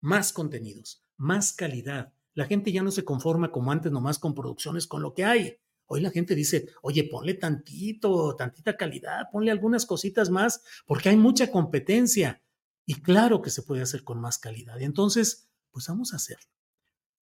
más 0.01 0.33
contenidos, 0.33 1.05
más 1.17 1.53
calidad. 1.53 2.13
La 2.35 2.47
gente 2.47 2.73
ya 2.73 2.83
no 2.83 2.91
se 2.91 3.05
conforma 3.05 3.51
como 3.51 3.73
antes 3.73 3.93
nomás 3.93 4.19
con 4.19 4.35
producciones, 4.35 4.87
con 4.87 5.03
lo 5.03 5.15
que 5.15 5.25
hay. 5.25 5.59
Hoy 5.87 6.01
la 6.01 6.11
gente 6.11 6.35
dice, 6.35 6.69
oye, 6.83 7.05
ponle 7.05 7.35
tantito, 7.35 8.35
tantita 8.37 8.77
calidad, 8.77 9.31
ponle 9.31 9.51
algunas 9.51 9.87
cositas 9.87 10.31
más, 10.31 10.63
porque 10.87 11.09
hay 11.09 11.17
mucha 11.17 11.51
competencia. 11.51 12.43
Y 12.85 12.95
claro 13.03 13.43
que 13.43 13.51
se 13.51 13.63
puede 13.63 13.83
hacer 13.83 14.05
con 14.05 14.21
más 14.21 14.39
calidad. 14.39 14.79
Y 14.79 14.85
entonces, 14.85 15.49
pues 15.71 15.87
vamos 15.89 16.13
a 16.13 16.17
hacerlo. 16.17 16.47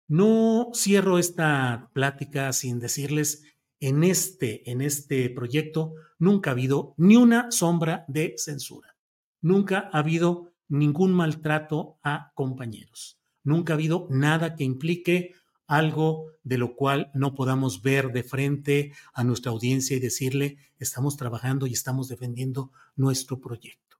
No 0.07 0.71
cierro 0.75 1.19
esta 1.19 1.91
plática 1.95 2.53
sin 2.53 2.79
decirles, 2.79 3.43
en 3.81 4.05
este, 4.05 4.71
en 4.71 4.81
este 4.81 5.29
proyecto 5.31 5.95
nunca 6.19 6.51
ha 6.51 6.53
habido 6.53 6.95
ni 6.97 7.17
una 7.17 7.51
sombra 7.51 8.05
de 8.09 8.35
censura. 8.37 8.97
Nunca 9.41 9.91
ha 9.93 9.99
habido 9.99 10.53
ningún 10.69 11.13
maltrato 11.13 11.99
a 12.03 12.33
compañeros. 12.35 13.21
Nunca 13.43 13.73
ha 13.73 13.77
habido 13.77 14.07
nada 14.11 14.55
que 14.55 14.65
implique 14.65 15.35
algo 15.77 16.27
de 16.43 16.59
lo 16.59 16.77
cual 16.77 17.11
no 17.15 17.35
podamos 17.35 17.83
ver 17.83 18.13
de 18.13 18.23
frente 18.23 18.93
a 19.13 19.25
nuestra 19.25 19.53
audiencia 19.53 19.97
y 19.97 20.01
decirle, 20.01 20.59
estamos 20.79 21.17
trabajando 21.17 21.67
y 21.67 21.73
estamos 21.73 22.09
defendiendo 22.09 22.71
nuestro 22.97 23.41
proyecto. 23.41 23.97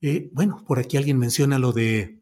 Eh, 0.00 0.30
bueno, 0.32 0.64
por 0.66 0.78
aquí 0.78 0.96
alguien 0.96 1.18
menciona 1.18 1.58
lo 1.58 1.72
de, 1.72 2.20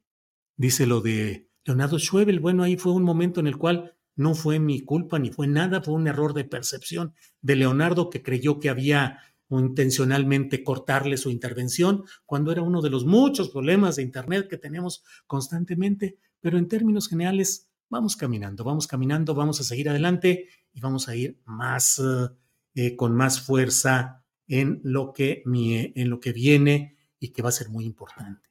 dice 0.56 0.86
lo 0.86 1.00
de 1.00 1.48
Leonardo 1.64 1.98
Schwebel. 1.98 2.40
Bueno, 2.40 2.62
ahí 2.62 2.76
fue 2.76 2.92
un 2.92 3.02
momento 3.02 3.40
en 3.40 3.46
el 3.46 3.56
cual 3.56 3.96
no 4.16 4.34
fue 4.34 4.58
mi 4.58 4.80
culpa 4.80 5.18
ni 5.18 5.30
fue 5.30 5.46
nada, 5.46 5.80
fue 5.80 5.94
un 5.94 6.06
error 6.06 6.34
de 6.34 6.44
percepción 6.44 7.14
de 7.40 7.56
Leonardo 7.56 8.10
que 8.10 8.22
creyó 8.22 8.60
que 8.60 8.68
había 8.68 9.18
intencionalmente 9.48 10.62
cortarle 10.62 11.16
su 11.16 11.30
intervención 11.30 12.04
cuando 12.24 12.52
era 12.52 12.62
uno 12.62 12.82
de 12.82 12.90
los 12.90 13.04
muchos 13.04 13.48
problemas 13.48 13.96
de 13.96 14.02
Internet 14.02 14.46
que 14.48 14.58
tenemos 14.58 15.02
constantemente, 15.26 16.18
pero 16.40 16.58
en 16.58 16.68
términos 16.68 17.08
generales 17.08 17.69
vamos 17.90 18.16
caminando, 18.16 18.64
vamos 18.64 18.86
caminando, 18.86 19.34
vamos 19.34 19.60
a 19.60 19.64
seguir 19.64 19.90
adelante 19.90 20.48
y 20.72 20.80
vamos 20.80 21.08
a 21.08 21.16
ir 21.16 21.40
más, 21.44 21.98
eh, 21.98 22.28
eh, 22.74 22.96
con 22.96 23.14
más 23.14 23.42
fuerza 23.42 24.24
en 24.46 24.80
lo, 24.82 25.12
que, 25.12 25.42
en 25.44 26.08
lo 26.08 26.20
que 26.20 26.32
viene 26.32 26.96
y 27.18 27.32
que 27.32 27.42
va 27.42 27.50
a 27.50 27.52
ser 27.52 27.68
muy 27.68 27.84
importante. 27.84 28.48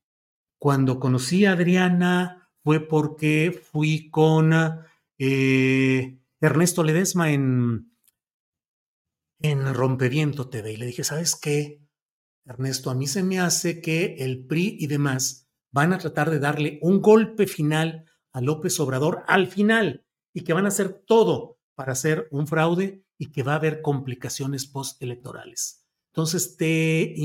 Cuando 0.58 1.00
conocí 1.00 1.46
a 1.46 1.54
Adriana 1.54 2.50
fue 2.64 2.86
porque 2.86 3.52
fui 3.52 4.10
con 4.10 4.54
eh, 5.18 6.20
Ernesto 6.42 6.84
Ledesma 6.84 7.32
en, 7.32 7.94
en 9.40 9.74
Rompeviento 9.74 10.50
TV 10.50 10.74
y 10.74 10.78
le 10.78 10.86
dije, 10.86 11.04
¿sabes 11.04 11.36
qué? 11.36 11.82
Ernesto, 12.46 12.90
a 12.90 12.96
mí 12.96 13.08
se 13.08 13.24
me 13.24 13.40
hace 13.40 13.80
que 13.82 14.16
el 14.20 14.46
PRI 14.46 14.78
y 14.80 14.88
demás 14.88 15.50
van 15.72 15.94
a 15.94 15.98
tratar 15.98 16.30
de 16.30 16.40
darle 16.40 16.80
un 16.82 17.02
golpe 17.02 17.48
final 17.48 18.09
a 18.32 18.41
López 18.41 18.80
Obrador 18.80 19.23
al 19.27 19.47
final 19.47 20.05
y 20.34 20.41
que 20.41 20.53
van 20.53 20.65
a 20.65 20.69
hacer 20.69 21.03
todo 21.05 21.57
para 21.75 21.93
hacer 21.93 22.27
un 22.32 22.47
fraude 22.47 23.03
y 23.17 23.32
que 23.32 23.43
va 23.43 23.53
a 23.53 23.57
haber 23.57 23.82
complicaciones 23.82 24.65
postelectorales. 24.65 25.86
Entonces, 26.11 26.57
te, 26.57 27.15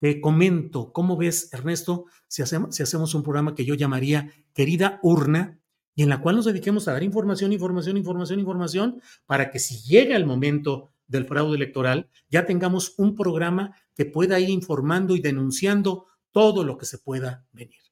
te, 0.00 0.20
comento, 0.20 0.92
¿cómo 0.92 1.16
ves, 1.16 1.52
Ernesto, 1.52 2.06
si 2.28 2.42
hacemos, 2.42 2.74
si 2.74 2.82
hacemos 2.82 3.14
un 3.14 3.22
programa 3.22 3.54
que 3.54 3.64
yo 3.64 3.74
llamaría 3.74 4.30
Querida 4.54 5.00
Urna, 5.02 5.60
y 5.94 6.02
en 6.02 6.08
la 6.08 6.22
cual 6.22 6.36
nos 6.36 6.44
dediquemos 6.44 6.86
a 6.88 6.92
dar 6.92 7.02
información, 7.02 7.52
información, 7.52 7.96
información, 7.96 8.38
información, 8.38 9.02
para 9.26 9.50
que 9.50 9.58
si 9.58 9.82
llega 9.82 10.16
el 10.16 10.24
momento 10.24 10.92
del 11.08 11.26
fraude 11.26 11.56
electoral, 11.56 12.08
ya 12.28 12.46
tengamos 12.46 12.94
un 12.96 13.16
programa 13.16 13.76
que 13.94 14.06
pueda 14.06 14.38
ir 14.38 14.48
informando 14.48 15.16
y 15.16 15.20
denunciando 15.20 16.06
todo 16.30 16.64
lo 16.64 16.78
que 16.78 16.86
se 16.86 16.98
pueda 16.98 17.44
venir. 17.52 17.89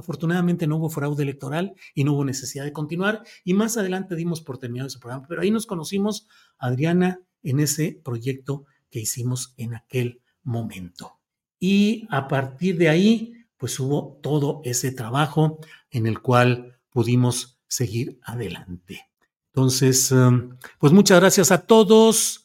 Afortunadamente 0.00 0.66
no 0.66 0.78
hubo 0.78 0.90
fraude 0.90 1.22
electoral 1.22 1.74
y 1.94 2.04
no 2.04 2.14
hubo 2.14 2.24
necesidad 2.24 2.64
de 2.64 2.72
continuar 2.72 3.22
y 3.44 3.54
más 3.54 3.76
adelante 3.76 4.16
dimos 4.16 4.40
por 4.40 4.58
terminado 4.58 4.88
ese 4.88 4.98
programa, 4.98 5.26
pero 5.28 5.42
ahí 5.42 5.50
nos 5.50 5.66
conocimos, 5.66 6.26
Adriana, 6.58 7.20
en 7.42 7.60
ese 7.60 8.00
proyecto 8.02 8.64
que 8.90 9.00
hicimos 9.00 9.54
en 9.56 9.74
aquel 9.74 10.20
momento. 10.42 11.18
Y 11.58 12.06
a 12.10 12.28
partir 12.28 12.78
de 12.78 12.88
ahí, 12.88 13.34
pues 13.56 13.78
hubo 13.78 14.18
todo 14.22 14.62
ese 14.64 14.90
trabajo 14.90 15.58
en 15.90 16.06
el 16.06 16.20
cual 16.20 16.78
pudimos 16.88 17.60
seguir 17.68 18.18
adelante. 18.22 19.10
Entonces, 19.52 20.10
um, 20.12 20.56
pues 20.78 20.92
muchas 20.92 21.20
gracias 21.20 21.50
a 21.50 21.66
todos. 21.66 22.39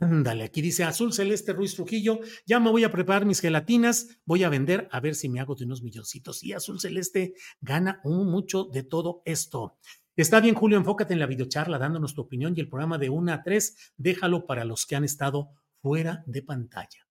Ándale, 0.00 0.44
aquí 0.44 0.62
dice 0.62 0.82
Azul 0.84 1.12
Celeste 1.12 1.52
Ruiz 1.52 1.74
Trujillo, 1.74 2.20
ya 2.46 2.58
me 2.58 2.70
voy 2.70 2.84
a 2.84 2.90
preparar 2.90 3.26
mis 3.26 3.40
gelatinas, 3.40 4.08
voy 4.24 4.44
a 4.44 4.48
vender 4.48 4.88
a 4.92 4.98
ver 4.98 5.14
si 5.14 5.28
me 5.28 5.40
hago 5.40 5.54
de 5.54 5.66
unos 5.66 5.82
milloncitos. 5.82 6.42
Y 6.42 6.54
Azul 6.54 6.80
Celeste 6.80 7.34
gana 7.60 8.00
mucho 8.02 8.64
de 8.64 8.82
todo 8.82 9.20
esto. 9.26 9.76
Está 10.16 10.40
bien, 10.40 10.54
Julio, 10.54 10.78
enfócate 10.78 11.12
en 11.12 11.20
la 11.20 11.26
videocharla 11.26 11.78
dándonos 11.78 12.14
tu 12.14 12.22
opinión 12.22 12.54
y 12.56 12.60
el 12.60 12.68
programa 12.70 12.96
de 12.96 13.10
1 13.10 13.30
a 13.30 13.42
3, 13.42 13.92
déjalo 13.98 14.46
para 14.46 14.64
los 14.64 14.86
que 14.86 14.96
han 14.96 15.04
estado 15.04 15.50
fuera 15.82 16.24
de 16.26 16.42
pantalla. 16.42 17.06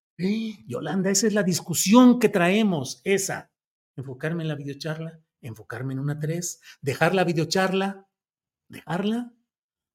Yolanda, 0.66 1.10
esa 1.10 1.28
es 1.28 1.32
la 1.32 1.44
discusión 1.44 2.18
que 2.18 2.28
traemos, 2.28 3.02
esa. 3.04 3.52
Enfocarme 3.94 4.42
en 4.42 4.48
la 4.48 4.56
videocharla, 4.56 5.20
enfocarme 5.40 5.92
en 5.92 6.00
una 6.00 6.18
3, 6.18 6.60
dejar 6.82 7.14
la 7.14 7.22
videocharla, 7.22 8.08
dejarla, 8.68 9.32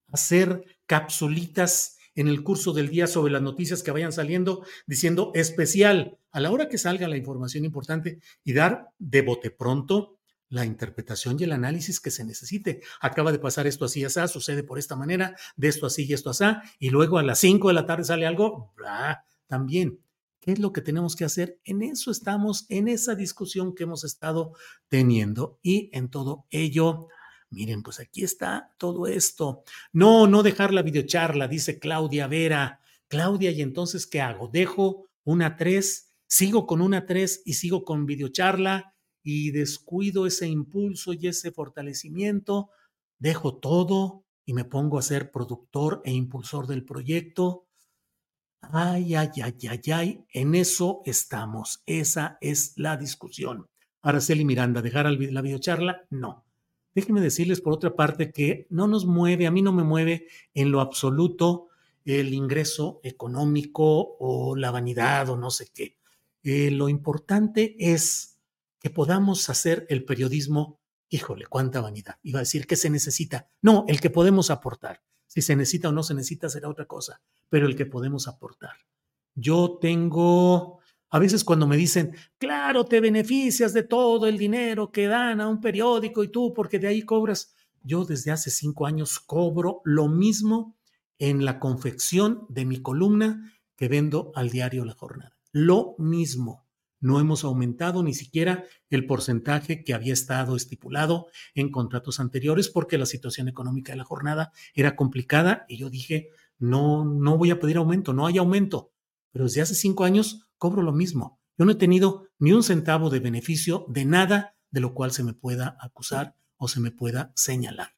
hacer 0.07 0.63
capsulitas 0.85 1.94
en 2.15 2.27
el 2.27 2.43
curso 2.43 2.73
del 2.73 2.89
día 2.89 3.07
sobre 3.07 3.31
las 3.31 3.41
noticias 3.41 3.83
que 3.83 3.91
vayan 3.91 4.11
saliendo, 4.11 4.65
diciendo 4.87 5.31
especial 5.35 6.17
a 6.31 6.39
la 6.39 6.51
hora 6.51 6.69
que 6.69 6.77
salga 6.77 7.07
la 7.07 7.17
información 7.17 7.65
importante 7.65 8.19
y 8.43 8.53
dar 8.53 8.89
de 8.97 9.21
bote 9.21 9.51
pronto 9.51 10.17
la 10.49 10.65
interpretación 10.65 11.37
y 11.39 11.43
el 11.43 11.51
análisis 11.51 11.99
que 11.99 12.11
se 12.11 12.23
necesite. 12.23 12.81
Acaba 13.01 13.31
de 13.31 13.39
pasar 13.39 13.67
esto 13.67 13.85
así, 13.85 14.03
así, 14.05 14.19
sucede 14.27 14.63
por 14.63 14.79
esta 14.79 14.95
manera, 14.95 15.35
de 15.55 15.67
esto 15.67 15.85
así 15.85 16.05
y 16.05 16.13
esto 16.13 16.29
así, 16.29 16.45
y 16.79 16.89
luego 16.89 17.17
a 17.17 17.23
las 17.23 17.39
5 17.39 17.67
de 17.67 17.73
la 17.73 17.85
tarde 17.85 18.05
sale 18.05 18.25
algo, 18.25 18.73
también. 19.47 19.99
¿Qué 20.39 20.51
es 20.51 20.59
lo 20.59 20.71
que 20.71 20.81
tenemos 20.81 21.15
que 21.15 21.25
hacer? 21.25 21.59
En 21.63 21.81
eso 21.81 22.11
estamos, 22.11 22.67
en 22.69 22.87
esa 22.87 23.15
discusión 23.15 23.73
que 23.73 23.83
hemos 23.83 24.03
estado 24.03 24.53
teniendo 24.87 25.57
y 25.63 25.89
en 25.91 26.09
todo 26.09 26.45
ello 26.51 27.07
Miren, 27.49 27.83
pues 27.83 27.99
aquí 27.99 28.23
está 28.23 28.73
todo 28.77 29.07
esto. 29.07 29.63
No, 29.93 30.27
no 30.27 30.43
dejar 30.43 30.73
la 30.73 30.81
videocharla, 30.81 31.47
dice 31.47 31.79
Claudia 31.79 32.27
Vera. 32.27 32.81
Claudia, 33.07 33.51
¿y 33.51 33.61
entonces 33.61 34.07
qué 34.07 34.21
hago? 34.21 34.47
¿Dejo 34.47 35.07
una 35.23 35.55
3? 35.55 36.13
¿Sigo 36.27 36.65
con 36.65 36.81
una 36.81 37.05
3 37.05 37.43
y 37.45 37.53
sigo 37.53 37.83
con 37.83 38.05
videocharla 38.05 38.93
y 39.23 39.51
descuido 39.51 40.25
ese 40.25 40.47
impulso 40.47 41.13
y 41.13 41.27
ese 41.27 41.51
fortalecimiento? 41.51 42.71
¿Dejo 43.19 43.57
todo 43.57 44.25
y 44.45 44.53
me 44.53 44.65
pongo 44.65 44.97
a 44.97 45.03
ser 45.03 45.31
productor 45.31 46.01
e 46.03 46.11
impulsor 46.11 46.67
del 46.67 46.83
proyecto? 46.83 47.67
Ay, 48.61 49.15
ay, 49.15 49.29
ay, 49.43 49.55
ay, 49.69 49.91
ay, 49.93 50.25
en 50.33 50.55
eso 50.55 51.01
estamos. 51.05 51.83
Esa 51.85 52.37
es 52.41 52.73
la 52.77 52.97
discusión. 52.97 53.67
Araceli 54.01 54.45
Miranda, 54.45 54.81
¿dejar 54.81 55.05
la 55.11 55.41
videocharla? 55.41 56.05
No. 56.09 56.44
Déjenme 56.95 57.19
decirles 57.19 57.59
por 57.59 57.73
otra 57.73 57.95
parte 57.95 58.31
que 58.31 58.65
no 58.69 58.87
nos 58.87 59.05
mueve, 59.05 59.45
a 59.45 59.51
mí 59.51 59.61
no 59.61 59.73
me 59.73 59.83
mueve 59.83 60.27
en 60.53 60.71
lo 60.71 60.79
absoluto 60.79 61.67
el 62.05 62.33
ingreso 62.33 63.01
económico 63.03 64.15
o 64.19 64.55
la 64.55 64.71
vanidad 64.71 65.29
o 65.29 65.35
no 65.35 65.51
sé 65.51 65.67
qué. 65.73 65.97
Eh, 66.43 66.71
lo 66.71 66.87
importante 66.87 67.75
es 67.77 68.39
que 68.79 68.89
podamos 68.89 69.49
hacer 69.49 69.85
el 69.89 70.05
periodismo, 70.05 70.79
híjole, 71.09 71.47
cuánta 71.47 71.81
vanidad. 71.81 72.15
Iba 72.23 72.39
a 72.39 72.43
decir 72.43 72.65
que 72.65 72.75
se 72.75 72.89
necesita. 72.89 73.49
No, 73.61 73.83
el 73.87 73.99
que 73.99 74.09
podemos 74.09 74.49
aportar. 74.49 75.01
Si 75.25 75.41
se 75.41 75.55
necesita 75.55 75.89
o 75.89 75.91
no 75.91 76.03
se 76.03 76.13
necesita 76.13 76.49
será 76.49 76.69
otra 76.69 76.85
cosa, 76.85 77.21
pero 77.49 77.67
el 77.67 77.75
que 77.75 77.87
podemos 77.87 78.27
aportar. 78.27 78.77
Yo 79.33 79.79
tengo 79.81 80.79
A 81.09 81.19
veces 81.19 81.43
cuando 81.43 81.67
me 81.67 81.77
dicen, 81.77 82.15
claro, 82.37 82.85
te 82.85 82.99
beneficias 82.99 83.73
de 83.73 83.83
todo 83.83 84.27
el 84.27 84.37
dinero 84.37 84.91
que 84.91 85.07
dan 85.07 85.39
a 85.39 85.47
un 85.47 85.61
periódico 85.61 86.23
y 86.23 86.29
tú, 86.29 86.53
porque 86.53 86.79
de 86.79 86.87
ahí 86.87 87.03
cobras. 87.03 87.55
Yo 87.83 88.03
desde 88.03 88.31
hace 88.31 88.49
cinco 88.49 88.85
años 88.85 89.19
cobro 89.19 89.81
lo 89.85 90.07
mismo 90.07 90.75
en 91.19 91.45
la 91.45 91.59
confección 91.59 92.45
de 92.49 92.65
mi 92.65 92.81
columna 92.81 93.53
que 93.75 93.87
vendo 93.87 94.31
al 94.35 94.49
diario 94.49 94.85
La 94.85 94.93
Jornada. 94.93 95.37
Lo 95.51 95.95
mismo. 95.99 96.65
No 96.99 97.19
hemos 97.19 97.43
aumentado 97.43 98.01
ni 98.01 98.13
siquiera 98.13 98.63
el 98.89 99.05
porcentaje 99.05 99.83
que 99.83 99.93
había 99.93 100.13
estado 100.13 100.55
estipulado 100.55 101.27
en 101.53 101.69
contratos 101.69 102.19
anteriores 102.19 102.67
porque 102.67 102.97
la 102.97 103.05
situación 103.05 103.47
económica 103.47 103.91
de 103.91 103.97
la 103.97 104.05
jornada 104.05 104.51
era 104.73 104.95
complicada 104.95 105.65
y 105.67 105.77
yo 105.77 105.89
dije, 105.89 106.29
no, 106.57 107.05
no 107.05 107.37
voy 107.37 107.51
a 107.51 107.59
pedir 107.59 107.77
aumento, 107.77 108.13
no 108.13 108.25
hay 108.25 108.37
aumento. 108.37 108.91
Pero 109.31 109.45
desde 109.45 109.61
hace 109.61 109.75
cinco 109.75 110.03
años 110.03 110.44
cobro 110.57 110.81
lo 110.81 110.91
mismo. 110.91 111.39
Yo 111.57 111.65
no 111.65 111.71
he 111.71 111.75
tenido 111.75 112.27
ni 112.39 112.51
un 112.51 112.63
centavo 112.63 113.09
de 113.09 113.19
beneficio 113.19 113.85
de 113.87 114.05
nada 114.05 114.55
de 114.71 114.81
lo 114.81 114.93
cual 114.93 115.11
se 115.11 115.23
me 115.23 115.33
pueda 115.33 115.77
acusar 115.79 116.35
o 116.57 116.67
se 116.67 116.79
me 116.79 116.91
pueda 116.91 117.31
señalar. 117.35 117.95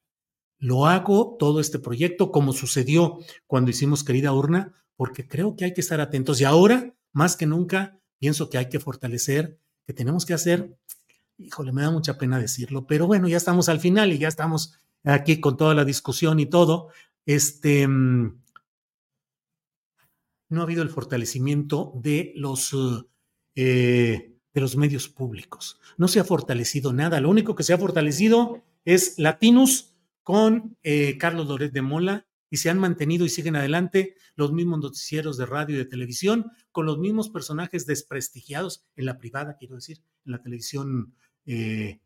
Lo 0.58 0.86
hago 0.86 1.36
todo 1.38 1.60
este 1.60 1.78
proyecto 1.78 2.30
como 2.30 2.52
sucedió 2.52 3.18
cuando 3.46 3.70
hicimos 3.70 4.04
Querida 4.04 4.32
Urna, 4.32 4.74
porque 4.96 5.26
creo 5.26 5.56
que 5.56 5.64
hay 5.64 5.74
que 5.74 5.80
estar 5.80 6.00
atentos 6.00 6.40
y 6.40 6.44
ahora, 6.44 6.94
más 7.12 7.36
que 7.36 7.46
nunca, 7.46 8.00
pienso 8.18 8.50
que 8.50 8.58
hay 8.58 8.68
que 8.68 8.80
fortalecer, 8.80 9.58
que 9.86 9.92
tenemos 9.92 10.26
que 10.26 10.34
hacer, 10.34 10.76
híjole, 11.36 11.72
me 11.72 11.82
da 11.82 11.90
mucha 11.90 12.18
pena 12.18 12.38
decirlo, 12.38 12.86
pero 12.86 13.06
bueno, 13.06 13.28
ya 13.28 13.36
estamos 13.36 13.68
al 13.68 13.80
final 13.80 14.12
y 14.12 14.18
ya 14.18 14.28
estamos 14.28 14.74
aquí 15.04 15.40
con 15.40 15.56
toda 15.56 15.74
la 15.74 15.84
discusión 15.84 16.40
y 16.40 16.46
todo. 16.46 16.88
Este, 17.24 17.86
mm, 17.86 18.42
no 20.48 20.60
ha 20.60 20.64
habido 20.64 20.82
el 20.82 20.90
fortalecimiento 20.90 21.92
de 21.96 22.32
los, 22.36 22.74
eh, 23.54 24.34
de 24.54 24.60
los 24.60 24.76
medios 24.76 25.08
públicos. 25.08 25.80
No 25.96 26.08
se 26.08 26.20
ha 26.20 26.24
fortalecido 26.24 26.92
nada. 26.92 27.20
Lo 27.20 27.30
único 27.30 27.54
que 27.54 27.62
se 27.62 27.72
ha 27.72 27.78
fortalecido 27.78 28.62
es 28.84 29.18
Latinus 29.18 29.94
con 30.22 30.76
eh, 30.82 31.18
Carlos 31.18 31.48
Loret 31.48 31.72
de 31.72 31.82
Mola 31.82 32.26
y 32.50 32.58
se 32.58 32.70
han 32.70 32.78
mantenido 32.78 33.26
y 33.26 33.28
siguen 33.28 33.56
adelante 33.56 34.14
los 34.34 34.52
mismos 34.52 34.80
noticieros 34.80 35.36
de 35.36 35.46
radio 35.46 35.74
y 35.74 35.78
de 35.78 35.84
televisión 35.84 36.50
con 36.72 36.86
los 36.86 36.98
mismos 36.98 37.28
personajes 37.28 37.84
desprestigiados 37.86 38.86
en 38.96 39.04
la 39.04 39.18
privada, 39.18 39.56
quiero 39.58 39.74
decir, 39.74 40.02
en 40.24 40.32
la 40.32 40.42
televisión 40.42 41.14
eh, 41.44 42.00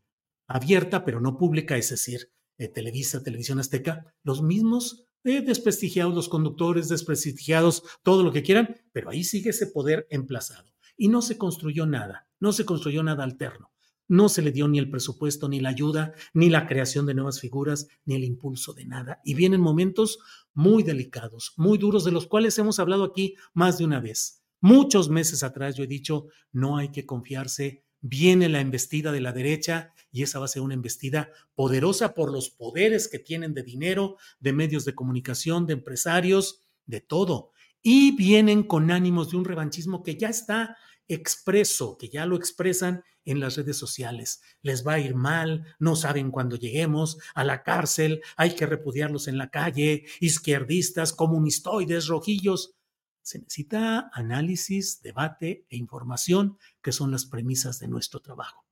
abierta, 0.49 1.05
pero 1.05 1.21
no 1.21 1.37
pública, 1.37 1.77
es 1.77 1.91
decir, 1.91 2.31
Televisa, 2.75 3.25
Televisión 3.25 3.59
Azteca, 3.59 4.15
los 4.23 4.41
mismos 4.41 5.09
desprestigiados 5.23 6.15
los 6.15 6.29
conductores, 6.29 6.89
desprestigiados 6.89 7.83
todo 8.03 8.23
lo 8.23 8.33
que 8.33 8.43
quieran, 8.43 8.77
pero 8.93 9.11
ahí 9.11 9.25
sigue 9.25 9.51
ese 9.51 9.67
poder 9.67 10.07
emplazado. 10.11 10.73
Y 10.97 11.09
no 11.09 11.23
se 11.23 11.39
construyó 11.39 11.87
nada, 11.87 12.29
no 12.41 12.53
se 12.53 12.65
construyó 12.65 13.03
nada 13.03 13.25
alterno. 13.25 13.73
No 14.09 14.29
se 14.29 14.43
le 14.43 14.53
dio 14.53 14.69
ni 14.69 14.79
el 14.79 14.91
presupuesto, 14.91 15.49
ni 15.49 15.61
la 15.61 15.71
ayuda, 15.71 16.13
ni 16.35 16.51
la 16.51 16.67
creación 16.67 17.07
de 17.07 17.15
nuevas 17.15 17.41
figuras, 17.41 17.87
ni 18.05 18.15
el 18.15 18.25
impulso 18.25 18.75
de 18.75 18.85
nada. 18.85 19.21
Y 19.25 19.35
vienen 19.35 19.61
momentos 19.61 20.19
muy 20.53 20.83
delicados, 20.83 21.55
muy 21.57 21.79
duros, 21.79 22.05
de 22.05 22.13
los 22.13 22.27
cuales 22.27 22.59
hemos 22.59 22.79
hablado 22.79 23.05
aquí 23.05 23.37
más 23.55 23.79
de 23.79 23.85
una 23.85 24.01
vez. 24.01 24.43
Muchos 24.61 25.09
meses 25.09 25.43
atrás 25.43 25.77
yo 25.77 25.85
he 25.85 25.87
dicho, 25.87 26.27
no 26.53 26.77
hay 26.77 26.91
que 26.91 27.07
confiarse 27.07 27.87
viene 28.03 28.49
la 28.49 28.61
embestida 28.61 29.13
de 29.13 29.21
la 29.21 29.33
derecha 29.33 29.95
y 30.11 30.23
esa 30.23 30.39
va 30.39 30.45
a 30.45 30.49
ser 30.49 30.61
una 30.61 30.75
embestida 30.75 31.31
poderosa 31.55 32.15
por 32.15 32.31
los 32.31 32.51
poderes 32.51 33.09
que 33.09 33.19
tienen 33.19 33.55
de 33.55 33.63
dinero, 33.63 34.19
de 34.41 34.53
medios 34.53 34.85
de 34.85 34.95
comunicación, 34.95 35.67
de 35.67 35.73
empresarios, 35.73 36.61
de 36.85 37.01
todo. 37.01 37.53
Y 37.81 38.15
vienen 38.15 38.65
con 38.65 38.91
ánimos 38.91 39.31
de 39.31 39.39
un 39.39 39.45
revanchismo 39.45 40.03
que 40.03 40.17
ya 40.17 40.29
está 40.29 40.77
expreso, 41.09 41.97
que 41.97 42.09
ya 42.09 42.27
lo 42.27 42.37
expresan 42.37 43.05
en 43.25 43.41
las 43.41 43.57
redes 43.57 43.77
sociales. 43.77 44.43
Les 44.63 44.87
va 44.87 44.95
a 44.95 45.01
ir 45.01 45.15
mal, 45.15 45.65
no 45.79 45.97
saben 45.97 46.31
cuándo 46.31 46.57
lleguemos 46.57 47.19
a 47.35 47.45
la 47.45 47.63
cárcel, 47.63 48.21
hay 48.37 48.55
que 48.55 48.67
repudiarlos 48.67 49.29
en 49.29 49.39
la 49.39 49.51
calle, 49.51 50.05
izquierdistas, 50.21 51.13
comunistoides, 51.13 52.09
rojillos. 52.09 52.75
Se 53.23 53.39
necesita 53.39 54.11
análisis, 54.13 55.01
debate 55.03 55.67
e 55.69 55.77
información, 55.77 56.59
que 56.83 56.93
son 56.93 57.11
las 57.11 57.25
premisas 57.25 57.79
de 57.79 57.89
nuestro 57.89 58.21
trabajo. 58.21 58.65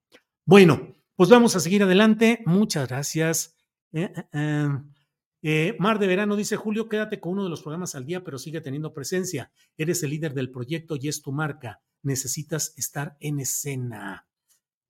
Bueno, 0.45 0.97
pues 1.17 1.31
vamos 1.31 1.55
a 1.57 1.61
seguir 1.61 1.83
adelante. 1.83 2.43
Muchas 2.47 2.89
gracias. 2.89 3.57
Eh, 3.93 4.13
eh, 4.33 4.69
eh, 5.43 5.77
Mar 5.79 5.99
de 5.99 6.07
Verano 6.07 6.37
dice, 6.37 6.57
Julio, 6.57 6.89
quédate 6.89 7.21
con 7.21 7.33
uno 7.33 7.45
de 7.45 7.51
los 7.51 7.63
programas 7.63 7.95
al 7.95 8.05
día, 8.05 8.23
pero 8.25 8.39
sigue 8.39 8.61
teniendo 8.61 8.93
presencia. 8.93 9.51
Eres 9.77 10.03
el 10.03 10.11
líder 10.11 10.35
del 10.35 10.51
proyecto 10.51 10.97
y 11.01 11.09
es 11.09 11.23
tu 11.23 11.33
marca. 11.33 11.81
Necesitas 12.03 12.75
estar 12.77 13.17
en 13.21 13.41
escena. 13.41 14.27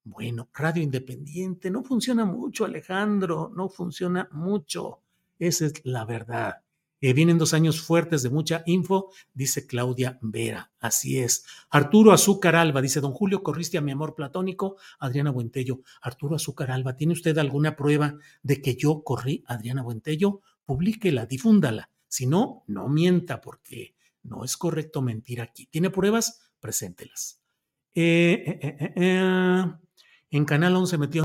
Bueno, 0.02 0.48
Radio 0.54 0.82
Independiente 0.82 1.70
no 1.70 1.82
funciona 1.82 2.24
mucho, 2.24 2.64
Alejandro, 2.64 3.52
no 3.54 3.68
funciona 3.68 4.28
mucho. 4.32 5.02
Esa 5.38 5.66
es 5.66 5.84
la 5.84 6.04
verdad. 6.04 6.62
Eh, 7.00 7.12
vienen 7.14 7.38
dos 7.38 7.54
años 7.54 7.80
fuertes 7.80 8.22
de 8.22 8.30
mucha 8.30 8.62
info, 8.66 9.10
dice 9.32 9.66
Claudia 9.66 10.18
Vera. 10.20 10.70
Así 10.78 11.18
es. 11.18 11.44
Arturo 11.70 12.12
Azúcar 12.12 12.56
Alba, 12.56 12.82
dice 12.82 13.00
don 13.00 13.12
Julio, 13.12 13.42
corriste 13.42 13.78
a 13.78 13.80
mi 13.80 13.90
amor 13.90 14.14
platónico, 14.14 14.76
Adriana 14.98 15.30
Buentello. 15.30 15.80
Arturo 16.02 16.36
Azúcar 16.36 16.70
Alba, 16.70 16.96
¿tiene 16.96 17.14
usted 17.14 17.36
alguna 17.38 17.74
prueba 17.76 18.16
de 18.42 18.60
que 18.60 18.76
yo 18.76 19.02
corrí 19.02 19.44
a 19.46 19.54
Adriana 19.54 19.82
Buentello? 19.82 20.42
Publíquela, 20.64 21.26
difúndala. 21.26 21.90
Si 22.06 22.26
no, 22.26 22.64
no 22.66 22.88
mienta, 22.88 23.40
porque 23.40 23.94
no 24.22 24.44
es 24.44 24.56
correcto 24.56 25.00
mentir 25.00 25.40
aquí. 25.40 25.66
¿Tiene 25.66 25.90
pruebas? 25.90 26.40
Preséntelas. 26.60 27.40
Eh, 27.94 28.58
eh, 28.96 29.64
en 30.30 30.44
Canal 30.44 30.76
11 30.76 30.98
metió 30.98 31.24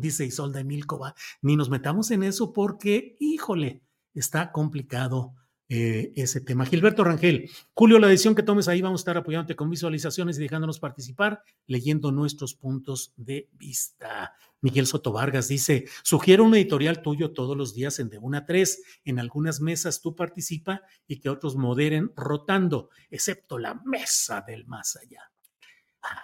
dice 0.00 0.24
Isolda 0.24 0.60
Emilcova. 0.60 1.14
Ni 1.42 1.56
nos 1.56 1.70
metamos 1.70 2.10
en 2.10 2.22
eso 2.22 2.52
porque, 2.52 3.16
híjole, 3.20 3.82
está 4.14 4.52
complicado 4.52 5.34
eh, 5.68 6.12
ese 6.16 6.42
tema. 6.42 6.66
Gilberto 6.66 7.04
Rangel, 7.04 7.50
Julio, 7.72 7.98
la 7.98 8.08
decisión 8.08 8.34
que 8.34 8.42
tomes 8.42 8.68
ahí 8.68 8.82
vamos 8.82 9.00
a 9.00 9.02
estar 9.02 9.16
apoyándote 9.16 9.56
con 9.56 9.70
visualizaciones 9.70 10.38
y 10.38 10.42
dejándonos 10.42 10.78
participar, 10.78 11.42
leyendo 11.66 12.12
nuestros 12.12 12.54
puntos 12.54 13.14
de 13.16 13.48
vista. 13.52 14.34
Miguel 14.60 14.86
Soto 14.86 15.10
Vargas 15.10 15.48
dice, 15.48 15.86
sugiero 16.02 16.44
un 16.44 16.54
editorial 16.54 17.00
tuyo 17.02 17.32
todos 17.32 17.56
los 17.56 17.74
días 17.74 17.98
en 17.98 18.10
de 18.10 18.18
una 18.18 18.38
a 18.38 18.46
tres. 18.46 18.82
En 19.04 19.18
algunas 19.18 19.60
mesas 19.60 20.02
tú 20.02 20.14
participa 20.14 20.82
y 21.06 21.20
que 21.20 21.30
otros 21.30 21.56
moderen 21.56 22.12
rotando, 22.14 22.90
excepto 23.10 23.58
la 23.58 23.80
mesa 23.84 24.44
del 24.46 24.66
más 24.66 24.96
allá. 24.96 25.30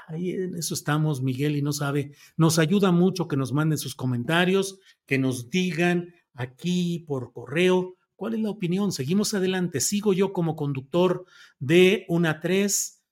Ahí 0.09 0.33
en 0.33 0.55
eso 0.57 0.75
estamos, 0.75 1.23
Miguel, 1.23 1.57
y 1.57 1.63
no 1.63 1.73
sabe, 1.73 2.13
nos 2.37 2.59
ayuda 2.59 2.93
mucho 2.93 3.27
que 3.27 3.37
nos 3.37 3.53
manden 3.53 3.79
sus 3.79 3.95
comentarios, 3.95 4.79
que 5.07 5.19
nos 5.19 5.49
digan 5.49 6.15
aquí 6.41 7.01
por 7.01 7.33
correo. 7.33 7.97
¿Cuál 8.17 8.35
es 8.35 8.41
la 8.41 8.51
opinión? 8.51 8.93
Seguimos 8.93 9.33
adelante. 9.35 9.81
Sigo 9.81 10.13
yo 10.13 10.33
como 10.33 10.57
conductor 10.57 11.25
de 11.59 12.05
una 12.09 12.41
3. 12.41 13.03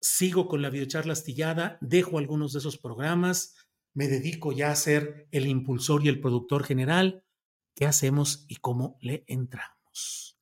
Sigo 0.00 0.46
con 0.46 0.62
la 0.62 0.70
videocharla 0.70 1.14
astillada. 1.14 1.78
Dejo 1.80 2.18
algunos 2.18 2.52
de 2.52 2.58
esos 2.58 2.76
programas. 2.76 3.56
Me 3.94 4.08
dedico 4.08 4.52
ya 4.52 4.70
a 4.70 4.76
ser 4.76 5.28
el 5.30 5.46
impulsor 5.46 6.04
y 6.04 6.08
el 6.08 6.20
productor 6.20 6.64
general. 6.64 7.24
¿Qué 7.74 7.86
hacemos 7.86 8.44
y 8.48 8.56
cómo 8.56 8.98
le 9.00 9.24
entramos? 9.26 10.38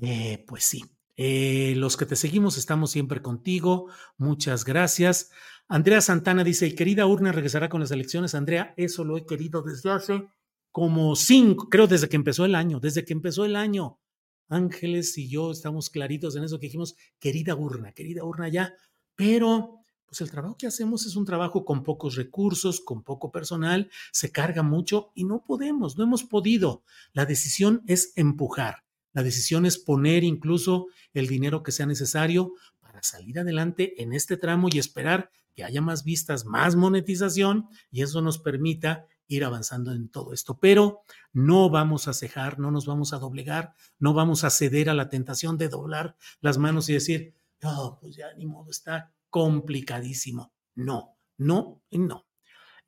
Eh, 0.00 0.44
pues 0.48 0.64
sí. 0.64 0.84
Eh, 1.16 1.74
los 1.76 1.96
que 1.96 2.06
te 2.06 2.16
seguimos 2.16 2.58
estamos 2.58 2.90
siempre 2.90 3.22
contigo. 3.22 3.88
Muchas 4.16 4.64
gracias. 4.64 5.30
Andrea 5.68 6.00
Santana 6.00 6.42
dice, 6.42 6.74
querida 6.74 7.06
urna 7.06 7.30
regresará 7.32 7.68
con 7.68 7.80
las 7.80 7.92
elecciones. 7.92 8.34
Andrea, 8.34 8.74
eso 8.76 9.04
lo 9.04 9.16
he 9.16 9.24
querido 9.24 9.62
desde 9.62 9.90
hace 9.90 10.28
como 10.74 11.14
cinco, 11.14 11.68
creo 11.68 11.86
desde 11.86 12.08
que 12.08 12.16
empezó 12.16 12.44
el 12.44 12.56
año, 12.56 12.80
desde 12.80 13.04
que 13.04 13.12
empezó 13.12 13.44
el 13.44 13.54
año. 13.54 14.00
Ángeles 14.48 15.16
y 15.18 15.28
yo 15.28 15.52
estamos 15.52 15.88
claritos 15.88 16.34
en 16.34 16.42
eso 16.42 16.58
que 16.58 16.66
dijimos, 16.66 16.96
querida 17.20 17.54
urna, 17.54 17.92
querida 17.92 18.24
urna 18.24 18.48
ya, 18.48 18.74
pero 19.14 19.78
pues 20.04 20.20
el 20.20 20.32
trabajo 20.32 20.56
que 20.58 20.66
hacemos 20.66 21.06
es 21.06 21.14
un 21.14 21.26
trabajo 21.26 21.64
con 21.64 21.84
pocos 21.84 22.16
recursos, 22.16 22.80
con 22.80 23.04
poco 23.04 23.30
personal, 23.30 23.88
se 24.10 24.32
carga 24.32 24.64
mucho 24.64 25.12
y 25.14 25.22
no 25.22 25.44
podemos, 25.44 25.96
no 25.96 26.02
hemos 26.02 26.24
podido. 26.24 26.82
La 27.12 27.24
decisión 27.24 27.84
es 27.86 28.12
empujar, 28.16 28.82
la 29.12 29.22
decisión 29.22 29.66
es 29.66 29.78
poner 29.78 30.24
incluso 30.24 30.88
el 31.12 31.28
dinero 31.28 31.62
que 31.62 31.70
sea 31.70 31.86
necesario 31.86 32.50
para 32.80 33.00
salir 33.00 33.38
adelante 33.38 34.02
en 34.02 34.12
este 34.12 34.36
tramo 34.36 34.66
y 34.72 34.80
esperar 34.80 35.30
que 35.54 35.62
haya 35.62 35.80
más 35.80 36.02
vistas, 36.02 36.44
más 36.44 36.74
monetización 36.74 37.68
y 37.92 38.02
eso 38.02 38.20
nos 38.22 38.40
permita 38.40 39.06
ir 39.26 39.44
avanzando 39.44 39.92
en 39.92 40.08
todo 40.08 40.32
esto. 40.32 40.58
Pero 40.58 41.00
no 41.32 41.70
vamos 41.70 42.08
a 42.08 42.12
cejar, 42.12 42.58
no 42.58 42.70
nos 42.70 42.86
vamos 42.86 43.12
a 43.12 43.18
doblegar, 43.18 43.74
no 43.98 44.14
vamos 44.14 44.44
a 44.44 44.50
ceder 44.50 44.90
a 44.90 44.94
la 44.94 45.08
tentación 45.08 45.58
de 45.58 45.68
doblar 45.68 46.16
las 46.40 46.58
manos 46.58 46.88
y 46.88 46.94
decir, 46.94 47.34
no, 47.62 47.98
pues 48.00 48.16
ya 48.16 48.32
ni 48.36 48.46
modo, 48.46 48.70
está 48.70 49.12
complicadísimo. 49.30 50.52
No, 50.74 51.16
no, 51.38 51.82
no. 51.90 52.26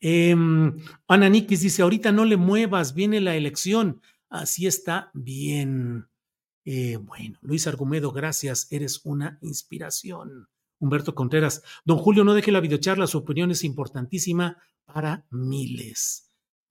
Eh, 0.01 0.37
Ana 1.09 1.28
Nikis 1.28 1.61
dice, 1.61 1.82
ahorita 1.82 2.12
no 2.12 2.24
le 2.24 2.37
muevas, 2.37 2.95
viene 2.95 3.20
la 3.20 3.37
elección. 3.37 4.03
Así 4.28 4.66
está 4.66 5.11
bien. 5.14 6.09
Eh, 6.64 6.97
bueno, 6.97 7.39
Luis 7.43 7.66
Argumedo, 7.66 8.11
gracias, 8.11 8.66
eres 8.70 9.01
una 9.05 9.39
inspiración. 9.41 10.49
Humberto 10.78 11.14
Contreras, 11.14 11.62
don 11.84 11.97
Julio, 11.97 12.24
no 12.24 12.34
deje 12.34 12.53
la 12.53 12.61
videocharla, 12.61 13.07
su 13.07 13.18
opinión 13.18 13.51
es 13.51 13.64
importantísima 13.64 14.59
para 14.84 15.26
miles. 15.30 16.26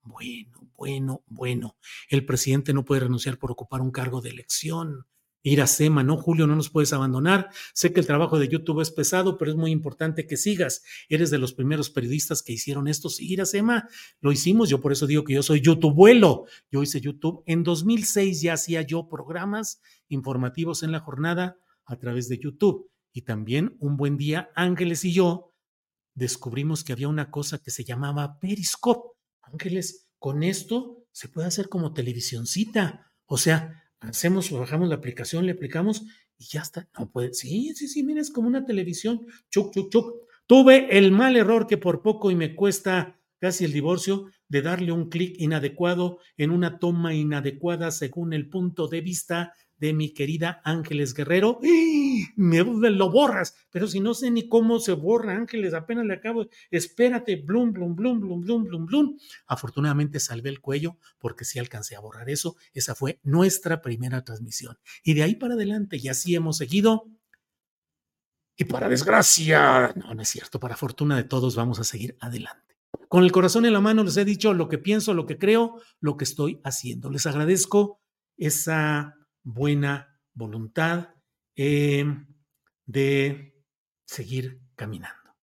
Bueno, 0.06 0.70
bueno, 0.76 1.24
bueno. 1.26 1.76
El 2.08 2.24
presidente 2.24 2.72
no 2.72 2.84
puede 2.84 3.02
renunciar 3.02 3.38
por 3.38 3.50
ocupar 3.50 3.80
un 3.80 3.90
cargo 3.90 4.20
de 4.20 4.30
elección. 4.30 5.06
Iracema, 5.42 6.02
no, 6.02 6.16
Julio, 6.16 6.46
no 6.46 6.56
nos 6.56 6.70
puedes 6.70 6.92
abandonar. 6.92 7.50
Sé 7.72 7.92
que 7.92 8.00
el 8.00 8.06
trabajo 8.06 8.38
de 8.38 8.48
YouTube 8.48 8.80
es 8.80 8.90
pesado, 8.90 9.36
pero 9.36 9.50
es 9.50 9.56
muy 9.56 9.70
importante 9.70 10.26
que 10.26 10.36
sigas. 10.36 10.82
Eres 11.08 11.30
de 11.30 11.38
los 11.38 11.52
primeros 11.52 11.90
periodistas 11.90 12.42
que 12.42 12.52
hicieron 12.52 12.88
esto. 12.88 13.08
Sí, 13.08 13.32
Iracema, 13.32 13.88
lo 14.20 14.32
hicimos. 14.32 14.68
Yo 14.68 14.80
por 14.80 14.92
eso 14.92 15.06
digo 15.06 15.24
que 15.24 15.34
yo 15.34 15.42
soy 15.42 15.60
YouTubeuelo. 15.60 16.46
Yo 16.70 16.82
hice 16.82 17.00
YouTube. 17.00 17.42
En 17.46 17.62
2006 17.62 18.42
ya 18.42 18.54
hacía 18.54 18.82
yo 18.82 19.08
programas 19.08 19.80
informativos 20.08 20.82
en 20.82 20.92
la 20.92 21.00
jornada 21.00 21.58
a 21.84 21.96
través 21.96 22.28
de 22.28 22.38
YouTube. 22.38 22.90
Y 23.12 23.22
también 23.22 23.76
un 23.78 23.96
buen 23.96 24.16
día, 24.16 24.50
Ángeles 24.54 25.04
y 25.04 25.12
yo 25.12 25.52
descubrimos 26.14 26.82
que 26.82 26.92
había 26.92 27.08
una 27.08 27.30
cosa 27.30 27.58
que 27.58 27.70
se 27.70 27.84
llamaba 27.84 28.40
Periscope. 28.40 29.15
Ángeles, 29.52 30.08
con 30.18 30.42
esto 30.42 31.06
se 31.12 31.28
puede 31.28 31.48
hacer 31.48 31.68
como 31.68 31.94
televisioncita. 31.94 33.12
O 33.26 33.38
sea, 33.38 33.84
hacemos, 34.00 34.50
bajamos 34.50 34.88
la 34.88 34.96
aplicación, 34.96 35.46
le 35.46 35.52
aplicamos 35.52 36.02
y 36.38 36.46
ya 36.46 36.62
está. 36.62 36.88
No 36.98 37.10
puede. 37.10 37.34
Sí, 37.34 37.74
sí, 37.74 37.88
sí, 37.88 38.02
mira, 38.02 38.20
es 38.20 38.30
como 38.30 38.48
una 38.48 38.64
televisión. 38.64 39.26
Chuc, 39.50 39.72
chuc, 39.72 39.90
chuc. 39.90 40.14
Tuve 40.46 40.96
el 40.96 41.10
mal 41.10 41.36
error 41.36 41.66
que 41.66 41.78
por 41.78 42.02
poco 42.02 42.30
y 42.30 42.36
me 42.36 42.54
cuesta 42.54 43.20
casi 43.38 43.64
el 43.64 43.72
divorcio 43.72 44.26
de 44.48 44.62
darle 44.62 44.92
un 44.92 45.08
clic 45.08 45.36
inadecuado 45.38 46.18
en 46.36 46.50
una 46.50 46.78
toma 46.78 47.14
inadecuada 47.14 47.90
según 47.90 48.32
el 48.32 48.48
punto 48.48 48.88
de 48.88 49.00
vista 49.00 49.54
de 49.78 49.92
mi 49.92 50.12
querida 50.12 50.60
Ángeles 50.64 51.14
Guerrero. 51.14 51.60
Me 52.36 52.64
lo 52.64 53.10
borras, 53.10 53.54
pero 53.70 53.86
si 53.86 54.00
no 54.00 54.14
sé 54.14 54.30
ni 54.30 54.48
cómo 54.48 54.78
se 54.78 54.92
borra 54.92 55.36
Ángeles, 55.36 55.74
apenas 55.74 56.06
le 56.06 56.14
acabo. 56.14 56.46
Espérate, 56.70 57.36
blum, 57.36 57.72
blum, 57.72 57.94
blum, 57.94 58.20
blum, 58.20 58.40
blum, 58.40 58.64
blum, 58.64 58.86
blum. 58.86 59.18
Afortunadamente 59.46 60.20
salvé 60.20 60.50
el 60.50 60.60
cuello 60.60 60.98
porque 61.18 61.44
sí 61.44 61.58
alcancé 61.58 61.96
a 61.96 62.00
borrar 62.00 62.30
eso. 62.30 62.56
Esa 62.72 62.94
fue 62.94 63.20
nuestra 63.22 63.82
primera 63.82 64.24
transmisión. 64.24 64.78
Y 65.02 65.14
de 65.14 65.22
ahí 65.22 65.34
para 65.34 65.54
adelante, 65.54 65.96
y 65.96 66.08
así 66.08 66.34
hemos 66.34 66.56
seguido. 66.56 67.10
Y 68.56 68.64
para 68.64 68.88
desgracia, 68.88 69.92
no, 69.96 70.14
no 70.14 70.22
es 70.22 70.28
cierto, 70.28 70.58
para 70.58 70.76
fortuna 70.76 71.16
de 71.16 71.24
todos 71.24 71.56
vamos 71.56 71.78
a 71.78 71.84
seguir 71.84 72.16
adelante. 72.20 72.66
Con 73.08 73.22
el 73.22 73.32
corazón 73.32 73.66
en 73.66 73.72
la 73.72 73.80
mano 73.80 74.02
les 74.02 74.16
he 74.16 74.24
dicho 74.24 74.54
lo 74.54 74.68
que 74.68 74.78
pienso, 74.78 75.14
lo 75.14 75.26
que 75.26 75.38
creo, 75.38 75.80
lo 76.00 76.16
que 76.16 76.24
estoy 76.24 76.60
haciendo. 76.64 77.10
Les 77.10 77.26
agradezco 77.26 78.00
esa 78.36 79.14
buena 79.46 80.18
voluntad 80.34 81.14
eh, 81.54 82.04
de 82.84 83.54
seguir 84.04 84.60
caminando. 84.74 85.36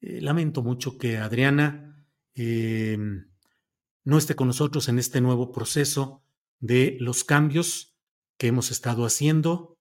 Eh, 0.00 0.20
lamento 0.20 0.62
mucho 0.62 0.98
que 0.98 1.16
Adriana 1.16 2.06
eh, 2.34 2.98
no 4.04 4.18
esté 4.18 4.36
con 4.36 4.48
nosotros 4.48 4.88
en 4.88 4.98
este 4.98 5.20
nuevo 5.22 5.50
proceso 5.50 6.22
de 6.60 6.98
los 7.00 7.24
cambios 7.24 7.96
que 8.36 8.48
hemos 8.48 8.70
estado 8.70 9.04
haciendo. 9.06 9.78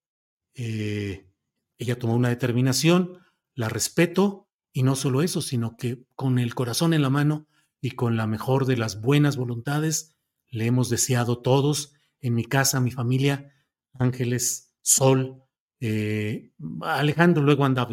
ella 0.55 1.99
tomó 1.99 2.15
una 2.15 2.29
determinación, 2.29 3.19
la 3.53 3.67
respeto, 3.67 4.47
y 4.71 4.83
no 4.83 4.95
solo 4.95 5.21
eso, 5.21 5.41
sino 5.41 5.75
que 5.75 6.05
con 6.15 6.39
el 6.39 6.55
corazón 6.55 6.93
en 6.93 7.01
la 7.01 7.09
mano 7.09 7.47
y 7.81 7.91
con 7.91 8.15
la 8.15 8.27
mejor 8.27 8.65
de 8.65 8.77
las 8.77 9.01
buenas 9.01 9.35
voluntades, 9.35 10.15
le 10.47 10.67
hemos 10.67 10.89
deseado 10.89 11.41
todos 11.41 11.93
en 12.21 12.35
mi 12.35 12.45
casa, 12.45 12.79
mi 12.79 12.91
familia, 12.91 13.53
Ángeles, 13.93 14.73
Sol, 14.81 15.43
eh, 15.79 16.51
Alejandro 16.81 17.43
luego 17.43 17.65
anda 17.65 17.87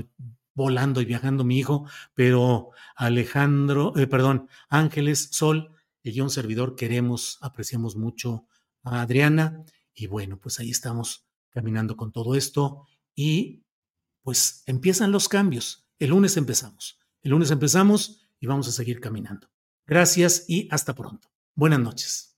volando 0.54 1.00
y 1.00 1.04
viajando 1.04 1.44
mi 1.44 1.58
hijo, 1.58 1.86
pero 2.14 2.70
Alejandro, 2.96 3.96
eh, 3.96 4.06
perdón, 4.06 4.48
Ángeles, 4.68 5.28
Sol 5.32 5.72
y 6.02 6.12
yo 6.12 6.24
un 6.24 6.30
servidor 6.30 6.76
queremos, 6.76 7.38
apreciamos 7.40 7.96
mucho 7.96 8.46
a 8.82 9.02
Adriana 9.02 9.64
y 9.94 10.06
bueno, 10.06 10.38
pues 10.38 10.60
ahí 10.60 10.70
estamos 10.70 11.26
caminando 11.50 11.96
con 11.96 12.12
todo 12.12 12.34
esto 12.34 12.86
y 13.14 13.64
pues 14.22 14.62
empiezan 14.66 15.12
los 15.12 15.28
cambios. 15.28 15.88
El 15.98 16.10
lunes 16.10 16.36
empezamos. 16.36 16.98
El 17.22 17.32
lunes 17.32 17.50
empezamos 17.50 18.20
y 18.38 18.46
vamos 18.46 18.68
a 18.68 18.72
seguir 18.72 19.00
caminando. 19.00 19.48
Gracias 19.86 20.44
y 20.48 20.68
hasta 20.70 20.94
pronto. 20.94 21.28
Buenas 21.54 21.80
noches. 21.80 22.37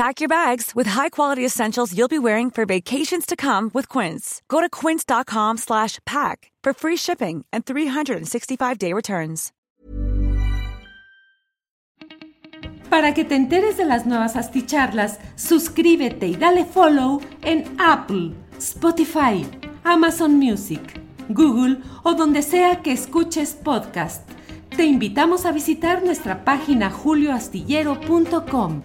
Pack 0.00 0.22
your 0.22 0.30
bags 0.30 0.74
with 0.74 0.86
high-quality 0.86 1.44
essentials 1.44 1.94
you'll 1.94 2.08
be 2.08 2.18
wearing 2.18 2.50
for 2.50 2.64
vacations 2.64 3.26
to 3.26 3.36
come 3.36 3.70
with 3.74 3.86
Quince. 3.86 4.40
Go 4.48 4.62
to 4.62 4.70
quince.com 4.70 5.58
slash 5.58 5.98
pack 6.06 6.50
for 6.64 6.72
free 6.72 6.96
shipping 6.96 7.44
and 7.52 7.66
365-day 7.66 8.94
returns. 8.94 9.52
Para 12.88 13.12
que 13.12 13.24
te 13.24 13.34
enteres 13.34 13.76
de 13.76 13.84
las 13.84 14.06
nuevas 14.06 14.36
asticharlas, 14.36 15.18
suscríbete 15.36 16.28
y 16.28 16.34
dale 16.34 16.64
follow 16.64 17.20
en 17.42 17.76
Apple, 17.78 18.32
Spotify, 18.58 19.46
Amazon 19.84 20.38
Music, 20.38 20.80
Google 21.28 21.76
o 22.04 22.14
donde 22.14 22.40
sea 22.40 22.80
que 22.80 22.92
escuches 22.92 23.52
podcast. 23.52 24.26
Te 24.74 24.86
invitamos 24.86 25.44
a 25.44 25.52
visitar 25.52 26.02
nuestra 26.02 26.42
página 26.42 26.88
julioastillero.com. 26.88 28.84